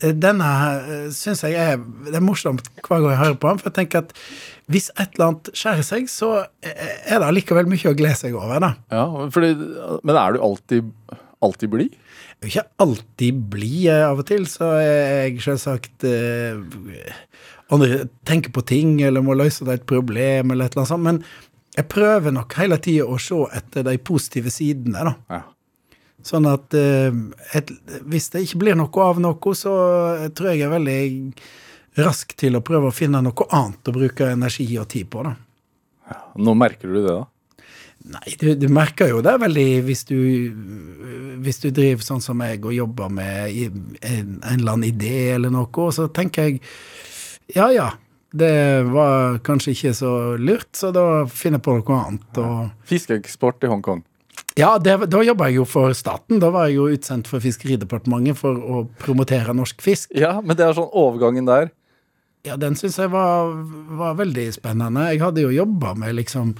denne 0.00 0.48
eh, 0.80 1.10
syns 1.14 1.44
jeg 1.44 1.58
er 1.58 1.76
Det 2.06 2.16
er 2.16 2.24
morsomt 2.24 2.70
hver 2.80 3.02
gang 3.02 3.10
jeg 3.12 3.22
hører 3.24 3.40
på 3.42 3.50
den, 3.50 3.60
for 3.60 3.70
jeg 3.70 3.78
tenker 3.80 4.04
at 4.06 4.14
hvis 4.70 4.90
et 4.94 5.16
eller 5.16 5.30
annet 5.30 5.50
skjærer 5.56 5.86
seg, 5.86 6.06
så 6.10 6.30
er 6.62 7.16
det 7.18 7.26
allikevel 7.26 7.68
mye 7.70 7.90
å 7.90 7.96
glede 7.98 8.18
seg 8.20 8.36
over, 8.38 8.60
da. 8.62 8.74
Ja, 8.92 9.04
fordi, 9.34 9.50
men 10.06 10.14
er 10.14 10.36
du 10.36 10.44
alltid, 10.46 10.92
alltid 11.42 11.72
blid? 11.72 11.96
Ikke 12.46 12.64
alltid 12.80 13.42
blid. 13.52 13.90
Av 13.92 14.22
og 14.22 14.26
til 14.30 14.46
så 14.48 14.70
er 14.78 15.26
jeg 15.26 15.42
selvsagt 15.44 16.06
eh, 16.08 16.56
andre 17.74 18.04
tenker 18.28 18.54
på 18.54 18.64
ting 18.68 18.96
eller 19.04 19.24
må 19.24 19.36
løse 19.36 19.66
et 19.74 19.86
problem 19.88 20.54
eller 20.54 20.70
et 20.70 20.76
eller 20.76 20.84
annet 20.84 20.92
sånt. 20.94 21.06
Men 21.06 21.22
jeg 21.76 21.88
prøver 21.90 22.34
nok 22.34 22.56
hele 22.58 22.78
tida 22.82 23.06
å 23.06 23.18
se 23.20 23.40
etter 23.56 23.84
de 23.86 23.96
positive 24.02 24.52
sidene, 24.54 25.04
da. 25.10 25.16
Ja. 25.30 25.42
Sånn 26.26 26.46
at 26.50 26.74
eh, 26.76 27.10
et, 27.56 27.70
hvis 28.08 28.28
det 28.32 28.44
ikke 28.44 28.62
blir 28.64 28.78
noe 28.78 29.04
av 29.04 29.20
noe, 29.22 29.54
så 29.56 29.74
tror 30.36 30.50
jeg 30.50 30.62
jeg 30.62 30.68
er 30.68 30.74
veldig 30.74 31.00
rask 31.98 32.34
til 32.38 32.56
å 32.56 32.62
prøve 32.64 32.90
å 32.90 32.94
finne 32.94 33.22
noe 33.24 33.48
annet 33.50 33.90
å 33.90 33.94
bruke 33.94 34.30
energi 34.30 34.68
og 34.78 34.88
tid 34.92 35.10
på, 35.10 35.24
da. 35.26 35.34
Nå 36.38 36.54
merker 36.58 36.90
du 36.90 37.00
det, 37.00 37.14
da? 37.14 37.26
Nei, 38.10 38.32
du, 38.40 38.54
du 38.56 38.68
merker 38.72 39.10
jo 39.10 39.18
det 39.20 39.34
veldig 39.42 39.66
hvis 39.84 40.06
du, 40.08 40.16
hvis 41.44 41.60
du 41.60 41.68
driver 41.68 42.04
sånn 42.06 42.22
som 42.24 42.38
meg 42.40 42.64
og 42.64 42.72
jobber 42.72 43.10
med 43.12 43.50
en, 43.52 44.38
en 44.40 44.54
eller 44.54 44.72
annen 44.72 44.86
idé 44.88 45.34
eller 45.34 45.52
noe, 45.52 45.90
så 45.92 46.08
tenker 46.08 46.48
jeg 46.48 46.62
ja 47.52 47.66
ja, 47.74 47.88
det 48.30 48.86
var 48.88 49.40
kanskje 49.44 49.74
ikke 49.74 49.92
så 49.98 50.12
lurt, 50.38 50.70
så 50.78 50.92
da 50.94 51.26
finner 51.26 51.58
jeg 51.58 51.66
på 51.66 51.74
noe 51.80 51.98
annet. 51.98 52.38
og... 52.38 52.70
Fiskeeksport 52.88 53.66
i 53.66 53.72
Hongkong. 53.72 54.04
Ja, 54.58 54.76
det, 54.82 54.96
da 55.10 55.22
jobba 55.24 55.48
jeg 55.50 55.60
jo 55.60 55.66
for 55.68 55.94
staten. 55.96 56.40
Da 56.42 56.50
var 56.54 56.68
jeg 56.68 56.78
jo 56.78 56.88
utsendt 56.94 57.28
for 57.30 57.42
Fiskeridepartementet 57.42 58.38
for 58.38 58.56
å 58.56 58.84
promotere 59.02 59.54
norsk 59.56 59.82
fisk. 59.82 60.14
Ja, 60.16 60.38
men 60.42 60.58
det 60.58 60.66
er 60.66 60.78
sånn 60.78 60.90
overgangen 60.90 61.48
der. 61.48 61.70
Ja, 62.46 62.56
den 62.56 62.76
syns 62.76 62.96
jeg 62.98 63.12
var, 63.12 63.52
var 64.00 64.14
veldig 64.16 64.46
spennende. 64.56 65.10
Jeg 65.12 65.20
hadde 65.20 65.44
jo 65.44 65.52
jobba 65.52 65.94
med 65.98 66.16
liksom 66.16 66.54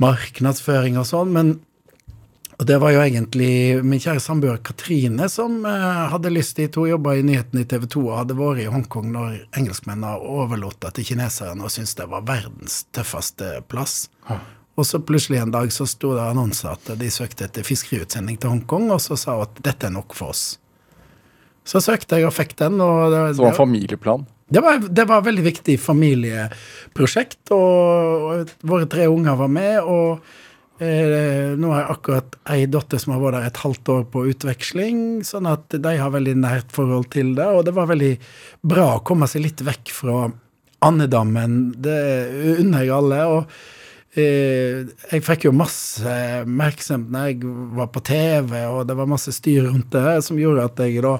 markedsføring 0.00 0.96
og 1.00 1.08
sånn, 1.08 1.34
men 1.34 1.56
og 2.58 2.66
det 2.66 2.74
var 2.82 2.90
jo 2.90 3.02
egentlig 3.04 3.84
min 3.86 4.00
kjære 4.02 4.18
samboer 4.18 4.56
Katrine 4.66 5.28
som 5.30 5.60
eh, 5.68 5.98
hadde 6.10 6.32
lyst 6.34 6.56
til 6.58 6.66
to 6.74 6.88
jobber 6.88 7.14
i 7.14 7.22
nyhetene 7.22 7.62
i 7.62 7.68
TV 7.70 7.84
2 7.86 8.00
og 8.02 8.16
hadde 8.18 8.34
vært 8.34 8.64
i 8.64 8.70
Hongkong 8.72 9.12
når 9.14 9.36
engelskmennene 9.60 10.16
overlot 10.18 10.80
det 10.82 10.96
til 10.96 11.06
kineserne 11.12 11.62
og 11.62 11.70
syntes 11.70 11.94
det 12.00 12.08
var 12.10 12.24
verdens 12.26 12.80
tøffeste 12.96 13.60
plass. 13.70 14.08
Og 14.74 14.86
så 14.86 14.98
plutselig 14.98 15.38
en 15.38 15.54
dag 15.54 15.70
så 15.74 15.86
sto 15.86 16.16
det 16.16 16.24
annonser 16.24 16.72
at 16.74 16.90
de 16.98 17.10
søkte 17.14 17.46
etter 17.46 17.66
fiskeriutsending 17.66 18.40
til 18.42 18.50
Hongkong, 18.50 18.90
og 18.94 19.00
så 19.02 19.14
sa 19.18 19.36
hun 19.38 19.46
at 19.46 19.62
dette 19.62 19.86
er 19.86 19.94
nok 19.94 20.18
for 20.18 20.34
oss. 20.34 20.44
Så 21.66 21.82
søkte 21.84 22.18
jeg 22.18 22.26
og 22.26 22.34
fikk 22.34 22.56
den. 22.58 22.80
og 22.82 23.10
det, 23.14 23.22
Så 23.36 23.38
det 23.38 23.44
var 23.44 23.54
en 23.54 23.58
familieplan. 23.58 24.26
Det 24.48 24.60
var, 24.64 24.80
det 24.80 25.04
var 25.04 25.20
et 25.20 25.28
veldig 25.28 25.44
viktig 25.44 25.76
familieprosjekt, 25.82 27.50
og, 27.52 28.28
og 28.28 28.52
våre 28.68 28.88
tre 28.88 29.08
unger 29.10 29.36
var 29.36 29.50
med. 29.52 29.78
Og 29.84 30.80
eh, 30.80 31.52
nå 31.58 31.72
har 31.74 31.82
jeg 31.82 31.96
akkurat 31.96 32.38
ei 32.54 32.62
datter 32.70 33.02
som 33.02 33.12
har 33.14 33.22
vært 33.24 33.38
der 33.38 33.48
et 33.50 33.62
halvt 33.64 33.92
år 33.94 34.04
på 34.14 34.24
utveksling, 34.32 35.02
sånn 35.28 35.50
at 35.50 35.76
de 35.76 35.94
har 36.00 36.14
veldig 36.14 36.38
nært 36.40 36.72
forhold 36.72 37.10
til 37.12 37.34
det. 37.36 37.48
Og 37.52 37.66
det 37.68 37.76
var 37.76 37.90
veldig 37.92 38.14
bra 38.72 38.94
å 38.96 39.04
komme 39.04 39.28
seg 39.28 39.44
litt 39.44 39.64
vekk 39.68 39.92
fra 39.92 40.30
andedammen. 40.88 41.58
Det 41.76 41.98
unner 42.56 42.86
jeg 42.86 42.94
alle. 42.94 43.20
og 43.28 44.18
eh, 44.18 44.88
jeg 45.12 45.28
fikk 45.28 45.48
jo 45.50 45.56
masse 45.60 46.16
oppmerksomhet 46.40 47.12
når 47.12 47.30
jeg 47.34 47.54
var 47.76 47.92
på 47.92 48.06
TV, 48.08 48.56
og 48.64 48.86
det 48.88 48.96
var 48.96 49.12
masse 49.12 49.34
styr 49.36 49.68
rundt 49.68 49.92
det, 49.92 50.22
som 50.24 50.40
gjorde 50.40 50.70
at 50.70 50.86
jeg 50.86 51.04
da 51.04 51.18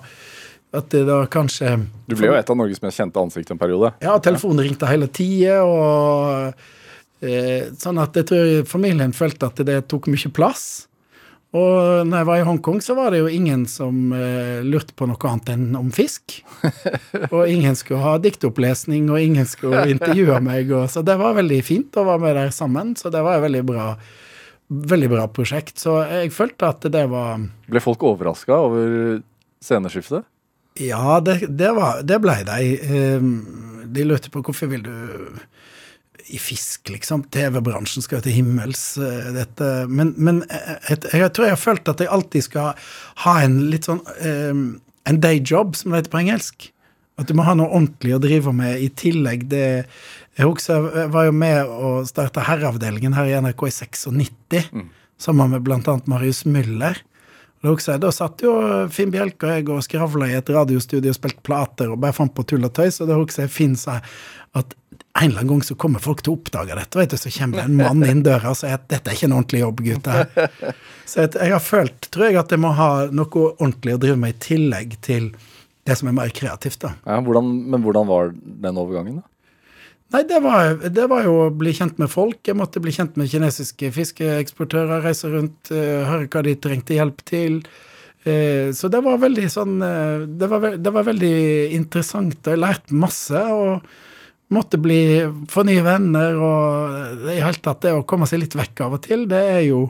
at 0.77 0.91
det 0.93 1.05
da 1.09 1.23
kanskje 1.31 1.77
Du 2.09 2.17
ble 2.19 2.29
jo 2.29 2.37
et 2.37 2.51
av 2.51 2.59
Norges 2.59 2.83
mest 2.85 3.01
kjente 3.01 3.21
ansikt 3.21 3.55
en 3.55 3.61
periode. 3.61 3.95
ja, 4.05 4.19
telefonen 4.21 4.67
ringte 4.67 4.91
hele 4.91 5.09
tida, 5.09 5.63
og 5.65 7.25
eh, 7.25 7.71
sånn 7.79 8.01
at 8.03 8.17
jeg 8.19 8.29
tror 8.29 8.69
familien 8.69 9.17
følte 9.17 9.49
at 9.49 9.65
det 9.65 9.81
tok 9.89 10.11
mye 10.13 10.33
plass. 10.35 10.89
Og 11.57 12.05
når 12.05 12.21
jeg 12.21 12.29
var 12.29 12.41
i 12.43 12.45
Hongkong, 12.45 12.81
så 12.85 12.93
var 12.93 13.15
det 13.15 13.23
jo 13.23 13.31
ingen 13.33 13.63
som 13.71 14.13
eh, 14.13 14.61
lurte 14.61 14.93
på 14.93 15.07
noe 15.09 15.31
annet 15.31 15.55
enn 15.55 15.79
om 15.79 15.89
fisk. 15.95 16.43
og 17.33 17.49
ingen 17.49 17.79
skulle 17.79 18.05
ha 18.05 18.19
diktopplesning, 18.21 19.09
og 19.09 19.23
ingen 19.25 19.49
skulle 19.49 19.87
intervjue 19.95 20.37
meg. 20.45 20.69
Og, 20.69 20.91
så 20.93 21.01
det 21.07 21.17
var 21.17 21.39
veldig 21.39 21.63
fint 21.65 21.97
å 21.97 22.05
være 22.11 22.25
med 22.27 22.37
der 22.37 22.53
sammen. 22.53 22.93
Så 23.01 23.09
det 23.15 23.25
var 23.25 23.39
et 23.39 23.47
veldig 23.47 23.65
bra, 23.71 23.87
veldig 24.69 25.09
bra 25.15 25.25
prosjekt. 25.33 25.79
Så 25.81 26.03
jeg 26.05 26.35
følte 26.37 26.69
at 26.69 26.85
det 26.93 27.07
var 27.09 27.41
Ble 27.69 27.81
folk 27.81 28.05
overraska 28.11 28.61
over 28.69 29.23
sceneskiftet? 29.65 30.29
Ja, 30.79 31.19
det, 31.25 31.41
det, 31.59 31.71
var, 31.77 32.03
det 32.07 32.19
ble 32.23 32.37
de. 32.47 32.59
Ehm, 32.87 33.31
De 33.93 34.05
lurte 34.05 34.31
på 34.31 34.43
hvorfor 34.45 34.69
vil 34.71 34.83
du 34.85 34.93
i 36.29 36.37
fisk, 36.37 36.91
liksom. 36.93 37.23
TV-bransjen 37.33 38.05
skal 38.05 38.21
til 38.25 38.35
himmels. 38.37 38.83
eh, 39.01 39.31
Dette. 39.33 39.69
Men, 39.89 40.13
men 40.21 40.43
jeg, 40.51 40.99
jeg 41.15 41.31
tror 41.33 41.47
jeg 41.49 41.55
har 41.57 41.63
følt 41.63 41.89
at 41.89 42.03
jeg 42.05 42.11
alltid 42.13 42.45
skal 42.45 42.75
ha 43.25 43.37
en 43.47 43.63
litt 43.73 43.89
sånn 43.89 44.03
ehm, 44.21 44.67
En 45.09 45.21
day 45.25 45.39
job, 45.41 45.73
som 45.79 45.95
det 45.95 46.03
heter 46.03 46.13
på 46.13 46.21
engelsk. 46.21 46.67
At 47.19 47.31
du 47.31 47.35
må 47.35 47.47
ha 47.47 47.55
noe 47.57 47.71
ordentlig 47.73 48.13
å 48.13 48.21
drive 48.21 48.53
med 48.53 48.77
i 48.85 48.91
tillegg. 48.93 49.47
Det, 49.49 49.87
jeg 50.37 50.47
husker 50.47 50.85
jeg 51.01 51.09
var 51.15 51.25
jo 51.31 51.33
med 51.33 51.71
å 51.73 51.93
starte 52.07 52.45
Herreavdelingen 52.45 53.17
her 53.17 53.31
i 53.31 53.39
NRK 53.41 53.65
i 53.71 53.73
96, 53.73 54.69
sammen 55.19 55.51
med 55.55 55.65
annet 55.73 56.07
Marius 56.13 56.45
Müller. 56.45 57.01
Da 57.63 58.11
satt 58.15 58.43
jo 58.45 58.53
Finn 58.95 59.11
Bjelke 59.11 59.49
og 59.49 59.57
jeg 59.57 59.69
og 59.75 59.83
skravla 59.83 60.29
i 60.31 60.37
et 60.39 60.51
radiostudio 60.55 61.11
og 61.11 61.17
spilte 61.17 61.43
plater 61.47 61.91
og 61.91 61.99
bare 62.05 62.15
fant 62.15 62.35
på 62.35 62.45
tull 62.47 62.67
og 62.69 62.75
tøys, 62.77 63.01
og 63.03 63.11
da 63.11 63.17
husker 63.19 63.47
jeg 63.47 63.55
Finn 63.55 63.75
sa 63.79 63.99
at 64.59 64.77
en 65.19 65.33
eller 65.33 65.41
annen 65.41 65.51
gang 65.57 65.65
så 65.67 65.75
kommer 65.75 66.03
folk 66.03 66.23
til 66.23 66.35
å 66.35 66.39
oppdage 66.39 66.77
dette, 66.79 66.99
vet 67.01 67.11
du, 67.11 67.19
så 67.19 67.33
kommer 67.35 67.65
en 67.65 67.75
mann 67.79 68.05
inn 68.07 68.23
døra 68.23 68.53
og 68.53 68.59
sier 68.61 68.77
at 68.77 68.85
dette 68.91 69.11
er 69.11 69.17
ikke 69.19 69.27
en 69.27 69.35
ordentlig 69.41 69.63
jobb, 69.65 69.83
gutter. 69.89 70.51
Så 71.09 71.25
jeg 71.25 71.53
har 71.55 71.65
følt, 71.65 72.07
tror 72.15 72.29
jeg, 72.29 72.37
at 72.39 72.55
jeg 72.55 72.63
må 72.63 72.71
ha 72.79 72.91
noe 73.11 73.43
ordentlig 73.49 73.97
å 73.97 74.03
drive 74.05 74.21
med 74.21 74.37
i 74.37 74.39
tillegg 74.45 74.95
til 75.03 75.33
det 75.89 75.97
som 75.99 76.11
er 76.11 76.17
mer 76.21 76.31
kreativt, 76.37 76.79
da. 76.85 76.93
Ja, 77.09 77.19
hvordan, 77.25 77.51
men 77.73 77.83
hvordan 77.83 78.07
var 78.11 78.31
den 78.37 78.79
overgangen, 78.79 79.19
da? 79.23 79.27
Nei, 80.09 80.23
det 80.25 80.39
var, 80.41 80.79
det 80.89 81.05
var 81.11 81.27
jo 81.27 81.35
å 81.43 81.49
bli 81.53 81.75
kjent 81.77 81.99
med 82.01 82.09
folk. 82.09 82.41
Jeg 82.49 82.57
måtte 82.57 82.81
bli 82.81 82.95
kjent 82.97 83.19
med 83.21 83.29
kinesiske 83.29 83.91
fiskeeksportører, 83.93 85.03
reise 85.05 85.29
rundt, 85.29 85.69
eh, 85.69 86.07
høre 86.09 86.31
hva 86.33 86.43
de 86.47 86.55
trengte 86.57 86.97
hjelp 86.97 87.21
til. 87.29 87.59
Eh, 88.25 88.73
så 88.73 88.89
det 88.89 89.03
var 89.05 89.21
veldig 89.21 89.45
sånn 89.53 89.77
eh, 89.85 90.25
det, 90.41 90.49
var, 90.49 90.65
det 90.81 90.93
var 90.95 91.05
veldig 91.07 91.35
interessant, 91.77 92.41
jeg 92.41 92.61
lærte 92.61 92.97
masse. 92.97 93.37
og 93.53 93.85
Måtte 94.49 94.81
bli, 94.81 95.21
få 95.53 95.61
nye 95.69 95.83
venner, 95.85 96.39
og 96.41 97.27
i 97.29 97.37
hele 97.37 97.61
tatt 97.61 97.83
det 97.85 97.93
å 97.93 98.07
komme 98.09 98.25
seg 98.25 98.41
litt 98.41 98.55
vekk 98.57 98.81
av 98.87 98.95
og 98.97 99.03
til, 99.05 99.27
det 99.29 99.43
er 99.45 99.61
jo 99.67 99.83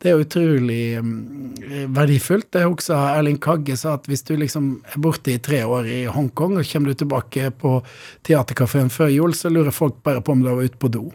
det 0.00 0.08
er 0.08 0.16
jo 0.16 0.24
utrolig 0.24 0.84
mm, 1.04 1.88
verdifullt. 1.92 2.48
Det 2.52 2.62
er 2.62 2.70
også 2.70 2.96
Erling 2.96 3.36
Kagge 3.42 3.76
sa 3.76 3.98
at 3.98 4.06
hvis 4.08 4.24
du 4.24 4.32
liksom 4.40 4.70
er 4.88 5.02
borte 5.02 5.34
i 5.34 5.40
tre 5.44 5.60
år 5.68 5.88
i 5.92 5.98
Hongkong, 6.08 6.56
og 6.56 6.68
kommer 6.70 6.92
du 6.92 7.00
tilbake 7.02 7.50
på 7.60 7.74
teaterkafeen 8.26 8.88
før 8.92 9.12
jul, 9.12 9.36
så 9.36 9.52
lurer 9.52 9.76
folk 9.76 9.98
bare 10.06 10.22
på 10.24 10.32
om 10.32 10.44
du 10.44 10.48
var 10.48 10.64
ute 10.64 10.80
på 10.80 10.88
do. 10.92 11.10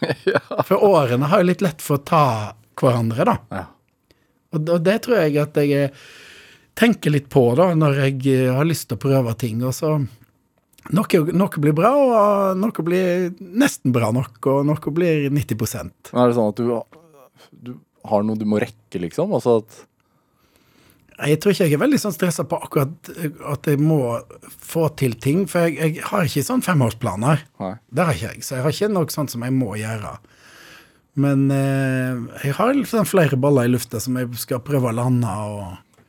For 0.68 0.80
årene 0.80 1.28
har 1.28 1.42
jo 1.42 1.50
litt 1.50 1.64
lett 1.64 1.82
for 1.84 1.98
å 1.98 2.06
ta 2.06 2.24
hverandre, 2.78 3.26
da. 3.26 3.36
Ja. 3.50 3.64
Og, 4.54 4.62
og 4.62 4.84
det 4.86 5.00
tror 5.04 5.18
jeg 5.18 5.36
at 5.42 5.58
jeg 5.60 5.74
eh, 5.76 6.04
tenker 6.78 7.12
litt 7.12 7.26
på 7.32 7.42
da, 7.58 7.72
når 7.76 8.04
jeg 8.06 8.22
eh, 8.32 8.52
har 8.54 8.68
lyst 8.68 8.88
til 8.88 8.96
å 8.96 9.02
prøve 9.02 9.34
ting. 9.36 9.60
Og 9.66 9.74
så 9.76 9.96
noe, 9.98 11.20
noe 11.34 11.60
blir 11.60 11.76
bra, 11.76 11.90
og 11.92 12.62
noe 12.62 12.86
blir 12.86 13.34
nesten 13.36 13.92
bra 13.92 14.08
nok, 14.14 14.38
og 14.48 14.64
noe 14.70 14.94
blir 14.94 15.28
90 15.28 15.58
Men 15.74 16.22
er 16.22 16.30
det 16.30 16.38
sånn 16.38 16.54
at 16.54 16.62
du 16.62 16.72
har 18.10 18.24
noe 18.26 18.38
du 18.38 18.46
må 18.48 18.60
rekke, 18.62 19.00
liksom? 19.02 19.32
Altså 19.36 19.60
at 19.62 19.84
Jeg 21.18 21.40
tror 21.42 21.54
ikke 21.54 21.66
jeg 21.66 21.74
er 21.74 21.82
veldig 21.82 21.98
sånn 21.98 22.14
stressa 22.14 22.44
på 22.46 22.60
akkurat 22.62 23.12
eh, 23.16 23.32
at 23.50 23.66
jeg 23.66 23.80
må 23.82 24.00
få 24.46 24.88
til 24.98 25.16
ting, 25.18 25.46
for 25.50 25.66
jeg, 25.66 25.78
jeg 25.98 26.06
har 26.06 26.28
ikke 26.28 26.46
sånn 26.46 26.62
femårsplaner. 26.62 27.42
Nei. 27.62 27.72
Det 27.90 28.06
har 28.06 28.18
ikke 28.18 28.34
jeg, 28.34 28.44
så 28.46 28.58
jeg 28.58 28.66
har 28.66 28.76
ikke 28.76 28.92
noe 28.94 29.14
sånt 29.14 29.34
som 29.34 29.46
jeg 29.46 29.56
må 29.56 29.72
gjøre. 29.80 30.14
Men 31.18 31.48
eh, 31.50 32.44
jeg 32.44 32.54
har 32.60 32.78
sånn 32.86 33.08
flere 33.08 33.38
baller 33.40 33.66
i 33.66 33.72
lufta 33.72 34.00
som 34.02 34.18
jeg 34.20 34.30
skal 34.38 34.62
prøve 34.62 34.92
å 34.92 34.94
lande. 34.94 35.26
Og, 35.50 36.04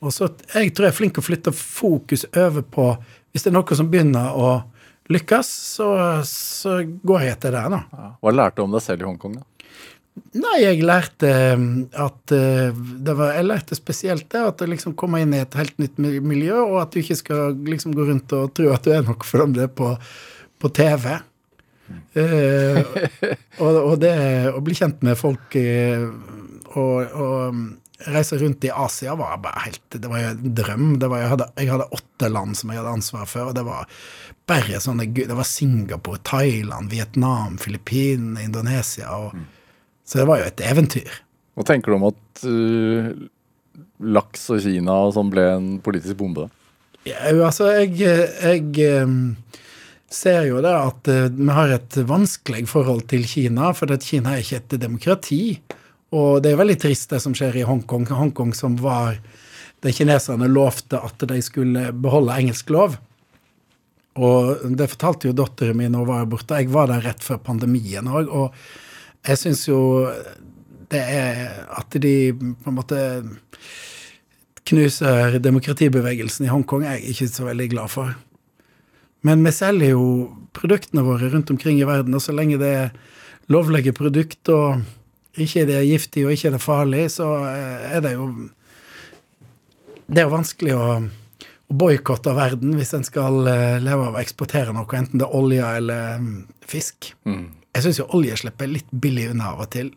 og 0.00 0.14
så 0.14 0.30
Jeg 0.54 0.72
tror 0.72 0.88
jeg 0.88 0.94
er 0.94 1.00
flink 1.00 1.16
til 1.16 1.24
å 1.24 1.28
flytte 1.28 1.52
fokus 1.56 2.24
over 2.32 2.64
på 2.64 2.86
Hvis 3.34 3.44
det 3.44 3.52
er 3.52 3.58
noe 3.58 3.76
som 3.76 3.90
begynner 3.92 4.38
å 4.38 4.54
lykkes, 5.12 5.48
så, 5.76 5.88
så 6.24 6.78
går 7.04 7.26
jeg 7.26 7.34
etter 7.34 7.52
det. 7.52 7.64
da. 7.74 7.80
ja. 7.92 8.10
Hva 8.24 8.32
lærte 8.32 8.56
du 8.56 8.64
om 8.64 8.72
deg 8.72 8.84
selv 8.84 9.04
i 9.04 9.08
Hongkong, 9.10 9.34
da? 9.36 9.44
Nei, 10.14 10.58
jeg 10.62 10.82
lærte 10.86 11.26
eh, 11.26 11.62
at 11.98 12.32
eh, 12.34 12.74
det 12.74 13.14
var, 13.18 13.32
Jeg 13.34 13.46
lærte 13.48 13.78
spesielt 13.78 14.28
det 14.30 14.42
at 14.46 14.60
du 14.60 14.70
liksom 14.70 14.94
kommer 14.98 15.22
inn 15.22 15.34
i 15.34 15.42
et 15.42 15.54
helt 15.58 15.76
nytt 15.82 15.98
miljø, 15.98 16.56
og 16.62 16.80
at 16.84 16.94
du 16.94 17.00
ikke 17.02 17.18
skal 17.18 17.54
liksom 17.66 17.94
gå 17.96 18.06
rundt 18.06 18.34
og 18.36 18.52
tro 18.54 18.70
at 18.74 18.86
du 18.86 18.92
er 18.94 19.06
noe 19.06 19.26
for 19.26 19.42
dem 19.42 19.56
det 19.56 19.68
er 19.68 19.72
på, 19.74 19.90
på 20.62 20.70
TV. 20.74 21.08
uh, 22.16 22.78
og, 23.62 23.78
og 23.78 23.96
det 24.00 24.14
å 24.54 24.62
bli 24.64 24.76
kjent 24.78 25.02
med 25.04 25.18
folk 25.20 25.56
eh, 25.60 26.06
og, 26.74 26.94
og 27.12 27.54
mm, 27.54 27.66
reise 28.14 28.38
rundt 28.40 28.64
i 28.64 28.70
Asia 28.72 29.14
var 29.18 29.36
bare 29.42 29.66
helt 29.66 29.98
Det 29.98 30.10
var 30.10 30.22
jo 30.22 30.30
en 30.30 30.54
drøm. 30.62 30.86
Det 30.98 31.10
var, 31.10 31.24
jeg, 31.24 31.32
hadde, 31.34 31.50
jeg 31.58 31.72
hadde 31.74 31.90
åtte 31.98 32.30
land 32.30 32.58
som 32.58 32.70
jeg 32.70 32.80
hadde 32.80 32.94
ansvar 33.00 33.26
for, 33.30 33.50
og 33.50 33.58
det 33.58 33.66
var 33.66 33.90
bare 34.46 34.80
sånne 34.82 35.10
Det 35.14 35.34
var 35.34 35.46
Singapore, 35.48 36.22
Thailand, 36.22 36.90
Vietnam, 36.94 37.58
Filippinene, 37.58 38.46
Indonesia. 38.46 39.10
og 39.10 39.36
så 40.04 40.20
det 40.20 40.26
var 40.28 40.40
jo 40.40 40.48
et 40.50 40.64
eventyr. 40.64 41.20
Hva 41.54 41.66
tenker 41.68 41.92
du 41.92 41.98
om 41.98 42.08
at 42.10 42.44
uh, 42.48 43.12
laks 44.04 44.48
og 44.52 44.62
Kina 44.64 44.98
og 45.06 45.14
sånn 45.16 45.30
ble 45.32 45.46
en 45.54 45.70
politisk 45.84 46.18
bombe? 46.20 46.48
Ja, 47.04 47.20
altså, 47.28 47.68
jeg, 47.76 47.98
jeg, 48.00 48.62
eh, 48.80 49.54
ser 50.14 50.46
jo 50.48 50.62
det 50.64 50.72
at 50.72 51.08
eh, 51.12 51.26
vi 51.28 51.48
har 51.52 51.72
et 51.74 51.98
vanskelig 52.08 52.64
forhold 52.70 53.04
til 53.12 53.26
Kina, 53.28 53.74
for 53.76 53.92
at 53.92 54.06
Kina 54.06 54.34
er 54.34 54.44
ikke 54.44 54.60
et 54.62 54.76
demokrati. 54.80 55.42
Og 56.16 56.40
det 56.44 56.54
er 56.54 56.60
veldig 56.60 56.78
trist 56.80 57.12
det 57.12 57.20
som 57.20 57.34
skjer 57.36 57.58
i 57.60 57.66
Hongkong. 57.68 58.06
Hongkong 58.08 58.54
som 58.56 58.78
var 58.80 59.18
De 59.84 59.92
kineserne 59.92 60.46
lovte 60.48 60.96
at 60.96 61.20
de 61.28 61.42
skulle 61.44 61.90
beholde 61.92 62.32
engelsk 62.32 62.70
lov. 62.72 62.94
Og 64.16 64.62
det 64.78 64.86
fortalte 64.94 65.28
jo 65.28 65.34
datteren 65.36 65.76
min 65.76 65.92
da 65.92 66.00
hun 66.00 66.08
var 66.08 66.30
borte. 66.30 66.56
Jeg 66.56 66.70
var 66.72 66.88
der 66.88 67.04
rett 67.04 67.20
før 67.20 67.42
pandemien 67.44 68.08
òg, 68.08 68.30
og 68.32 68.54
jeg 69.24 69.40
syns 69.40 69.64
jo 69.68 69.78
det 70.92 71.00
er 71.00 71.64
at 71.74 71.96
de 72.02 72.16
på 72.34 72.70
en 72.70 72.76
måte 72.76 73.00
knuser 74.68 75.38
demokratibevegelsen 75.44 76.46
i 76.46 76.52
Hongkong, 76.52 76.84
er 76.84 76.98
jeg 76.98 77.14
ikke 77.14 77.28
så 77.32 77.48
veldig 77.48 77.68
glad 77.72 77.92
for. 77.92 78.14
Men 79.24 79.44
vi 79.44 79.52
selger 79.56 79.94
jo 79.94 80.06
produktene 80.56 81.04
våre 81.04 81.30
rundt 81.32 81.50
omkring 81.52 81.80
i 81.80 81.88
verden, 81.88 82.16
og 82.16 82.22
så 82.24 82.34
lenge 82.36 82.60
det 82.60 82.70
er 82.72 82.94
lovlige 83.52 83.92
produkt 83.96 84.48
og 84.52 84.84
ikke 85.40 85.64
det 85.68 85.78
er 85.80 85.88
giftig 85.88 86.24
og 86.24 86.34
ikke 86.34 86.52
det 86.52 86.60
er 86.60 86.62
farlig, 86.64 87.04
så 87.16 87.28
er 87.44 88.04
det 88.04 88.14
jo 88.14 88.28
Det 90.06 90.20
er 90.20 90.26
jo 90.26 90.34
vanskelig 90.36 90.74
å, 90.76 90.88
å 91.00 91.74
boikotte 91.80 92.34
verden 92.36 92.74
hvis 92.76 92.92
en 92.92 93.06
skal 93.06 93.46
eh, 93.48 93.78
leve 93.80 94.10
av 94.10 94.18
å 94.18 94.20
eksportere 94.20 94.74
noe, 94.76 94.84
enten 94.98 95.16
det 95.16 95.24
er 95.24 95.36
olje 95.38 95.70
eller 95.78 96.18
mm, 96.20 96.34
fisk. 96.60 97.14
Mm. 97.24 97.46
Jeg 97.74 97.86
syns 97.86 98.00
jo 98.00 98.08
olje 98.16 98.36
slipper 98.38 98.70
litt 98.70 98.90
billig 98.90 99.30
unna 99.32 99.52
av 99.54 99.64
og 99.64 99.70
til. 99.74 99.90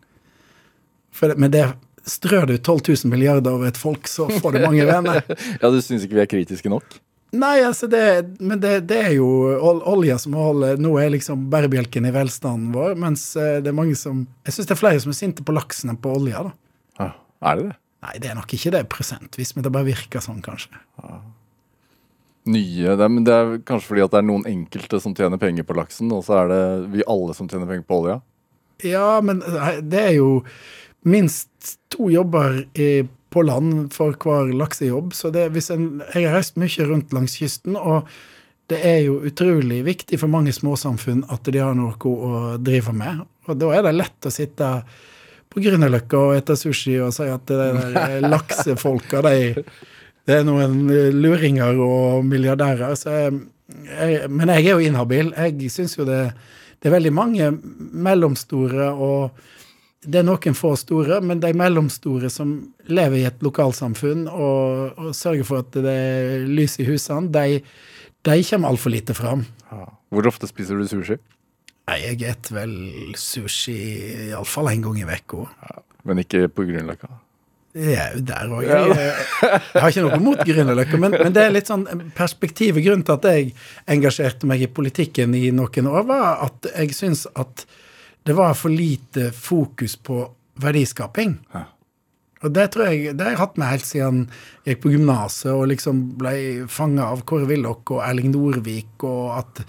For 1.14 1.34
med 1.40 1.54
det 1.56 1.66
strør 2.08 2.48
du 2.50 2.56
12 2.58 2.80
000 3.04 3.12
milliarder 3.12 3.54
over 3.58 3.70
et 3.70 3.80
folk, 3.80 4.08
så 4.10 4.30
får 4.32 4.56
du 4.56 4.64
mange 4.64 4.86
venner. 4.88 5.22
Ja, 5.62 5.70
du 5.70 5.82
syns 5.84 6.06
ikke 6.06 6.18
vi 6.18 6.24
er 6.24 6.32
kritiske 6.32 6.72
nok? 6.72 7.00
Nei, 7.38 7.58
altså 7.68 7.90
det, 7.92 8.02
men 8.40 8.62
det, 8.64 8.86
det 8.88 8.98
er 9.10 9.14
jo 9.18 9.28
ol 9.60 9.82
olja 9.84 10.16
som 10.22 10.38
holder 10.40 10.80
Nå 10.80 10.94
er 11.02 11.10
liksom 11.12 11.50
bærebjelken 11.52 12.08
i 12.08 12.14
velstanden 12.16 12.70
vår, 12.72 12.96
mens 13.04 13.26
eh, 13.36 13.58
det 13.60 13.74
er 13.74 13.76
mange 13.76 13.98
som 14.00 14.22
Jeg 14.48 14.56
syns 14.56 14.70
det 14.70 14.78
er 14.78 14.80
flere 14.80 15.02
som 15.04 15.12
er 15.12 15.18
sinte 15.18 15.44
på 15.44 15.56
laksen 15.58 15.92
enn 15.92 16.00
på 16.00 16.14
olja, 16.22 16.46
da. 16.48 16.54
Ja, 17.02 17.10
er 17.52 17.60
det 17.60 17.66
det? 17.68 17.76
Nei, 18.08 18.14
det 18.24 18.32
er 18.32 18.38
nok 18.40 18.54
ikke 18.56 18.72
det 18.78 18.86
prosentvis, 18.94 19.52
men 19.58 19.66
det 19.66 19.74
bare 19.76 19.90
virker 19.90 20.24
sånn, 20.24 20.40
kanskje. 20.46 20.80
Nye, 22.48 22.96
det 22.96 23.04
er, 23.04 23.12
men 23.12 23.28
det 23.28 23.36
er 23.36 23.54
kanskje 23.68 23.92
fordi 23.92 24.06
at 24.06 24.14
det 24.14 24.22
er 24.22 24.28
noen 24.30 24.48
enkelte 24.50 25.02
som 25.04 25.16
tjener 25.18 25.42
penger 25.42 25.68
på 25.68 25.76
laksen, 25.78 26.12
og 26.16 26.24
så 26.28 26.42
er 26.42 26.52
det 26.54 26.64
vi 26.96 27.06
alle 27.10 27.36
som 27.38 27.50
tjener 27.50 27.70
penger 27.70 27.86
på 27.88 28.02
olja? 28.02 28.20
Ja, 28.86 29.18
men 29.26 29.42
det 29.90 30.02
er 30.02 30.16
jo 30.20 30.32
minst 31.08 31.78
to 31.94 32.10
jobber 32.14 32.62
i, 32.78 33.08
på 33.30 33.44
land 33.48 33.94
for 33.96 34.16
hver 34.22 34.52
laksejobb. 34.56 35.14
Så 35.16 35.32
det, 35.34 35.50
en, 35.74 35.88
jeg 36.14 36.28
har 36.28 36.38
reist 36.38 36.60
mye 36.60 36.88
rundt 36.90 37.16
langs 37.16 37.38
kysten, 37.40 37.78
og 37.80 38.08
det 38.68 38.82
er 38.84 39.02
jo 39.06 39.20
utrolig 39.28 39.82
viktig 39.88 40.20
for 40.20 40.32
mange 40.32 40.52
småsamfunn 40.56 41.24
at 41.32 41.48
de 41.48 41.62
har 41.64 41.76
noe 41.78 41.96
å 41.96 42.58
drive 42.60 42.94
med. 42.96 43.24
Og 43.48 43.60
da 43.60 43.72
er 43.78 43.86
det 43.88 43.96
lett 43.96 44.28
å 44.28 44.34
sitte 44.34 44.72
på 45.48 45.64
Grünerløkka 45.64 46.20
og 46.20 46.34
ete 46.36 46.58
sushi 46.60 46.98
og 47.00 47.14
si 47.16 47.30
at 47.32 47.48
det 47.48 47.60
der 47.62 48.28
laksefolka, 48.34 49.24
de, 49.24 49.64
det 50.28 50.42
er 50.42 50.48
noen 50.48 50.88
luringer 51.16 51.80
og 51.80 52.26
milliardærer. 52.28 52.96
Så 53.00 53.14
jeg, 53.16 53.36
jeg, 53.88 54.32
men 54.32 54.52
jeg 54.52 54.66
er 54.66 54.74
jo 54.74 54.90
inhabil. 54.90 55.32
Jeg 55.38 55.72
syns 55.72 55.96
jo 55.98 56.08
det, 56.08 56.22
det 56.82 56.90
er 56.90 56.98
veldig 56.98 57.14
mange 57.16 57.52
mellomstore 58.08 58.92
og 58.92 59.40
det 60.08 60.22
er 60.22 60.28
noen 60.28 60.56
få 60.56 60.74
store, 60.80 61.20
men 61.26 61.42
de 61.44 61.50
mellomstore 61.58 62.30
som 62.32 62.52
lever 62.88 63.22
i 63.22 63.26
et 63.28 63.42
lokalsamfunn 63.44 64.28
og, 64.30 64.94
og 65.00 65.16
sørger 65.18 65.48
for 65.48 65.66
at 65.66 65.74
det 65.76 65.96
er 65.96 66.46
lys 66.48 66.78
i 66.80 66.86
husene, 66.88 67.32
de, 67.34 67.62
de 68.28 68.38
kommer 68.48 68.72
altfor 68.72 68.94
lite 68.94 69.16
fram. 69.18 69.44
Hvor 70.14 70.30
ofte 70.30 70.48
spiser 70.48 70.80
du 70.80 70.88
sushi? 70.88 71.18
Nei, 71.88 71.98
jeg 72.04 72.20
spiser 72.20 72.56
vel 72.56 72.74
sushi 73.20 73.78
iallfall 74.30 74.72
én 74.72 74.84
gang 74.84 75.00
i 75.02 75.08
uka. 75.08 75.48
Men 76.08 76.24
ikke 76.24 76.48
på 76.52 76.68
Grünerløkka? 76.68 77.10
Jo 77.78 78.22
der 78.26 78.52
òg. 78.52 78.64
Jeg, 78.66 78.94
jeg, 78.98 79.82
har 79.82 79.92
ikke 79.92 80.06
noe 80.08 80.20
mot 80.24 80.40
Grünerløkka, 80.50 81.00
men, 81.02 81.14
men 81.14 81.36
det 81.36 81.44
er 81.44 81.54
litt 81.54 81.70
sånn 81.70 81.86
perspektivet. 82.18 82.82
Grunnen 82.86 83.06
til 83.06 83.18
at 83.18 83.28
jeg 83.30 83.52
engasjerte 83.94 84.50
meg 84.50 84.64
i 84.66 84.72
politikken 84.72 85.36
i 85.38 85.50
noen 85.56 85.90
år, 85.92 86.08
var 86.10 86.46
at 86.48 86.70
jeg 86.74 86.96
syns 86.98 87.28
at 87.38 87.68
det 88.28 88.36
var 88.36 88.58
for 88.60 88.74
lite 88.74 89.30
fokus 89.32 89.96
på 89.96 90.24
verdiskaping. 90.62 91.38
Og 92.44 92.54
det 92.54 92.68
tror 92.74 92.92
jeg 92.92 93.16
det 93.18 93.26
har 93.26 93.34
jeg 93.34 93.42
hatt 93.42 93.56
med 93.58 93.72
helt 93.72 93.88
siden 93.88 94.24
jeg 94.64 94.76
gikk 94.76 94.82
på 94.84 94.92
gymnaset 94.94 95.52
og 95.54 95.70
liksom 95.72 96.02
ble 96.20 96.34
fanga 96.70 97.08
av 97.14 97.24
Kåre 97.30 97.48
Willoch 97.50 97.94
og 97.96 98.04
Erling 98.06 98.30
Norvik, 98.34 99.06
og 99.08 99.40
at 99.40 99.64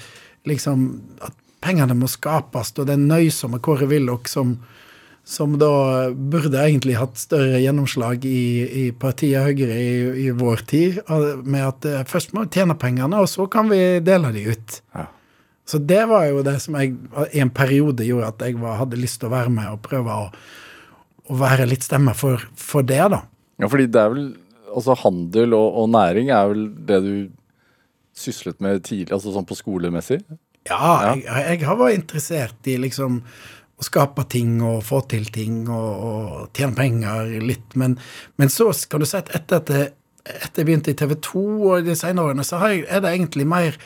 liksom 0.48 0.88
at 1.24 1.36
pengene 1.64 1.96
må 1.98 2.11
skapes, 2.11 2.74
og 2.78 2.88
den 2.90 3.06
nøysomme 3.11 3.61
Kåre 3.64 3.88
Willoch 3.90 4.28
som, 4.30 4.56
som 5.29 5.59
da 5.61 6.09
burde 6.09 6.57
egentlig 6.62 6.95
hatt 6.97 7.18
større 7.20 7.61
gjennomslag 7.61 8.24
i, 8.24 8.45
i 8.64 8.85
partiet 8.97 9.45
Høyre 9.45 9.76
i, 9.76 9.91
i, 10.24 10.31
vår 10.33 10.64
tid, 10.70 11.03
med 11.45 11.66
at 11.66 11.89
først 12.09 12.33
må 12.33 12.47
vi 12.47 12.57
tjene 12.57 12.79
pengene, 12.81 13.20
og 13.20 13.29
så 13.29 13.45
kan 13.53 13.68
vi 13.68 14.01
dele 14.05 14.33
de 14.33 14.47
ut. 14.49 14.79
Ja. 14.97 15.05
Så 15.68 15.83
det 15.85 16.07
var 16.09 16.24
jo 16.31 16.41
det 16.47 16.57
som 16.64 16.79
jeg 16.81 16.95
i 17.37 17.43
en 17.45 17.53
periode 17.53 18.07
gjorde 18.07 18.31
at 18.33 18.45
jeg 18.47 18.57
var, 18.57 18.79
hadde 18.81 19.01
lyst 19.01 19.20
til 19.20 19.29
å 19.29 19.35
være 19.35 19.53
med 19.53 19.68
og 19.68 19.83
prøve 19.85 20.14
å, 20.16 20.31
å 21.29 21.37
være 21.37 21.68
litt 21.68 21.85
stemme 21.85 22.14
for, 22.16 22.41
for, 22.57 22.87
det, 22.89 23.03
da. 23.12 23.20
Ja, 23.61 23.68
fordi 23.68 23.91
det 23.93 24.05
er 24.05 24.14
vel 24.14 24.29
Altså 24.68 24.93
handel 25.01 25.55
og, 25.57 25.79
og 25.81 25.87
næring 25.89 26.29
er 26.29 26.51
vel 26.51 26.66
det 26.87 26.97
du 27.01 27.12
syslet 28.12 28.59
med 28.61 28.83
tidlig, 28.85 29.09
altså 29.16 29.33
sånn 29.33 29.47
på 29.49 29.57
skolemessig? 29.57 30.18
Ja, 30.68 30.91
ja. 31.07 31.14
Jeg, 31.16 31.45
jeg, 31.47 31.62
har 31.64 31.79
vært 31.81 31.97
interessert 31.97 32.68
i 32.68 32.74
liksom 32.83 33.22
å 33.79 33.87
skape 33.87 34.24
ting 34.31 34.59
og 34.64 34.83
få 34.87 35.05
til 35.11 35.29
ting 35.35 35.62
og, 35.70 35.89
og 36.09 36.57
tjene 36.57 36.74
penger 36.79 37.31
litt, 37.45 37.76
men, 37.79 37.95
men 38.41 38.51
så 38.51 38.72
skal 38.74 39.03
du 39.03 39.09
si 39.09 39.18
at 39.20 39.31
etter 39.37 39.62
at 39.62 39.72
jeg, 39.74 39.93
etter 40.29 40.62
jeg 40.62 40.68
begynte 40.68 40.93
i 40.93 40.99
TV 40.99 41.14
2 41.24 41.45
og 41.70 41.87
de 41.87 41.95
senere 41.99 42.33
årene, 42.33 42.47
så 42.47 42.59
jeg, 42.66 42.85
er 42.91 43.05
det 43.05 43.14
egentlig 43.14 43.47
mer 43.49 43.79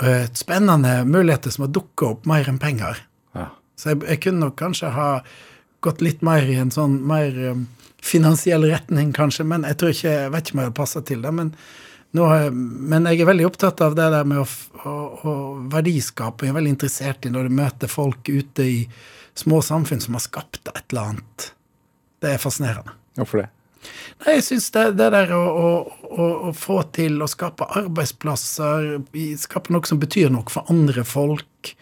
uh, 0.00 0.24
spennende 0.38 1.02
muligheter 1.08 1.52
som 1.52 1.66
har 1.66 1.74
dukka 1.76 2.14
opp 2.14 2.26
mer 2.30 2.48
enn 2.48 2.60
penger. 2.62 3.04
Ja. 3.36 3.50
Så 3.76 3.92
jeg, 3.92 4.02
jeg, 4.08 4.22
kunne 4.24 4.46
nok 4.46 4.56
kanskje 4.60 4.94
ha 4.96 5.10
gått 5.84 6.02
litt 6.04 6.24
mer 6.24 6.48
i 6.48 6.56
en 6.62 6.72
sånn 6.72 6.96
mer 7.06 7.36
um, 7.52 7.66
finansiell 8.02 8.64
retning, 8.66 9.12
kanskje, 9.14 9.46
men 9.46 9.68
jeg 9.68 9.78
tror 9.78 9.94
ikke, 9.94 10.16
jeg 10.16 10.32
vet 10.32 10.48
ikke 10.48 10.56
om 10.56 10.62
jeg 10.62 10.70
hadde 10.70 10.80
passa 10.80 11.04
til 11.06 11.22
det. 11.22 11.36
men 11.36 11.52
nå, 12.16 12.28
men 12.52 13.08
jeg 13.08 13.22
er 13.22 13.30
veldig 13.30 13.48
opptatt 13.48 13.80
av 13.84 13.96
det 13.96 14.10
der 14.12 14.28
med 14.28 14.42
å, 14.42 14.46
å, 14.84 14.94
å 15.22 15.34
verdiskape. 15.72 16.46
Jeg 16.46 16.52
er 16.52 16.58
veldig 16.58 16.74
interessert 16.74 17.26
i 17.26 17.32
når 17.32 17.48
du 17.48 17.58
møter 17.62 17.90
folk 17.90 18.28
ute 18.28 18.68
i 18.68 18.78
små 19.38 19.62
samfunn 19.64 20.02
som 20.02 20.18
har 20.18 20.24
skapt 20.24 20.68
et 20.68 20.84
eller 20.92 21.14
annet. 21.14 21.48
Det 22.22 22.34
er 22.34 22.42
fascinerende. 22.42 22.94
Hvorfor 23.16 23.42
det? 23.42 23.48
Nei, 24.22 24.36
jeg 24.36 24.44
syns 24.46 24.68
det, 24.74 24.84
det, 24.98 25.08
der 25.14 25.32
å, 25.34 25.42
å, 25.42 26.26
å, 26.48 26.50
få 26.54 26.82
til 26.94 27.16
å 27.22 27.28
skape 27.30 27.66
arbeidsplasser, 27.80 29.00
skape 29.40 29.74
noe 29.74 29.88
som 29.88 29.98
betyr 30.02 30.30
noe 30.30 30.46
for 30.52 30.68
andre 30.70 31.02
folk, 31.08 31.72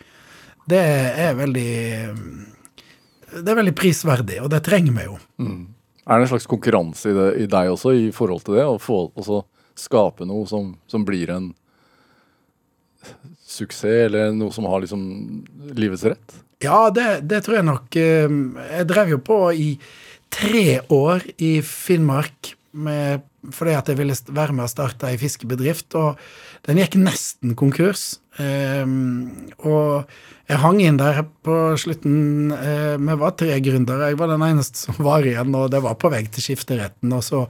det 0.70 0.80
er 0.80 1.34
veldig 1.34 1.70
Det 3.30 3.48
er 3.50 3.58
veldig 3.58 3.74
prisverdig, 3.78 4.40
og 4.44 4.50
det 4.52 4.62
trenger 4.66 4.94
vi 4.96 5.04
jo. 5.06 5.18
Mm. 5.42 5.60
Er 6.06 6.18
det 6.18 6.26
en 6.26 6.30
slags 6.32 6.48
konkurranse 6.50 7.10
i, 7.10 7.14
det, 7.14 7.26
i, 7.42 7.46
deg 7.50 7.70
også 7.70 7.92
i 7.94 8.08
forhold 8.14 8.42
til 8.46 8.56
det? 8.58 8.66
Å 8.66 8.80
få 8.82 9.04
også 9.14 9.44
skape 9.80 10.28
noe 10.28 10.46
som, 10.50 10.74
som, 10.90 11.06
blir 11.08 11.32
en 11.32 11.50
suksess, 13.46 14.06
eller 14.10 14.30
noe 14.36 14.52
som 14.54 14.68
har 14.68 14.84
liksom 14.84 15.02
livets 15.78 16.06
rett? 16.08 16.38
Ja, 16.60 16.90
det, 16.92 17.22
det 17.28 17.42
tror 17.46 17.60
jeg 17.60 17.68
nok. 17.70 17.96
Jeg 17.96 18.88
drev 18.88 19.14
jo 19.14 19.20
på 19.24 19.42
i 19.56 19.70
tre 20.30 20.80
år 20.92 21.24
i 21.42 21.58
Finnmark 21.64 22.54
med, 22.70 23.24
fordi 23.50 23.74
at 23.74 23.88
jeg 23.90 23.98
ville 23.98 24.16
være 24.30 24.54
med 24.54 24.66
og 24.66 24.72
starte 24.72 25.08
ei 25.08 25.18
fiskebedrift, 25.18 25.96
og 25.98 26.20
den 26.68 26.80
gikk 26.80 26.98
nesten 27.00 27.56
konkurs. 27.58 28.20
Um, 28.40 29.50
og 29.66 30.06
jeg 30.48 30.60
hang 30.62 30.80
inn 30.82 31.00
der 31.00 31.22
på 31.44 31.56
slutten. 31.80 32.52
Uh, 32.52 32.96
vi 33.00 33.16
var 33.22 33.36
tre 33.38 33.58
gründere. 33.64 34.12
Jeg 34.12 34.20
var 34.20 34.30
den 34.30 34.46
eneste 34.46 34.86
som 34.86 35.00
var 35.02 35.26
igjen, 35.26 35.54
og 35.56 35.70
det 35.72 35.82
var 35.84 35.98
på 36.00 36.12
vei 36.12 36.22
til 36.28 36.50
skifteretten. 36.50 37.12
Og 37.16 37.24
så 37.26 37.44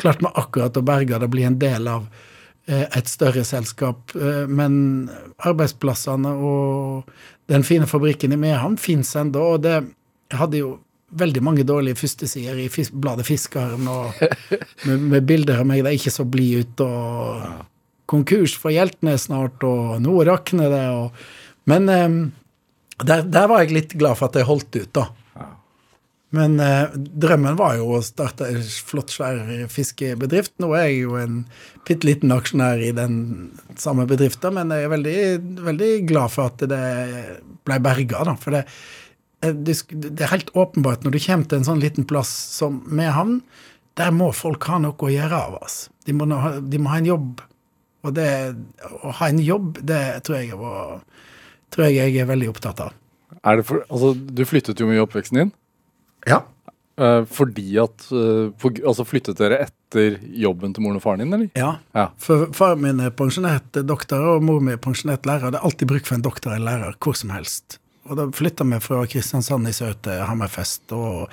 klarte 0.00 0.24
vi 0.26 0.32
akkurat 0.34 0.76
å 0.76 0.84
berge 0.86 1.20
det, 1.20 1.30
bli 1.32 1.46
en 1.48 1.58
del 1.60 1.88
av 1.90 2.06
uh, 2.06 2.86
et 2.86 3.10
større 3.10 3.44
selskap. 3.46 4.14
Uh, 4.14 4.44
men 4.48 5.08
arbeidsplassene 5.38 6.32
og 6.36 7.12
den 7.52 7.66
fine 7.66 7.86
fabrikken 7.88 8.34
i 8.34 8.40
Mehamn 8.40 8.78
fins 8.80 9.14
ennå, 9.16 9.54
og 9.56 9.64
det 9.66 9.80
hadde 10.34 10.62
jo 10.62 10.74
veldig 11.16 11.42
mange 11.44 11.64
dårlige 11.66 12.00
førstesider 12.00 12.58
i 12.64 12.70
fisk, 12.72 12.96
bladet 12.98 13.26
Fiskaren 13.28 13.86
og 13.88 14.16
med, 14.86 15.04
med, 15.12 15.22
bilder 15.26 15.62
av 15.62 15.68
meg 15.68 15.84
der 15.86 15.94
ikke 15.96 16.12
så 16.14 16.26
blid 16.28 16.64
ut, 16.64 16.82
og 16.82 17.62
konkurs 18.10 18.56
for 18.58 18.74
Hjeltnes 18.74 19.28
snart, 19.28 19.62
og 19.66 20.00
nå 20.02 20.18
rakner 20.26 20.72
det, 20.72 20.86
og 20.94 21.26
Men 21.66 21.88
um, 21.90 22.18
der, 23.02 23.24
der, 23.26 23.48
var 23.50 23.64
jeg 23.64 23.74
litt 23.74 23.94
glad 23.98 24.18
for 24.18 24.28
at 24.28 24.36
jeg 24.38 24.46
holdt 24.46 24.76
ut, 24.76 24.90
da. 24.94 25.08
Men 26.34 26.58
eh, 26.60 26.90
drømmen 26.96 27.54
var 27.58 27.76
jo 27.78 27.96
å 27.96 28.02
starte 28.04 28.48
en 28.50 28.62
flott, 28.64 29.12
svær 29.14 29.38
fiskebedrift. 29.70 30.56
Nå 30.62 30.72
er 30.74 30.88
jeg 30.88 31.04
jo 31.04 31.16
en 31.20 31.40
bitte 31.86 32.08
liten 32.08 32.34
aksjonær 32.34 32.82
i 32.82 32.92
den 32.96 33.18
samme 33.78 34.08
bedriften, 34.10 34.56
men 34.56 34.74
jeg 34.74 34.88
er 34.88 34.92
veldig, 34.92 35.18
veldig 35.68 35.90
glad 36.08 36.34
for 36.34 36.50
at 36.50 36.64
det 36.66 36.82
ble 37.66 37.78
berga. 37.84 38.24
For 38.42 38.58
det, 38.58 38.64
eh, 39.46 39.54
det, 39.54 40.16
er 40.18 40.34
helt 40.34 40.50
åpenbart 40.58 41.06
når 41.06 41.14
du 41.14 41.22
kommer 41.22 41.50
til 41.50 41.62
en 41.62 41.68
sånn 41.68 41.84
liten 41.84 42.08
plass 42.10 42.32
som 42.56 42.82
Mehamn, 42.90 43.40
der 43.96 44.10
må 44.12 44.32
folk 44.36 44.66
ha 44.68 44.80
noe 44.82 44.98
å 44.98 45.12
gjøre 45.12 45.44
av 45.48 45.60
oss. 45.62 45.86
De 46.04 46.12
må, 46.16 46.26
ha, 46.34 46.56
de 46.60 46.80
må 46.82 46.90
ha 46.92 46.98
en 47.00 47.12
jobb. 47.14 47.44
Og 48.06 48.12
det, 48.14 48.28
å 49.02 49.14
ha 49.18 49.28
en 49.30 49.38
jobb, 49.42 49.78
det 49.86 50.02
tror 50.26 50.40
jeg, 50.42 50.58
var, 50.58 50.98
tror 51.74 51.88
jeg 51.88 51.96
jeg 51.96 52.18
er 52.22 52.28
veldig 52.28 52.50
opptatt 52.52 52.82
av. 52.84 52.98
For, 53.64 53.86
altså, 53.86 54.12
du 54.14 54.42
flyttet 54.46 54.82
jo 54.82 54.90
mye 54.90 54.98
i 54.98 55.02
oppveksten 55.02 55.40
din. 55.40 55.54
Ja. 56.26 56.40
eh, 56.98 57.22
fordi 57.28 57.76
at 57.78 58.06
eh, 58.10 58.68
Altså 58.86 59.04
flyttet 59.06 59.38
dere 59.38 59.58
etter 59.66 60.16
jobben 60.34 60.72
til 60.74 60.82
moren 60.82 60.96
og 60.98 61.02
faren 61.04 61.22
din, 61.22 61.32
eller? 61.36 61.50
Ja. 61.54 61.76
Ja. 61.94 62.08
For 62.18 62.48
faren 62.56 62.80
min 62.82 63.00
er 63.00 63.10
pensjonert 63.14 63.78
doktor, 63.86 64.24
og 64.36 64.42
mor 64.46 64.60
mi 64.60 64.72
er 64.74 64.80
pensjonert 64.82 65.26
lærer. 65.28 65.50
Det 65.54 65.60
er 65.60 65.66
alltid 65.68 65.88
bruk 65.92 66.06
for 66.08 66.16
en 66.18 66.24
doktor 66.26 66.54
eller 66.56 66.72
lærer 66.72 66.96
hvor 66.98 67.14
som 67.16 67.30
helst. 67.30 67.78
Og 68.06 68.16
da 68.18 68.26
flytta 68.30 68.62
vi 68.70 68.78
fra 68.80 69.00
Kristiansand 69.10 69.66
i 69.66 69.72
sør 69.74 69.94
til 70.02 70.20
Hammerfest 70.28 70.92
og 70.94 71.24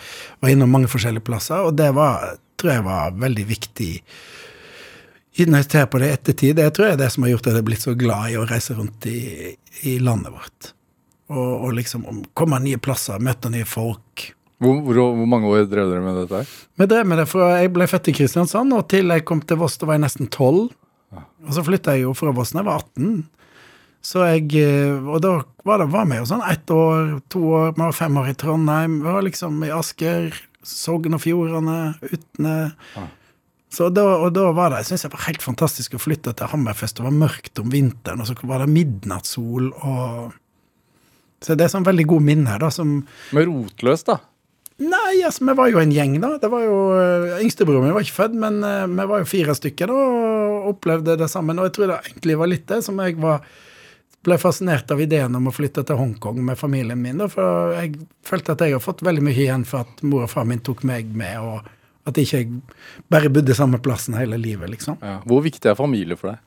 var 0.41 0.49
innom 0.49 0.71
mange 0.73 0.87
forskjellige 0.89 1.21
plasser. 1.27 1.61
Og 1.67 1.75
det 1.77 1.91
var, 1.93 2.37
tror 2.57 2.71
jeg 2.79 2.85
var 2.87 3.11
veldig 3.21 3.45
viktig 3.49 3.91
når 5.49 5.63
jeg 5.63 5.69
ser 5.71 5.85
på 5.89 5.97
det 6.01 6.07
i 6.09 6.13
ettertid. 6.13 6.55
Det 6.59 6.65
tror 6.75 6.87
jeg 6.87 6.93
er 6.97 7.01
det 7.01 7.11
som 7.13 7.23
har 7.25 7.31
gjort 7.33 7.47
at 7.49 7.55
jeg 7.55 7.63
er 7.63 7.65
blitt 7.69 7.81
så 7.85 7.93
glad 7.97 8.29
i 8.29 8.35
å 8.37 8.45
reise 8.49 8.75
rundt 8.77 9.05
i, 9.09 9.53
i 9.89 9.95
landet 10.01 10.33
vårt. 10.33 10.67
Og, 11.33 11.51
og 11.65 11.71
liksom 11.77 12.03
om- 12.09 12.23
komme 12.37 12.59
nye 12.61 12.77
plasser, 12.77 13.17
møte 13.23 13.49
nye 13.49 13.65
folk. 13.65 14.27
Hvor, 14.63 14.79
hvor, 14.85 14.99
hvor 15.19 15.29
mange 15.29 15.49
år 15.51 15.67
drev 15.69 15.91
dere 15.91 16.03
med 16.05 16.21
dette 16.21 16.39
her? 16.41 16.55
Vi 16.79 16.87
drev 16.89 17.07
med 17.11 17.19
det 17.21 17.27
fra 17.31 17.49
jeg 17.59 17.73
ble 17.75 17.87
født 17.91 18.09
i 18.09 18.15
Kristiansand, 18.15 18.73
og 18.75 18.87
til 18.91 19.11
jeg 19.11 19.25
kom 19.27 19.43
til 19.43 19.59
Voss, 19.59 19.75
da 19.81 19.89
var 19.89 19.99
jeg 19.99 20.05
nesten 20.05 20.29
12. 20.31 20.65
Og 21.43 21.51
så 21.55 21.63
flytta 21.65 21.97
jeg 21.97 22.05
jo 22.05 22.13
fra 22.17 22.31
Voss 22.35 22.53
da 22.55 22.61
jeg 22.61 22.69
var 22.69 22.85
18. 22.85 23.25
Så 24.03 24.23
jeg, 24.27 24.49
eh, 24.59 24.95
Og 25.07 25.21
da 25.23 25.35
var 25.63 25.79
det 25.79 25.91
var 25.93 26.07
vi 26.09 26.17
jo 26.19 26.25
sånn 26.27 26.43
ett 26.49 26.71
år, 26.71 27.21
to 27.31 27.43
år, 27.55 27.69
vi 27.75 27.83
var 27.85 27.95
fem 27.95 28.17
år 28.19 28.31
i 28.31 28.35
Trondheim. 28.35 28.97
Vi 29.03 29.11
var 29.15 29.23
liksom 29.23 29.61
i 29.63 29.71
Asker, 29.71 30.33
Sogn 30.63 31.15
og 31.15 31.21
Fjordane, 31.23 31.95
Utne. 32.11 32.55
Så 33.73 33.87
da, 33.89 34.03
og 34.21 34.33
da 34.35 34.51
var 34.53 34.69
det, 34.69 34.83
jeg 34.83 34.91
synes 34.91 35.05
jeg 35.07 35.13
var 35.15 35.23
helt 35.25 35.41
fantastisk 35.41 35.95
å 35.97 36.01
flytte 36.01 36.33
til 36.37 36.51
Hammerfest. 36.51 36.99
Det 36.99 37.07
var 37.07 37.15
mørkt 37.15 37.59
om 37.63 37.71
vinteren, 37.73 38.21
og 38.21 38.27
så 38.29 38.35
var 38.45 38.61
det 38.63 38.73
midnattssol 38.73 39.71
og 39.73 40.33
Så 41.43 41.57
det 41.59 41.65
er 41.65 41.71
sånn 41.73 41.83
veldig 41.83 42.05
gode 42.07 42.23
minner, 42.23 42.59
da, 42.61 42.69
som 42.71 43.01
Med 43.35 43.49
rotløst, 43.49 44.07
da. 44.07 44.19
Nei, 44.81 45.21
altså, 45.21 45.45
vi 45.45 45.53
var 45.57 45.69
jo 45.69 45.81
en 45.81 45.91
gjeng, 45.93 46.15
da. 46.23 46.31
Det 46.41 46.49
var 46.49 46.63
jo, 46.65 46.77
uh, 46.97 47.35
Yngstebroren 47.43 47.85
min 47.85 47.93
var 47.93 48.05
ikke 48.05 48.15
født, 48.15 48.39
men 48.41 48.57
uh, 48.65 48.87
vi 48.89 49.05
var 49.11 49.21
jo 49.21 49.29
fire 49.29 49.53
stykker 49.57 49.91
da, 49.91 49.99
og 49.99 50.71
opplevde 50.73 51.17
det 51.19 51.29
sammen. 51.29 51.59
Og 51.61 51.69
jeg 51.69 51.75
tror 51.77 51.91
det 51.91 51.99
egentlig 52.07 52.39
var 52.39 52.49
litt 52.49 52.65
det 52.71 52.79
som 52.85 53.01
jeg 53.03 53.19
var, 53.21 53.45
ble 54.23 54.37
fascinert 54.39 54.89
av 54.93 55.01
ideen 55.03 55.35
om 55.35 55.49
å 55.51 55.53
flytte 55.53 55.83
til 55.85 55.99
Hongkong 55.99 56.39
med 56.47 56.57
familien 56.59 57.01
min. 57.01 57.21
Da, 57.21 57.29
for 57.31 57.75
jeg 57.77 57.99
følte 58.25 58.55
at 58.55 58.63
jeg 58.65 58.75
har 58.77 58.83
fått 58.83 59.03
veldig 59.05 59.25
mye 59.27 59.37
igjen 59.45 59.65
for 59.67 59.83
at 59.83 60.03
mor 60.07 60.25
og 60.25 60.31
far 60.31 60.47
min 60.49 60.63
tok 60.63 60.85
meg 60.87 61.11
med, 61.11 61.37
og 61.43 62.09
at 62.09 62.19
ikke 62.19 62.39
jeg 62.41 62.49
bare 63.13 63.31
bodde 63.31 63.55
samme 63.55 63.79
plassen 63.83 64.17
hele 64.17 64.39
livet, 64.41 64.71
liksom. 64.71 64.97
Ja. 65.03 65.19
Hvor 65.27 65.43
viktig 65.45 65.69
er 65.69 65.77
familie 65.79 66.17
for 66.19 66.33
deg? 66.33 66.41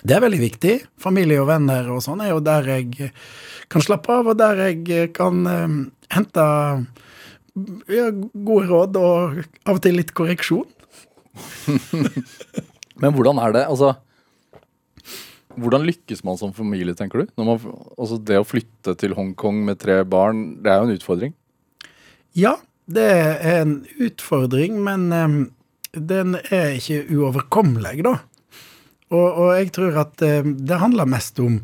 Det 0.00 0.16
er 0.16 0.24
veldig 0.24 0.40
viktig. 0.40 0.74
Familie 1.00 1.42
og 1.42 1.48
venner 1.50 1.88
og 1.92 2.00
sånn 2.04 2.22
er 2.24 2.32
jo 2.32 2.40
der 2.44 2.68
jeg 2.72 3.10
kan 3.72 3.84
slappe 3.84 4.16
av, 4.16 4.32
og 4.32 4.38
der 4.40 4.64
jeg 4.64 5.12
kan 5.16 5.44
uh, 5.44 5.78
hente 6.12 6.44
gode 7.54 8.66
råd 8.68 8.98
og 9.00 9.40
av 9.66 9.78
og 9.78 9.82
til 9.84 9.98
litt 9.98 10.14
korreksjon. 10.16 10.68
Men 13.00 13.14
hvordan 13.16 13.40
er 13.42 13.54
det? 13.56 13.66
Altså 13.70 13.94
Hvordan 15.60 15.84
lykkes 15.86 16.22
man 16.26 16.38
som 16.38 16.52
familie, 16.54 16.94
tenker 16.94 17.22
du? 17.22 17.30
Man, 17.40 17.58
altså 17.98 18.20
Det 18.22 18.38
å 18.38 18.46
flytte 18.46 18.94
til 19.00 19.16
Hongkong 19.18 19.64
med 19.66 19.80
tre 19.82 20.00
barn, 20.06 20.60
det 20.62 20.70
er 20.72 20.80
jo 20.80 20.88
en 20.88 20.94
utfordring. 20.94 21.34
Ja, 22.38 22.54
det 22.86 23.06
er 23.10 23.60
en 23.60 23.74
utfordring, 23.98 24.78
men 24.86 25.10
um, 25.10 25.38
den 25.90 26.38
er 26.38 26.76
ikke 26.78 27.02
uoverkommelig, 27.10 28.04
da. 28.06 28.16
Og, 29.10 29.26
og 29.26 29.52
jeg 29.58 29.72
tror 29.74 29.98
at 30.04 30.22
um, 30.22 30.54
det 30.62 30.78
handler 30.78 31.10
mest 31.10 31.42
om 31.42 31.58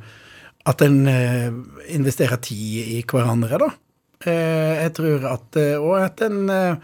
at 0.66 0.82
en 0.82 1.01
uh, 1.07 1.55
investerer 1.95 2.43
tid 2.43 2.91
i 2.99 3.01
hverandre, 3.07 3.62
da. 3.62 3.70
Eh, 4.24 4.74
jeg 4.86 4.92
tror 4.96 5.26
at 5.28 5.58
eh, 5.60 5.74
Og 5.76 5.92
at 6.00 6.22
en 6.24 6.48
eh, 6.48 6.78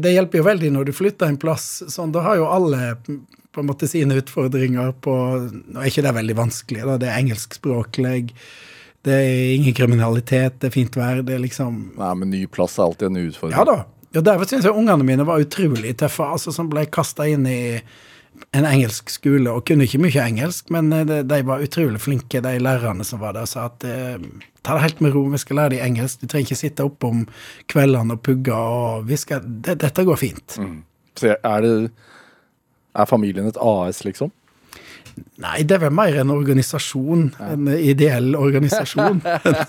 Det 0.00 0.12
hjelper 0.14 0.40
jo 0.40 0.46
veldig 0.46 0.70
når 0.72 0.88
du 0.88 0.92
flytter 0.96 1.28
en 1.28 1.36
plass 1.38 1.82
sånn. 1.92 2.14
Da 2.14 2.22
har 2.24 2.38
jo 2.40 2.48
alle 2.48 2.94
på 3.06 3.60
en 3.60 3.68
måte 3.68 3.88
sine 3.90 4.16
utfordringer 4.22 4.94
på 5.04 5.12
Nå 5.50 5.82
er 5.82 5.90
ikke 5.90 6.06
det 6.06 6.14
veldig 6.16 6.36
vanskelig, 6.38 6.82
da. 6.86 6.96
Det 7.02 7.10
er 7.10 7.20
engelskspråklig. 7.20 8.30
Det 9.06 9.14
er 9.16 9.54
ingen 9.56 9.74
kriminalitet, 9.76 10.58
det 10.60 10.70
er 10.70 10.74
fint 10.74 10.96
vær. 10.98 11.22
Det 11.26 11.36
er 11.36 11.42
liksom 11.44 11.80
Nei, 11.98 12.12
men 12.20 12.32
ny 12.34 12.44
plass 12.52 12.78
er 12.78 12.88
alltid 12.88 13.10
en 13.10 13.20
utfordring. 13.28 13.56
ja 13.58 13.64
da. 13.68 13.78
Ja, 14.10 14.20
Derfor 14.26 14.48
syns 14.50 14.66
jeg 14.66 14.74
ungene 14.74 15.06
mine 15.06 15.26
var 15.26 15.38
utrolig 15.42 15.92
tøffe. 16.00 16.26
altså 16.26 16.50
Som 16.54 16.70
ble 16.72 16.86
kasta 16.90 17.28
inn 17.30 17.46
i 17.46 17.60
en 18.56 18.66
engelsk 18.66 19.10
skole 19.12 19.52
og 19.52 19.64
kunne 19.68 19.86
ikke 19.86 20.00
mye 20.02 20.24
engelsk, 20.24 20.70
men 20.74 20.90
eh, 20.94 21.06
de, 21.06 21.20
de 21.26 21.40
var 21.46 21.62
utrolig 21.64 22.00
flinke, 22.02 22.42
de 22.42 22.56
lærerne 22.62 23.06
som 23.06 23.22
var 23.22 23.36
der. 23.36 23.48
Sa 23.48 23.68
at 23.70 23.86
eh, 23.86 24.18
ta 24.66 24.76
det 24.76 24.84
helt 24.86 25.04
med 25.04 25.14
ro, 25.14 25.24
vi 25.30 25.40
skal 25.42 25.60
lære 25.60 25.76
deg 25.76 25.86
engelsk. 25.86 26.22
Du 26.22 26.30
trenger 26.30 26.50
ikke 26.50 26.62
sitte 26.64 26.86
oppe 26.86 27.10
om 27.10 27.24
kveldene 27.70 28.18
og 28.18 28.24
pugge. 28.26 28.54
og 28.54 29.06
vi 29.08 29.18
skal, 29.20 29.44
det, 29.44 29.78
Dette 29.84 30.06
går 30.06 30.20
fint. 30.20 30.58
Så 31.18 31.34
er, 31.36 31.66
det, 31.66 31.72
er 32.96 33.10
familien 33.10 33.50
et 33.50 33.60
AS, 33.60 34.04
liksom? 34.06 34.32
Nei, 35.42 35.64
det 35.68 35.74
er 35.74 35.82
vel 35.82 35.92
mer 35.92 36.16
en 36.22 36.30
organisasjon. 36.32 37.26
En 37.44 37.68
ideell 37.74 38.32
organisasjon. 38.38 39.20
en 39.50 39.60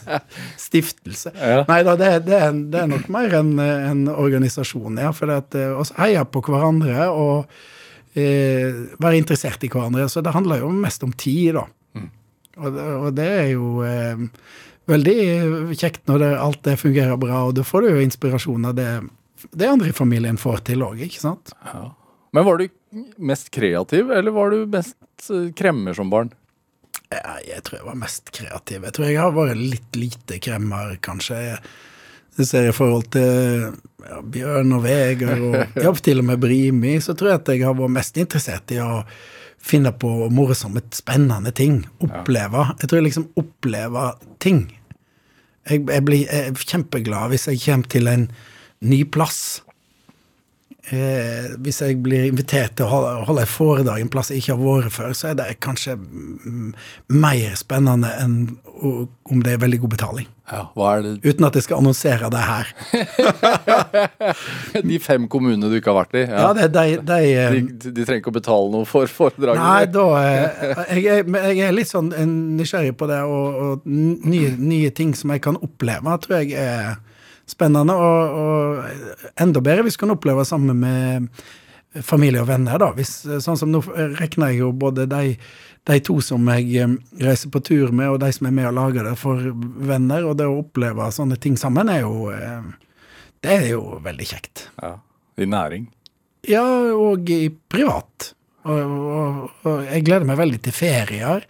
stiftelse. 0.60 1.34
Ja. 1.36 1.66
Nei 1.68 1.82
da, 1.86 1.98
det, 2.00 2.12
det, 2.30 2.40
det 2.72 2.82
er 2.82 2.90
nok 2.90 3.12
mer 3.14 3.36
en, 3.42 3.54
en 3.60 4.08
organisasjon, 4.14 4.98
ja. 5.02 5.12
For 5.18 5.34
at 5.34 5.58
eh, 5.60 5.70
oss 5.76 5.94
heier 6.00 6.26
på 6.30 6.44
hverandre 6.46 7.10
og 7.12 7.36
eh, 7.44 7.70
være 8.16 9.18
interessert 9.22 9.64
i 9.64 9.70
hverandre. 9.72 10.08
Så 10.12 10.22
det 10.24 10.34
handler 10.36 10.60
jo 10.64 10.70
mest 10.76 11.04
om 11.04 11.14
tid, 11.14 11.54
da. 11.56 11.68
Og, 12.58 12.74
det- 12.76 12.88
og 13.00 13.14
det 13.16 13.28
er 13.32 13.48
jo 13.54 13.82
eh, 13.88 14.26
veldig 14.92 15.76
kjekt 15.80 16.04
når 16.12 16.20
det, 16.20 16.32
alt 16.38 16.62
det 16.68 16.80
fungerer 16.82 17.18
bra, 17.18 17.46
og 17.48 17.56
da 17.56 17.64
får 17.64 17.82
du 17.82 17.90
jo 17.94 18.02
inspirasjon 18.04 18.66
av 18.68 18.76
det 18.76 18.90
det 19.58 19.66
andre 19.66 19.90
i 19.90 19.96
familien 19.98 20.38
får 20.38 20.60
til 20.68 20.84
òg, 20.86 21.00
ikke 21.02 21.18
sant? 21.24 21.50
Men 22.36 22.46
var 22.46 22.60
du 22.62 22.68
mest 23.18 23.48
kreativ, 23.56 24.12
eller 24.14 24.32
var 24.36 24.52
du 24.54 24.68
mest 24.70 24.96
eh, 25.34 25.48
kremmer 25.58 25.96
som 25.98 26.12
barn? 26.14 26.30
Ja, 27.10 27.38
jeg 27.48 27.64
tror 27.66 27.80
jeg 27.80 27.88
var 27.88 27.98
mest 28.04 28.30
kreativ. 28.36 28.84
Jeg 28.86 28.94
tror 28.94 29.08
jeg 29.10 29.18
har 29.18 29.34
vært 29.34 29.58
litt 29.58 29.98
lite 29.98 30.38
kremmer, 30.44 30.94
kanskje. 31.04 31.40
Jeg 31.42 31.58
ser 32.40 32.70
i 32.70 32.76
forhold 32.76 33.10
til 33.14 33.68
ja, 34.08 34.22
Bjørn 34.24 34.76
og 34.78 34.84
Vegard 34.86 35.46
og 35.50 35.58
ja, 35.84 35.94
til 36.00 36.22
og 36.24 36.28
med 36.32 36.42
Brimi, 36.42 36.98
så 37.04 37.16
tror 37.18 37.34
jeg 37.34 37.42
at 37.42 37.54
jeg 37.54 37.66
har 37.68 37.78
vært 37.78 37.98
mest 38.00 38.20
interessert 38.22 38.74
i 38.76 38.80
å 38.84 39.04
finne 39.62 39.92
på 39.94 40.10
morsomme, 40.34 40.82
spennende 40.96 41.52
ting. 41.54 41.84
Oppleve. 42.02 42.72
Jeg 42.82 42.90
tror 42.90 43.02
jeg 43.02 43.10
liksom 43.10 43.28
opplever 43.38 44.16
ting. 44.42 44.64
Jeg, 45.70 45.84
jeg 45.86 46.06
blir 46.08 46.24
jeg 46.26 46.48
er 46.50 46.64
kjempeglad 46.72 47.34
hvis 47.34 47.46
jeg 47.52 47.62
kommer 47.68 47.92
til 47.94 48.10
en 48.10 48.26
ny 48.82 49.04
plass. 49.06 49.62
Eh, 50.90 51.54
hvis 51.62 51.84
jeg 51.84 52.00
blir 52.02 52.26
invitert 52.26 52.74
til 52.76 52.88
å 52.88 52.92
holde, 52.96 53.12
holde 53.28 53.44
et 53.46 53.54
foredrag 53.54 54.02
en 54.02 54.10
plass 54.12 54.32
jeg 54.34 54.42
ikke 54.42 54.56
har 54.56 54.64
vært 54.64 54.96
før, 54.96 55.14
så 55.14 55.30
er 55.30 55.38
det 55.38 55.46
kanskje 55.62 55.94
mm, 56.00 56.72
mer 57.22 57.54
spennende 57.60 58.10
enn 58.18 58.40
om 58.82 59.44
det 59.46 59.54
er 59.54 59.62
veldig 59.62 59.84
god 59.84 59.94
betaling. 59.94 60.32
Ja? 60.52 60.66
Uten 61.24 61.46
at 61.48 61.56
jeg 61.56 61.64
skal 61.64 61.80
annonsere 61.80 62.30
det 62.34 62.42
her. 62.44 62.72
De 64.92 64.98
fem 65.00 65.28
kommunene 65.32 65.70
du 65.72 65.78
ikke 65.78 65.94
har 65.94 66.02
vært 66.02 66.18
i? 66.20 66.24
Ja, 66.28 66.50
det 66.58 66.66
er 66.68 66.74
de, 66.76 66.98
de, 67.08 67.20
eh, 67.30 67.56
de, 67.56 67.92
de 67.96 68.08
trenger 68.08 68.20
ikke 68.20 68.34
å 68.34 68.36
betale 68.36 68.74
noe 68.74 68.88
for 68.90 69.08
foredraget? 69.08 69.62
Nei, 69.64 69.86
da 69.94 70.06
eh, 70.20 71.00
jeg, 71.00 71.24
jeg 71.32 71.64
er 71.70 71.76
litt 71.76 71.92
sånn 71.92 72.12
eh, 72.16 72.28
nysgjerrig 72.28 72.98
på 73.00 73.08
det, 73.12 73.22
og, 73.24 73.62
og 73.64 73.88
nye, 73.88 74.52
nye 74.60 74.92
ting 74.96 75.16
som 75.18 75.32
jeg 75.32 75.44
kan 75.46 75.60
oppleve, 75.64 76.18
tror 76.26 76.42
jeg 76.42 76.60
er 76.60 77.00
spennende. 77.50 77.96
Og, 77.96 78.42
og 78.44 79.40
enda 79.42 79.64
bedre 79.64 79.88
hvis 79.88 79.98
du 80.00 80.04
kan 80.06 80.16
oppleve 80.16 80.46
sammen 80.48 80.84
med 80.84 81.44
familie 82.00 82.42
og 82.42 82.48
venner, 82.48 82.80
da. 82.80 82.92
Hvis, 82.96 83.14
sånn 83.44 83.60
som 83.60 83.72
nå 83.72 83.82
regner 83.92 84.54
jeg 84.54 84.62
jo 84.62 84.72
både 84.72 85.06
de, 85.12 85.36
de 85.90 85.98
to 86.06 86.18
som 86.24 86.48
jeg 86.54 86.70
eh, 86.80 86.98
reiser 87.24 87.52
på 87.52 87.64
tur 87.68 87.92
med, 87.96 88.14
og 88.14 88.22
de 88.24 88.32
som 88.36 88.48
er 88.48 88.56
med 88.56 88.70
og 88.70 88.78
lager 88.78 89.10
det 89.10 89.16
for 89.20 89.42
venner. 89.92 90.28
Og 90.28 90.38
det 90.40 90.48
å 90.48 90.62
oppleve 90.62 91.10
sånne 91.14 91.40
ting 91.42 91.58
sammen 91.60 91.92
er 91.92 92.06
jo 92.06 92.30
eh, 92.34 92.62
Det 93.42 93.58
er 93.58 93.72
jo 93.74 93.98
veldig 94.04 94.28
kjekt. 94.30 94.70
Ja. 94.82 95.00
I 95.42 95.48
næring? 95.50 95.90
Ja, 96.48 96.64
og 96.94 97.30
i 97.30 97.50
privat. 97.50 98.34
Og, 98.62 98.78
og, 98.78 99.50
og 99.66 99.84
jeg 99.88 100.06
gleder 100.06 100.28
meg 100.30 100.38
veldig 100.38 100.60
til 100.68 100.76
ferier. 100.76 101.46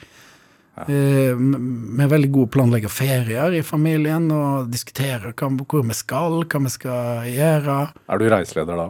Ja. 0.71 0.85
Vi 0.87 2.03
er 2.05 2.09
veldig 2.09 2.29
gode 2.31 2.47
å 2.47 2.51
planlegge 2.53 2.89
ferier 2.89 3.57
i 3.57 3.59
familien 3.67 4.29
og 4.31 4.69
diskutere 4.71 5.33
hva, 5.35 5.49
hvor 5.59 5.83
vi 5.83 5.97
skal, 5.97 6.37
hva 6.47 6.61
vi 6.63 6.71
skal 6.71 7.27
gjøre. 7.27 7.75
Er 8.07 8.21
du 8.21 8.29
reiseleder 8.31 8.79
da? 8.79 8.87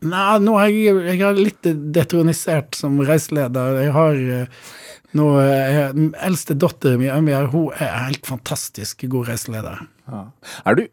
Nei, 0.00 0.38
nå 0.40 0.54
er 0.56 0.70
jeg, 0.72 1.00
jeg 1.10 1.24
er 1.26 1.36
litt 1.36 1.66
detronisert 1.92 2.78
som 2.78 2.96
reiseleder. 3.04 3.82
Jeg 3.84 3.92
har 3.96 4.20
eh, 4.36 4.70
nå 5.18 5.26
eh, 5.42 5.80
Den 5.96 6.14
eldste 6.24 6.56
datter 6.56 6.96
min, 7.00 7.10
Øyvind, 7.12 7.50
hun 7.52 7.74
er 7.76 8.06
helt 8.06 8.28
fantastisk 8.28 9.04
god 9.12 9.28
reiseleder. 9.34 9.84
Er 10.64 10.78
du 10.78 10.86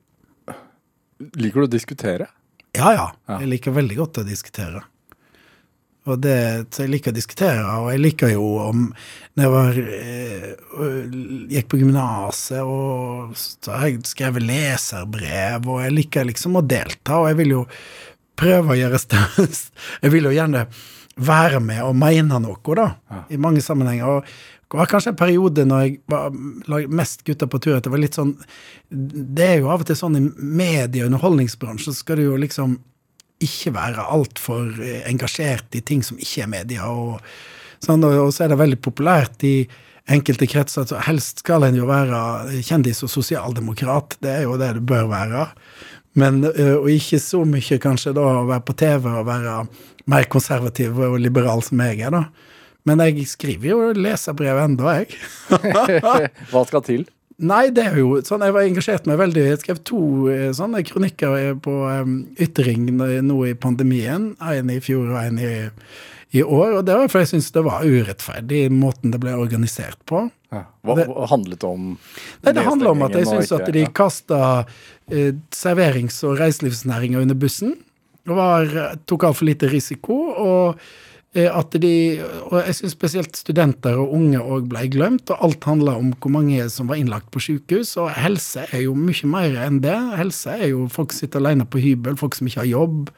Liker 1.40 1.64
du 1.64 1.66
å 1.66 1.72
diskutere? 1.72 2.28
Ja, 2.78 2.92
ja. 2.94 3.08
Ja. 3.26 3.40
Jeg 3.42 3.50
liker 3.56 3.74
veldig 3.74 3.96
godt 3.98 4.20
å 4.22 4.28
diskutere. 4.28 4.84
Og 6.08 6.22
det, 6.24 6.38
så 6.72 6.86
jeg 6.86 6.92
liker 6.94 7.12
å 7.12 7.18
diskutere, 7.18 7.64
og 7.82 7.90
jeg 7.92 8.00
liker 8.00 8.30
jo 8.32 8.44
om 8.64 8.84
Når 9.36 9.44
jeg 9.44 9.54
var, 9.54 9.80
eh, 9.96 11.16
gikk 11.56 11.68
på 11.74 11.80
gymnaset, 11.82 12.62
og 12.62 13.34
så 13.38 13.74
har 13.76 13.90
jeg 13.90 14.06
skrevet 14.08 14.46
leserbrev, 14.46 15.68
og 15.68 15.82
jeg 15.84 15.96
liker 15.98 16.30
liksom 16.30 16.58
å 16.58 16.64
delta, 16.66 17.20
og 17.20 17.28
jeg 17.32 17.40
vil 17.42 17.56
jo 17.58 17.66
prøve 18.38 18.74
å 18.76 18.78
gjøre 18.78 19.02
størst 19.02 19.72
Jeg 20.04 20.14
vil 20.14 20.30
jo 20.30 20.36
gjerne 20.36 20.68
være 21.18 21.60
med 21.64 21.82
og 21.82 21.96
mene 21.98 22.38
noe, 22.44 22.76
da, 22.78 22.92
Ja. 23.10 23.24
i 23.34 23.38
mange 23.42 23.64
sammenhenger. 23.66 24.06
og 24.06 24.24
det 24.68 24.78
var 24.78 24.90
kanskje 24.92 25.14
en 25.14 25.20
periode 25.20 25.64
når 25.66 25.82
jeg 25.82 26.00
var 26.12 26.88
mest 26.92 27.24
gutter 27.26 27.48
på 27.48 27.60
tur, 27.64 27.78
at 27.78 27.84
det 27.84 27.92
var 27.94 28.02
litt 28.04 28.18
sånn 28.18 28.36
Det 28.92 29.46
er 29.46 29.58
jo 29.62 29.70
av 29.72 29.82
og 29.82 29.88
til 29.88 29.96
sånn 29.96 30.18
i 30.20 30.24
medie- 30.38 31.06
og 31.06 31.12
underholdningsbransjen, 31.12 31.94
så 31.94 32.04
skal 32.04 32.20
du 32.20 32.24
jo 32.24 32.38
liksom 32.38 32.78
ikke 33.44 33.74
være 33.76 34.06
altfor 34.12 34.80
eh, 34.82 35.04
engasjert 35.10 35.76
i 35.78 35.82
ting 35.86 36.02
som 36.04 36.18
ikke 36.18 36.44
er 36.44 36.48
media. 36.50 36.88
Og, 36.90 37.22
sånn, 37.86 38.04
og, 38.04 38.32
så 38.34 38.46
er 38.46 38.50
det 38.54 38.58
veldig 38.58 38.80
populært 38.82 39.44
i 39.46 39.68
enkelte 40.10 40.48
kretser. 40.50 40.88
Så 40.90 40.98
helst 41.06 41.44
skal 41.44 41.68
en 41.68 41.78
jo 41.78 41.86
være 41.86 42.62
kjendis 42.66 43.04
og 43.06 43.12
sosialdemokrat. 43.14 44.18
Det 44.24 44.32
er 44.40 44.48
jo 44.48 44.58
det 44.58 44.72
du 44.80 44.82
bør 44.90 45.06
være. 45.12 45.48
Men, 46.18 46.42
eh, 46.50 46.76
og 46.78 46.90
ikke 46.90 47.20
så 47.22 47.44
mye 47.46 47.78
kanskje 47.84 48.16
da 48.18 48.26
å 48.40 48.48
være 48.50 48.66
på 48.68 48.76
TV 48.80 49.10
og 49.12 49.28
være 49.28 49.58
mer 50.10 50.30
konservativ 50.32 50.98
og 50.98 51.20
liberal 51.22 51.62
som 51.66 51.82
jeg 51.84 52.02
er, 52.08 52.16
da. 52.16 52.24
Men 52.88 53.04
jeg 53.04 53.26
skriver 53.28 53.68
jo 53.74 53.92
leserbrev 54.00 54.62
ennå, 54.64 54.88
jeg. 55.02 55.18
Hva 56.54 56.64
skal 56.70 56.84
til? 56.88 57.06
Nei, 57.38 57.68
det 57.70 57.84
er 57.92 57.98
jo 58.00 58.16
sånn, 58.26 58.42
jeg 58.48 58.54
var 58.56 58.66
engasjert 58.66 59.06
meg 59.10 59.20
veldig. 59.20 59.44
Jeg 59.52 59.60
skrev 59.62 59.82
to 59.86 60.00
eh, 60.34 60.48
sånne 60.58 60.82
kronikker 60.88 61.36
eh, 61.38 61.52
på 61.62 61.74
um, 61.86 62.16
Ytring 62.42 62.88
nå 62.98 63.38
i 63.46 63.54
pandemien. 63.54 64.32
En 64.42 64.72
i 64.74 64.80
fjor 64.82 65.12
og 65.12 65.20
en 65.22 65.38
i, 65.38 65.52
i 66.34 66.42
år. 66.42 66.80
Og 66.80 66.88
det 66.88 66.96
var 66.98 67.12
fordi 67.12 67.28
jeg 67.28 67.34
syntes 67.36 67.54
det 67.54 67.66
var 67.68 67.86
urettferdig, 67.86 68.64
måten 68.74 69.14
det 69.14 69.22
ble 69.22 69.36
organisert 69.38 70.00
på. 70.10 70.24
Ja. 70.50 70.64
Hva, 70.88 70.96
Det- 70.98 71.08
handlet 71.30 71.68
om? 71.68 71.92
Nei, 72.42 72.54
Det 72.58 72.66
handler 72.66 72.96
om 72.96 73.06
at 73.06 73.20
jeg 73.20 73.28
syns 73.30 73.52
at 73.52 73.70
de 73.76 73.86
ja. 73.86 73.94
kasta 73.94 74.42
eh, 74.64 74.74
serverings- 75.08 76.24
og 76.28 76.40
reiselivsnæringa 76.42 77.22
under 77.22 77.36
bussen. 77.36 77.76
Det 78.28 78.36
var, 78.36 78.72
tok 79.08 79.24
altfor 79.30 79.48
lite 79.48 79.70
risiko. 79.72 80.16
Og 80.36 80.80
eh, 81.34 81.48
at 81.48 81.72
de 81.80 82.20
Og 82.52 82.60
jeg 82.66 82.76
syns 82.76 82.96
spesielt 82.98 83.38
studenter 83.40 83.96
og 84.00 84.14
unge 84.18 84.40
òg 84.40 84.68
ble 84.68 84.88
glemt. 84.92 85.30
Og 85.32 85.44
alt 85.48 85.64
handla 85.64 85.96
om 85.96 86.14
hvor 86.20 86.34
mange 86.36 86.70
som 86.70 86.92
var 86.92 87.00
innlagt 87.00 87.32
på 87.32 87.40
sykehus. 87.40 87.96
Og 87.98 88.12
helse 88.12 88.68
er 88.72 88.84
jo 88.84 88.96
mye 88.96 89.32
mer 89.32 89.56
enn 89.68 89.80
det. 89.84 89.96
Helse 90.20 90.58
er 90.58 90.74
jo 90.74 90.88
folk 90.92 91.16
som 91.16 91.24
sitter 91.26 91.44
alene 91.44 91.66
på 91.66 91.80
hybel, 91.84 92.20
folk 92.20 92.36
som 92.36 92.48
ikke 92.48 92.66
har 92.66 92.74
jobb. 92.74 93.14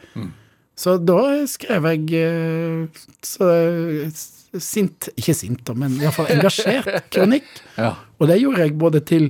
Så 0.80 0.96
da 1.04 1.22
skrev 1.50 1.90
jeg 1.90 2.14
eh, 2.16 3.02
så, 3.26 3.50
eh, 3.50 4.20
sint 4.60 5.10
Ikke 5.20 5.36
sint, 5.36 5.70
men 5.76 5.98
iallfall 6.00 6.30
engasjert 6.34 7.10
kronikk. 7.14 7.50
Ja. 7.80 7.96
Og 8.20 8.28
det 8.28 8.42
gjorde 8.42 8.66
jeg 8.66 8.76
både 8.76 9.00
til 9.08 9.30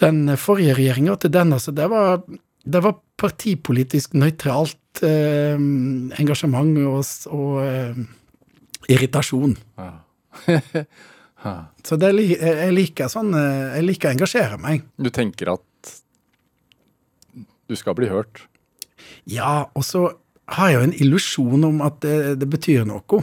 den 0.00 0.36
forrige 0.40 0.74
regjeringa 0.78 1.16
til 1.22 1.32
den, 1.34 1.52
altså, 1.56 1.74
det 1.74 1.88
var, 1.92 2.22
det 2.64 2.82
var 2.82 2.98
partipolitisk 3.20 4.16
nøytralt 4.18 5.02
eh, 5.06 5.58
engasjement 6.18 6.78
og, 6.82 7.04
og 7.30 7.60
eh, 7.64 8.00
irritasjon. 8.94 9.56
Ja. 9.78 9.92
Så 11.84 11.98
det, 12.00 12.08
jeg 12.16 12.72
liker 12.72 13.10
sånn 13.12 13.34
eh, 13.36 13.74
Jeg 13.76 13.84
liker 13.84 14.08
å 14.08 14.14
engasjere 14.14 14.56
meg. 14.62 14.86
Du 14.96 15.10
tenker 15.12 15.52
at 15.52 15.90
du 17.68 17.76
skal 17.78 17.96
bli 17.96 18.08
hørt? 18.10 18.44
Ja, 19.28 19.70
og 19.72 19.84
så 19.86 20.06
har 20.52 20.70
jeg 20.70 20.76
jo 20.76 20.86
en 20.88 20.96
illusjon 21.06 21.64
om 21.68 21.80
at 21.84 22.02
det, 22.04 22.36
det 22.42 22.48
betyr 22.52 22.84
noe. 22.88 23.20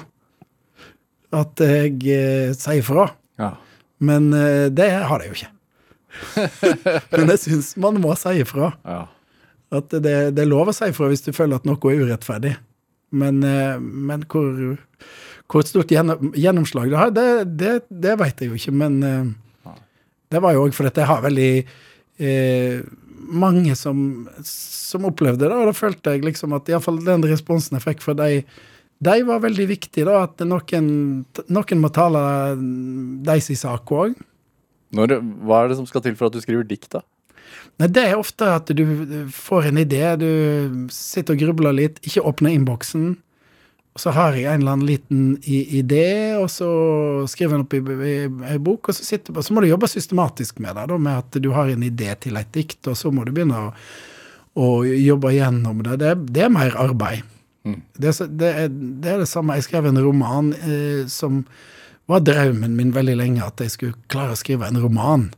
At 1.31 1.61
jeg 1.61 1.99
eh, 2.09 2.53
sier 2.57 2.85
fra. 2.85 3.11
Ja. 3.41 3.53
Men 4.01 4.31
eh, 4.33 4.67
det 4.73 4.89
har 5.07 5.21
det 5.21 5.29
jo 5.29 5.37
ikke. 5.37 5.51
Men 7.15 7.33
jeg 7.33 7.43
syns 7.45 7.73
man 7.81 7.99
må 8.03 8.15
si 8.19 8.37
ifra. 8.43 8.73
ja. 8.87 9.01
At 9.71 9.93
det, 10.03 10.15
det 10.35 10.41
er 10.43 10.49
lov 10.51 10.67
å 10.67 10.75
si 10.75 10.89
ifra 10.91 11.07
hvis 11.07 11.23
du 11.23 11.31
føler 11.31 11.55
at 11.55 11.67
noe 11.67 11.79
er 11.87 12.01
urettferdig. 12.03 12.57
Men, 13.15 13.37
eh, 13.43 13.77
men 13.79 14.25
hvor, 14.31 14.75
hvor 15.51 15.63
stort 15.67 15.91
gjennomslag 15.91 16.91
det 16.91 16.99
har, 16.99 17.13
det, 17.15 17.27
det, 17.59 17.71
det 17.87 18.17
vet 18.19 18.43
jeg 18.43 18.51
jo 18.51 18.59
ikke. 18.59 18.73
Men 18.75 18.97
eh, 19.07 19.77
det 20.31 20.41
var 20.43 20.55
jo 20.55 20.65
òg 20.65 20.75
fordi 20.75 20.91
jeg 20.99 21.07
har 21.07 21.23
veldig 21.23 21.53
eh, 21.61 22.83
mange 23.31 23.77
som, 23.79 24.25
som 24.47 25.07
opplevde 25.07 25.45
det, 25.45 25.55
og 25.55 25.69
da 25.69 25.75
følte 25.77 26.15
jeg 26.15 26.25
liksom 26.25 26.55
at 26.57 26.71
iallfall 26.71 26.99
den 27.05 27.23
responsen 27.29 27.77
jeg 27.77 27.85
fikk 27.85 28.03
fra 28.03 28.15
de, 28.17 28.41
de 29.01 29.15
var 29.27 29.43
veldig 29.43 29.67
viktig, 29.71 30.03
da. 30.07 30.25
At 30.27 30.43
noen, 30.47 30.89
noen 31.47 31.83
må 31.83 31.91
tale 31.95 32.23
deres 33.27 33.51
sak 33.61 33.95
òg. 33.95 34.19
Når, 34.95 35.17
hva 35.47 35.63
er 35.63 35.71
det 35.71 35.79
som 35.79 35.87
skal 35.89 36.03
til 36.05 36.15
for 36.19 36.27
at 36.27 36.35
du 36.35 36.43
skriver 36.43 36.67
dikt, 36.67 36.91
da? 36.97 37.03
Nei, 37.79 37.89
det 37.91 38.03
er 38.09 38.19
ofte 38.19 38.47
at 38.51 38.69
du 38.75 38.83
får 39.33 39.69
en 39.69 39.81
idé, 39.81 40.03
du 40.19 40.87
sitter 40.93 41.35
og 41.35 41.43
grubler 41.43 41.75
litt, 41.75 41.99
ikke 42.05 42.23
åpner 42.27 42.55
innboksen. 42.55 43.13
Og 43.91 43.99
så 43.99 44.13
har 44.15 44.37
jeg 44.39 44.47
en 44.47 44.61
eller 44.61 44.75
annen 44.77 44.87
liten 44.87 45.23
idé, 45.43 46.37
og 46.39 46.47
så 46.51 46.69
skriver 47.27 47.57
jeg 47.57 47.57
den 47.57 47.65
opp 47.65 47.73
i, 47.75 48.11
i, 48.11 48.53
i 48.55 48.61
bok, 48.63 48.87
og 48.87 48.95
så, 48.95 49.03
sitter, 49.03 49.35
og 49.35 49.43
så 49.43 49.55
må 49.55 49.63
du 49.63 49.67
jobbe 49.67 49.89
systematisk 49.91 50.61
med 50.63 50.77
det, 50.79 50.85
da, 50.93 50.99
med 51.09 51.25
at 51.25 51.41
du 51.43 51.49
har 51.55 51.71
en 51.71 51.83
idé 51.83 52.13
til 52.23 52.39
et 52.39 52.53
dikt, 52.55 52.79
og 52.87 52.95
så 52.99 53.11
må 53.11 53.25
du 53.27 53.33
begynne 53.35 53.65
å, 53.65 53.73
å 54.55 54.69
jobbe 54.85 55.33
gjennom 55.35 55.83
det. 55.87 55.99
Det, 56.03 56.15
det 56.31 56.47
er 56.47 56.55
mer 56.55 56.77
arbeid. 56.79 57.27
Det, 57.63 58.09
er 58.09 58.31
det, 58.31 58.53
er, 58.63 58.71
det 58.71 59.11
er 59.11 59.19
det 59.21 59.29
samme. 59.29 59.59
Jeg 59.59 59.67
skrev 59.67 59.89
en 59.89 60.01
roman 60.01 60.53
eh, 60.63 61.03
som 61.11 61.43
var 62.11 62.25
drømmen 62.27 62.75
min 62.77 62.95
veldig 62.95 63.17
lenge, 63.19 63.45
at 63.45 63.61
jeg 63.63 63.73
skulle 63.75 64.09
klare 64.11 64.35
å 64.35 64.39
skrive 64.39 64.67
en 64.67 64.81
roman. 64.81 65.29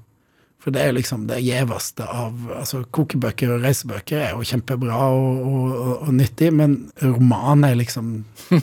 For 0.63 0.71
det 0.71 0.80
er 0.80 0.93
liksom 0.95 1.26
det 1.28 1.41
gjeveste 1.43 2.05
av 2.07 2.51
altså 2.55 2.86
Kokebøker 2.95 3.51
og 3.51 3.65
reisebøker 3.65 4.21
er 4.21 4.30
jo 4.32 4.45
kjempebra 4.47 4.99
og, 5.11 5.41
og, 5.43 5.74
og, 5.74 5.95
og 6.07 6.13
nyttig, 6.15 6.53
men 6.55 6.78
roman 7.03 7.65
er 7.67 7.76
liksom 7.82 8.13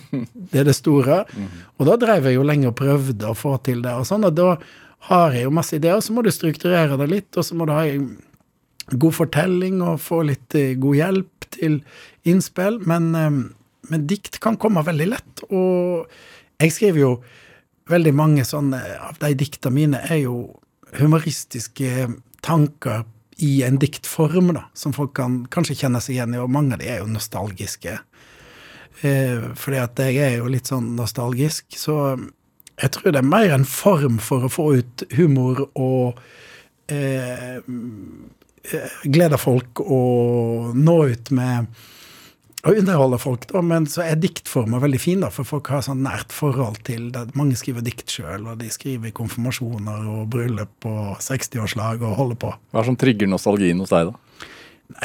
Det 0.50 0.62
er 0.62 0.64
det 0.66 0.76
store. 0.78 1.22
Og 1.76 1.84
da 1.88 1.98
drev 2.00 2.30
jeg 2.30 2.38
jo 2.38 2.46
lenge 2.46 2.70
og 2.70 2.78
prøvde 2.78 3.28
å 3.28 3.36
få 3.36 3.58
til 3.66 3.84
det, 3.84 3.92
og 3.92 4.08
sånn, 4.08 4.24
og 4.26 4.38
da 4.38 4.54
har 5.10 5.36
jeg 5.36 5.44
jo 5.46 5.52
masse 5.56 5.76
ideer, 5.76 5.98
og 5.98 6.04
så 6.04 6.16
må 6.16 6.24
du 6.24 6.32
strukturere 6.32 6.96
det 7.00 7.08
litt, 7.10 7.30
og 7.36 7.44
så 7.46 7.56
må 7.56 7.68
du 7.68 7.74
ha 7.76 7.84
god 8.90 9.16
fortelling 9.16 9.80
og 9.84 10.00
få 10.02 10.22
litt 10.28 10.56
eh, 10.58 10.74
god 10.80 10.98
hjelp 10.98 11.46
til 11.56 11.78
innspill, 12.28 12.80
men, 12.88 13.12
eh, 13.16 13.38
men 13.92 14.08
dikt 14.08 14.40
kan 14.44 14.58
komme 14.60 14.84
veldig 14.86 15.08
lett, 15.12 15.44
og 15.52 16.08
jeg 16.60 16.76
skriver 16.76 17.04
jo 17.04 17.12
veldig 17.90 18.12
mange 18.16 18.44
sånne 18.46 18.80
av 19.00 19.18
de 19.20 19.32
dikta 19.38 19.72
mine 19.74 20.00
er 20.08 20.22
jo 20.24 20.36
humoristiske 20.98 22.08
tanker 22.44 23.04
i 23.40 23.62
en 23.64 23.78
diktform, 23.80 24.52
da, 24.56 24.66
som 24.76 24.92
folk 24.92 25.14
kan 25.16 25.44
kanskje 25.52 25.78
kjenne 25.82 26.00
seg 26.02 26.18
igjen 26.18 26.34
i, 26.36 26.40
og 26.42 26.52
mange 26.52 26.76
av 26.76 26.82
de 26.82 26.90
er 26.92 27.00
jo 27.00 27.08
nostalgiske. 27.08 27.96
Eh, 29.00 29.46
fordi 29.56 29.80
at 29.80 30.02
jeg 30.04 30.18
er 30.20 30.36
jo 30.40 30.50
litt 30.52 30.68
sånn 30.68 30.92
nostalgisk, 30.98 31.70
så 31.78 32.18
jeg 32.80 32.92
tror 32.94 33.14
det 33.14 33.22
er 33.22 33.30
mer 33.30 33.54
en 33.54 33.64
form 33.68 34.18
for 34.22 34.44
å 34.44 34.52
få 34.52 34.66
ut 34.80 35.04
humor 35.16 35.62
og 35.72 36.20
eh, 36.92 37.60
eh, 37.60 39.00
glede 39.04 39.40
folk 39.40 39.82
og 39.84 40.76
nå 40.76 40.98
ut 41.12 41.32
med 41.36 41.80
og 42.60 42.76
underholde 42.76 43.18
folk, 43.20 43.46
da, 43.48 43.62
men 43.64 43.86
så 43.88 44.02
er 44.04 44.18
diktformer 44.20 44.82
veldig 44.82 45.00
fin, 45.00 45.22
da, 45.24 45.30
for 45.32 45.48
folk 45.48 45.70
har 45.72 45.84
sånn 45.86 46.02
nært 46.04 46.34
forhold 46.36 46.82
til 46.84 47.06
det. 47.14 47.30
Mange 47.38 47.56
skriver 47.56 47.84
dikt 47.86 48.12
sjøl, 48.12 48.44
og 48.44 48.60
de 48.60 48.68
skriver 48.72 49.14
konfirmasjoner 49.16 50.04
og 50.12 50.26
bryllup 50.34 50.88
og 50.90 51.22
60-årslag 51.24 52.04
og 52.04 52.18
holder 52.18 52.40
på. 52.44 52.52
Hva 52.52 52.82
er 52.82 52.84
det 52.84 52.92
som 52.92 53.00
trigger 53.00 53.32
nostalgien 53.32 53.80
hos 53.80 53.94
deg, 53.94 54.12
da? 54.12 54.46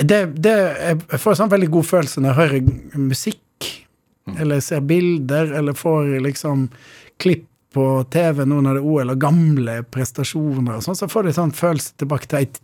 Det, 0.01 0.20
det, 0.41 0.56
jeg 0.82 1.22
får 1.22 1.39
sånn 1.39 1.51
veldig 1.53 1.72
god 1.78 1.88
følelse 1.88 2.22
når 2.24 2.32
jeg 2.32 2.39
hører 2.41 3.01
musikk, 3.06 3.72
eller 4.36 4.64
ser 4.66 4.84
bilder, 4.89 5.53
eller 5.56 5.78
får 5.78 6.16
liksom 6.26 6.68
klipp 7.22 7.47
på 7.76 7.86
TV 8.12 8.45
nå 8.47 8.62
når 8.64 8.78
det 8.78 8.82
er 8.82 8.88
OL, 8.88 9.12
og 9.12 9.22
gamle 9.22 9.80
prestasjoner 9.91 10.78
og 10.78 10.84
sånn, 10.84 10.97
så 10.97 11.08
får 11.12 11.28
du 11.28 11.36
sånn 11.36 11.56
følelse 11.56 11.97
tilbake 11.99 12.32
til 12.32 12.45
et 12.45 12.62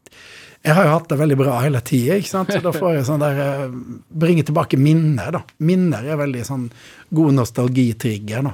Jeg 0.62 0.78
har 0.78 0.86
jo 0.86 0.94
hatt 0.94 1.08
det 1.10 1.18
veldig 1.18 1.38
bra 1.40 1.56
hele 1.64 1.80
tida, 1.82 2.20
ikke 2.22 2.30
sant, 2.30 2.52
så 2.54 2.62
da 2.62 2.74
får 2.76 3.00
jeg 3.00 3.06
sånn 3.08 3.24
der 3.24 3.40
Bringe 3.42 4.20
Bringer 4.24 4.46
tilbake 4.52 4.78
minner, 4.78 5.32
da. 5.34 5.42
Minner 5.58 6.06
er 6.06 6.20
veldig 6.22 6.44
sånn 6.46 6.68
god 7.18 7.40
nostalgitrigger, 7.40 8.46
da. 8.52 8.54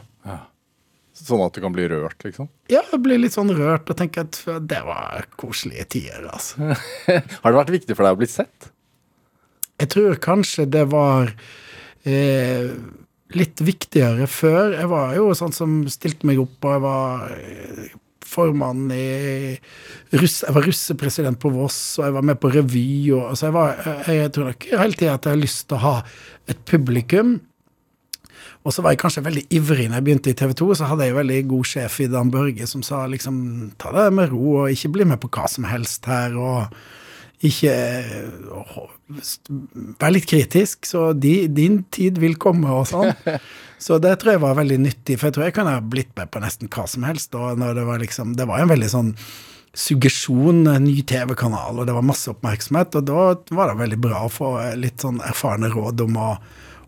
Sånn 1.17 1.41
at 1.41 1.55
du 1.55 1.63
kan 1.63 1.73
bli 1.73 1.87
rørt, 1.89 2.19
liksom? 2.23 2.47
Ja, 2.69 2.83
jeg 2.91 3.01
blir 3.03 3.19
litt 3.19 3.33
sånn 3.33 3.49
rørt 3.57 3.89
og 3.89 3.97
tenker 3.97 4.27
at 4.27 4.37
det 4.69 4.81
var 4.85 5.25
koselige 5.39 5.87
tider, 5.97 6.27
altså. 6.29 6.75
Har 7.41 7.51
det 7.51 7.57
vært 7.57 7.73
viktig 7.73 7.97
for 7.97 8.05
deg 8.05 8.17
å 8.17 8.19
bli 8.21 8.29
sett? 8.29 8.69
Jeg 9.81 9.91
tror 9.93 10.19
kanskje 10.21 10.67
det 10.73 10.85
var 10.93 11.31
eh, 12.07 12.69
litt 13.37 13.61
viktigere 13.65 14.29
før. 14.29 14.75
Jeg 14.77 14.89
var 14.93 15.15
jo 15.17 15.31
sånn 15.37 15.55
som 15.55 15.79
stilte 15.91 16.29
meg 16.29 16.41
opp, 16.41 16.57
og 16.61 16.75
jeg 16.75 16.85
var 16.85 17.25
eh, 17.33 17.97
formann 18.27 18.91
i 18.93 19.57
russ, 20.19 20.41
Jeg 20.43 20.55
var 20.55 20.67
russepresident 20.67 21.39
på 21.39 21.51
Voss, 21.55 21.79
og 21.99 22.07
jeg 22.07 22.17
var 22.17 22.25
med 22.29 22.39
på 22.41 22.51
revy. 22.53 22.87
Og, 23.15 23.29
altså 23.31 23.47
jeg, 23.47 23.57
var, 23.57 23.75
jeg, 23.85 24.17
jeg 24.21 24.33
tror 24.35 24.49
nok 24.51 24.71
hele 24.71 24.99
tida 24.99 25.13
at 25.13 25.29
jeg 25.29 25.37
har 25.37 25.45
lyst 25.45 25.67
til 25.67 25.79
å 25.79 25.85
ha 25.85 25.95
et 26.51 26.65
publikum. 26.67 27.37
Og 28.67 28.73
så 28.75 28.83
var 28.83 28.91
jeg 28.91 28.99
kanskje 28.99 29.23
veldig 29.23 29.45
ivrig 29.55 29.87
når 29.87 30.01
jeg 30.01 30.05
begynte 30.09 30.31
i 30.33 30.35
TV 30.35 30.51
2, 30.59 30.69
så 30.75 30.89
hadde 30.89 31.05
jeg 31.07 31.13
en 31.13 31.21
veldig 31.21 31.41
god 31.53 31.67
sjef 31.71 32.01
i 32.03 32.09
Dan 32.11 32.31
Børge 32.33 32.67
som 32.67 32.83
sa 32.83 33.05
liksom 33.07 33.37
ta 33.79 33.93
det 33.95 34.09
med 34.17 34.33
ro 34.33 34.57
og 34.63 34.73
ikke 34.73 34.91
bli 34.97 35.07
med 35.07 35.21
på 35.23 35.29
hva 35.31 35.47
som 35.51 35.67
helst 35.69 36.09
her. 36.11 36.35
og 36.35 36.73
ikke 37.47 37.71
Vær 40.01 40.11
litt 40.11 40.27
kritisk, 40.27 40.87
så 40.89 41.11
de, 41.13 41.47
din 41.47 41.83
tid 41.93 42.19
vil 42.19 42.35
komme 42.41 42.73
og 42.73 42.89
sånn. 42.89 43.13
Så 43.77 43.99
det 44.01 44.15
tror 44.21 44.33
jeg 44.33 44.41
var 44.41 44.57
veldig 44.57 44.79
nyttig, 44.81 45.19
for 45.19 45.29
jeg 45.29 45.35
tror 45.35 45.47
jeg 45.47 45.55
kunne 45.57 45.75
ha 45.75 45.83
blitt 45.83 46.15
med 46.17 46.31
på 46.33 46.41
nesten 46.41 46.71
hva 46.73 46.87
som 46.89 47.05
helst. 47.05 47.35
Og 47.37 47.59
når 47.61 47.77
det 47.77 47.85
var 47.85 48.01
liksom 48.01 48.33
Det 48.37 48.47
var 48.49 48.63
en 48.63 48.71
veldig 48.73 48.89
sånn 48.93 49.11
suggesjon, 49.77 50.63
ny 50.81 50.95
TV-kanal, 51.05 51.77
og 51.77 51.85
det 51.85 51.93
var 51.93 52.05
masse 52.05 52.31
oppmerksomhet. 52.31 52.97
Og 52.97 53.05
da 53.05 53.27
var 53.53 53.69
det 53.69 53.81
veldig 53.83 53.99
bra 54.01 54.23
å 54.25 54.33
få 54.33 54.55
litt 54.79 55.05
sånn 55.05 55.21
erfarne 55.21 55.69
råd 55.69 56.01
om 56.07 56.17
å 56.17 56.31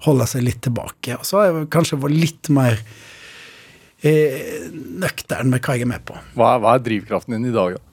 holde 0.07 0.25
seg 0.31 0.47
litt 0.47 0.63
tilbake. 0.65 1.19
Og 1.19 1.27
så 1.27 1.39
har 1.39 1.51
jeg 1.51 1.69
kanskje 1.75 1.99
vært 2.01 2.17
litt 2.17 2.49
mer 2.55 2.79
eh, 4.01 4.65
nøktern 4.73 5.51
med 5.53 5.61
hva 5.61 5.77
jeg 5.77 5.85
er 5.85 5.91
med 5.91 6.07
på. 6.07 6.17
Hva 6.39 6.55
er, 6.55 6.63
hva 6.63 6.73
er 6.73 6.83
drivkraften 6.87 7.37
din 7.37 7.51
i 7.51 7.55
dag, 7.55 7.77
da? 7.77 7.85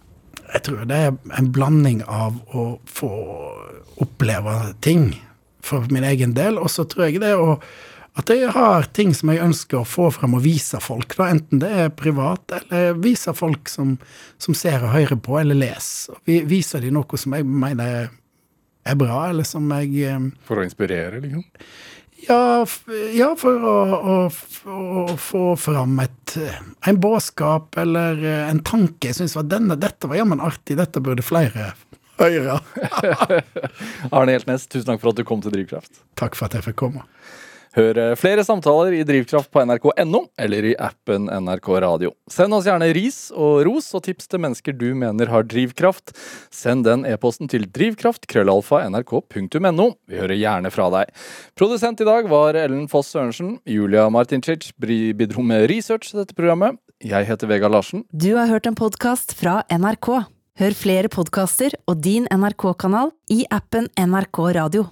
Jeg 0.54 0.62
tror 0.68 0.86
det 0.88 0.98
er 1.02 1.14
en 1.36 1.48
blanding 1.52 2.00
av 2.06 2.38
å 2.54 2.66
få 2.86 3.10
oppleve 4.00 4.54
ting 4.84 5.10
for 5.66 5.88
min 5.90 6.06
egen 6.06 6.36
del, 6.36 6.60
og 6.62 6.70
så 6.70 6.86
tror 6.88 7.08
jeg 7.08 7.20
det 7.20 7.32
er 7.34 7.42
å 7.42 7.58
at 8.16 8.30
jeg 8.32 8.48
har 8.54 8.86
ting 8.96 9.12
som 9.14 9.28
jeg 9.32 9.44
ønsker 9.44 9.82
å 9.82 9.88
få 9.88 10.08
frem 10.14 10.36
og 10.38 10.44
vise 10.46 10.80
folk, 10.80 11.18
da, 11.18 11.28
enten 11.34 11.60
det 11.60 11.72
er 11.84 11.90
privat 11.92 12.54
eller 12.58 12.96
vise 13.02 13.34
folk 13.36 13.68
som, 13.68 13.96
som 14.40 14.56
ser 14.56 14.86
og 14.86 14.94
hører 14.94 15.20
på 15.20 15.36
eller 15.40 15.58
leser. 15.58 16.16
Vi, 16.24 16.40
viser 16.48 16.84
de 16.84 16.94
noe 16.96 17.20
som 17.20 17.36
jeg 17.36 17.44
mener 17.44 18.08
er 18.86 18.96
bra, 18.96 19.26
eller 19.28 19.44
som 19.44 19.68
jeg 19.76 20.06
eh, 20.06 20.30
For 20.46 20.62
å 20.62 20.64
inspirere, 20.64 21.20
liksom? 21.20 21.44
Ja, 22.24 22.64
ja 23.12 23.28
for 23.38 23.66
å, 23.68 23.76
å, 23.96 24.16
å, 24.72 25.16
få 25.20 25.44
fram 25.60 25.98
et, 26.00 26.36
en 26.88 27.00
budskap 27.02 27.76
eller 27.82 28.22
eh, 28.22 28.44
en 28.48 28.62
tanke. 28.64 29.10
Jeg 29.10 29.18
syns 29.18 29.36
dette 29.36 30.08
var 30.08 30.22
jammen 30.22 30.40
artig, 30.40 30.78
dette 30.80 31.02
burde 31.04 31.26
flere 31.26 31.52
høre. 31.68 31.74
Arne 34.16 34.32
Hjeltnes, 34.32 34.64
tusen 34.72 34.88
takk 34.88 35.02
for 35.02 35.12
at 35.12 35.18
du 35.18 35.26
kom 35.28 35.42
til 35.44 35.52
Drivkraft. 35.52 36.00
Takk 36.16 36.38
for 36.38 36.48
at 36.48 36.56
jeg 36.56 36.64
fikk 36.70 36.80
komme. 36.86 37.04
Hør 37.76 37.98
flere 38.16 38.40
samtaler 38.40 38.94
i 38.96 39.02
Drivkraft 39.04 39.50
på 39.52 39.60
nrk.no 39.68 40.32
eller 40.40 40.64
i 40.70 40.72
appen 40.80 41.26
NRK 41.28 41.66
Radio. 41.84 42.14
Send 42.32 42.56
oss 42.56 42.64
gjerne 42.64 42.88
ris 42.96 43.28
og 43.36 43.68
ros 43.68 43.92
og 43.92 44.00
tips 44.06 44.24
til 44.32 44.40
mennesker 44.40 44.72
du 44.72 44.96
mener 44.96 45.28
har 45.28 45.44
drivkraft. 45.44 46.16
Send 46.48 46.88
den 46.88 47.04
e-posten 47.04 47.44
til 47.52 47.68
drivkraft.krøllalfa.nrk.no. 47.76 49.86
Vi 50.08 50.16
hører 50.22 50.40
gjerne 50.40 50.72
fra 50.72 50.88
deg. 50.94 51.12
Produsent 51.52 52.00
i 52.00 52.08
dag 52.08 52.24
var 52.32 52.56
Ellen 52.56 52.88
Foss 52.88 53.12
Sørensen. 53.12 53.60
Julia 53.68 54.08
Martincic 54.08 54.72
bidro 54.80 55.44
med 55.44 55.68
research 55.68 56.14
til 56.14 56.24
dette 56.24 56.32
programmet. 56.38 56.80
Jeg 57.04 57.28
heter 57.28 57.44
Vegard 57.50 57.76
Larsen. 57.76 58.08
Du 58.08 58.40
har 58.40 58.48
hørt 58.48 58.64
en 58.64 58.78
podkast 58.78 59.36
fra 59.36 59.68
NRK. 59.68 60.24
Hør 60.56 60.72
flere 60.72 61.12
podkaster 61.12 61.76
og 61.84 62.00
din 62.00 62.24
NRK-kanal 62.32 63.12
i 63.28 63.44
appen 63.52 63.92
NRK 64.00 64.56
Radio. 64.56 64.88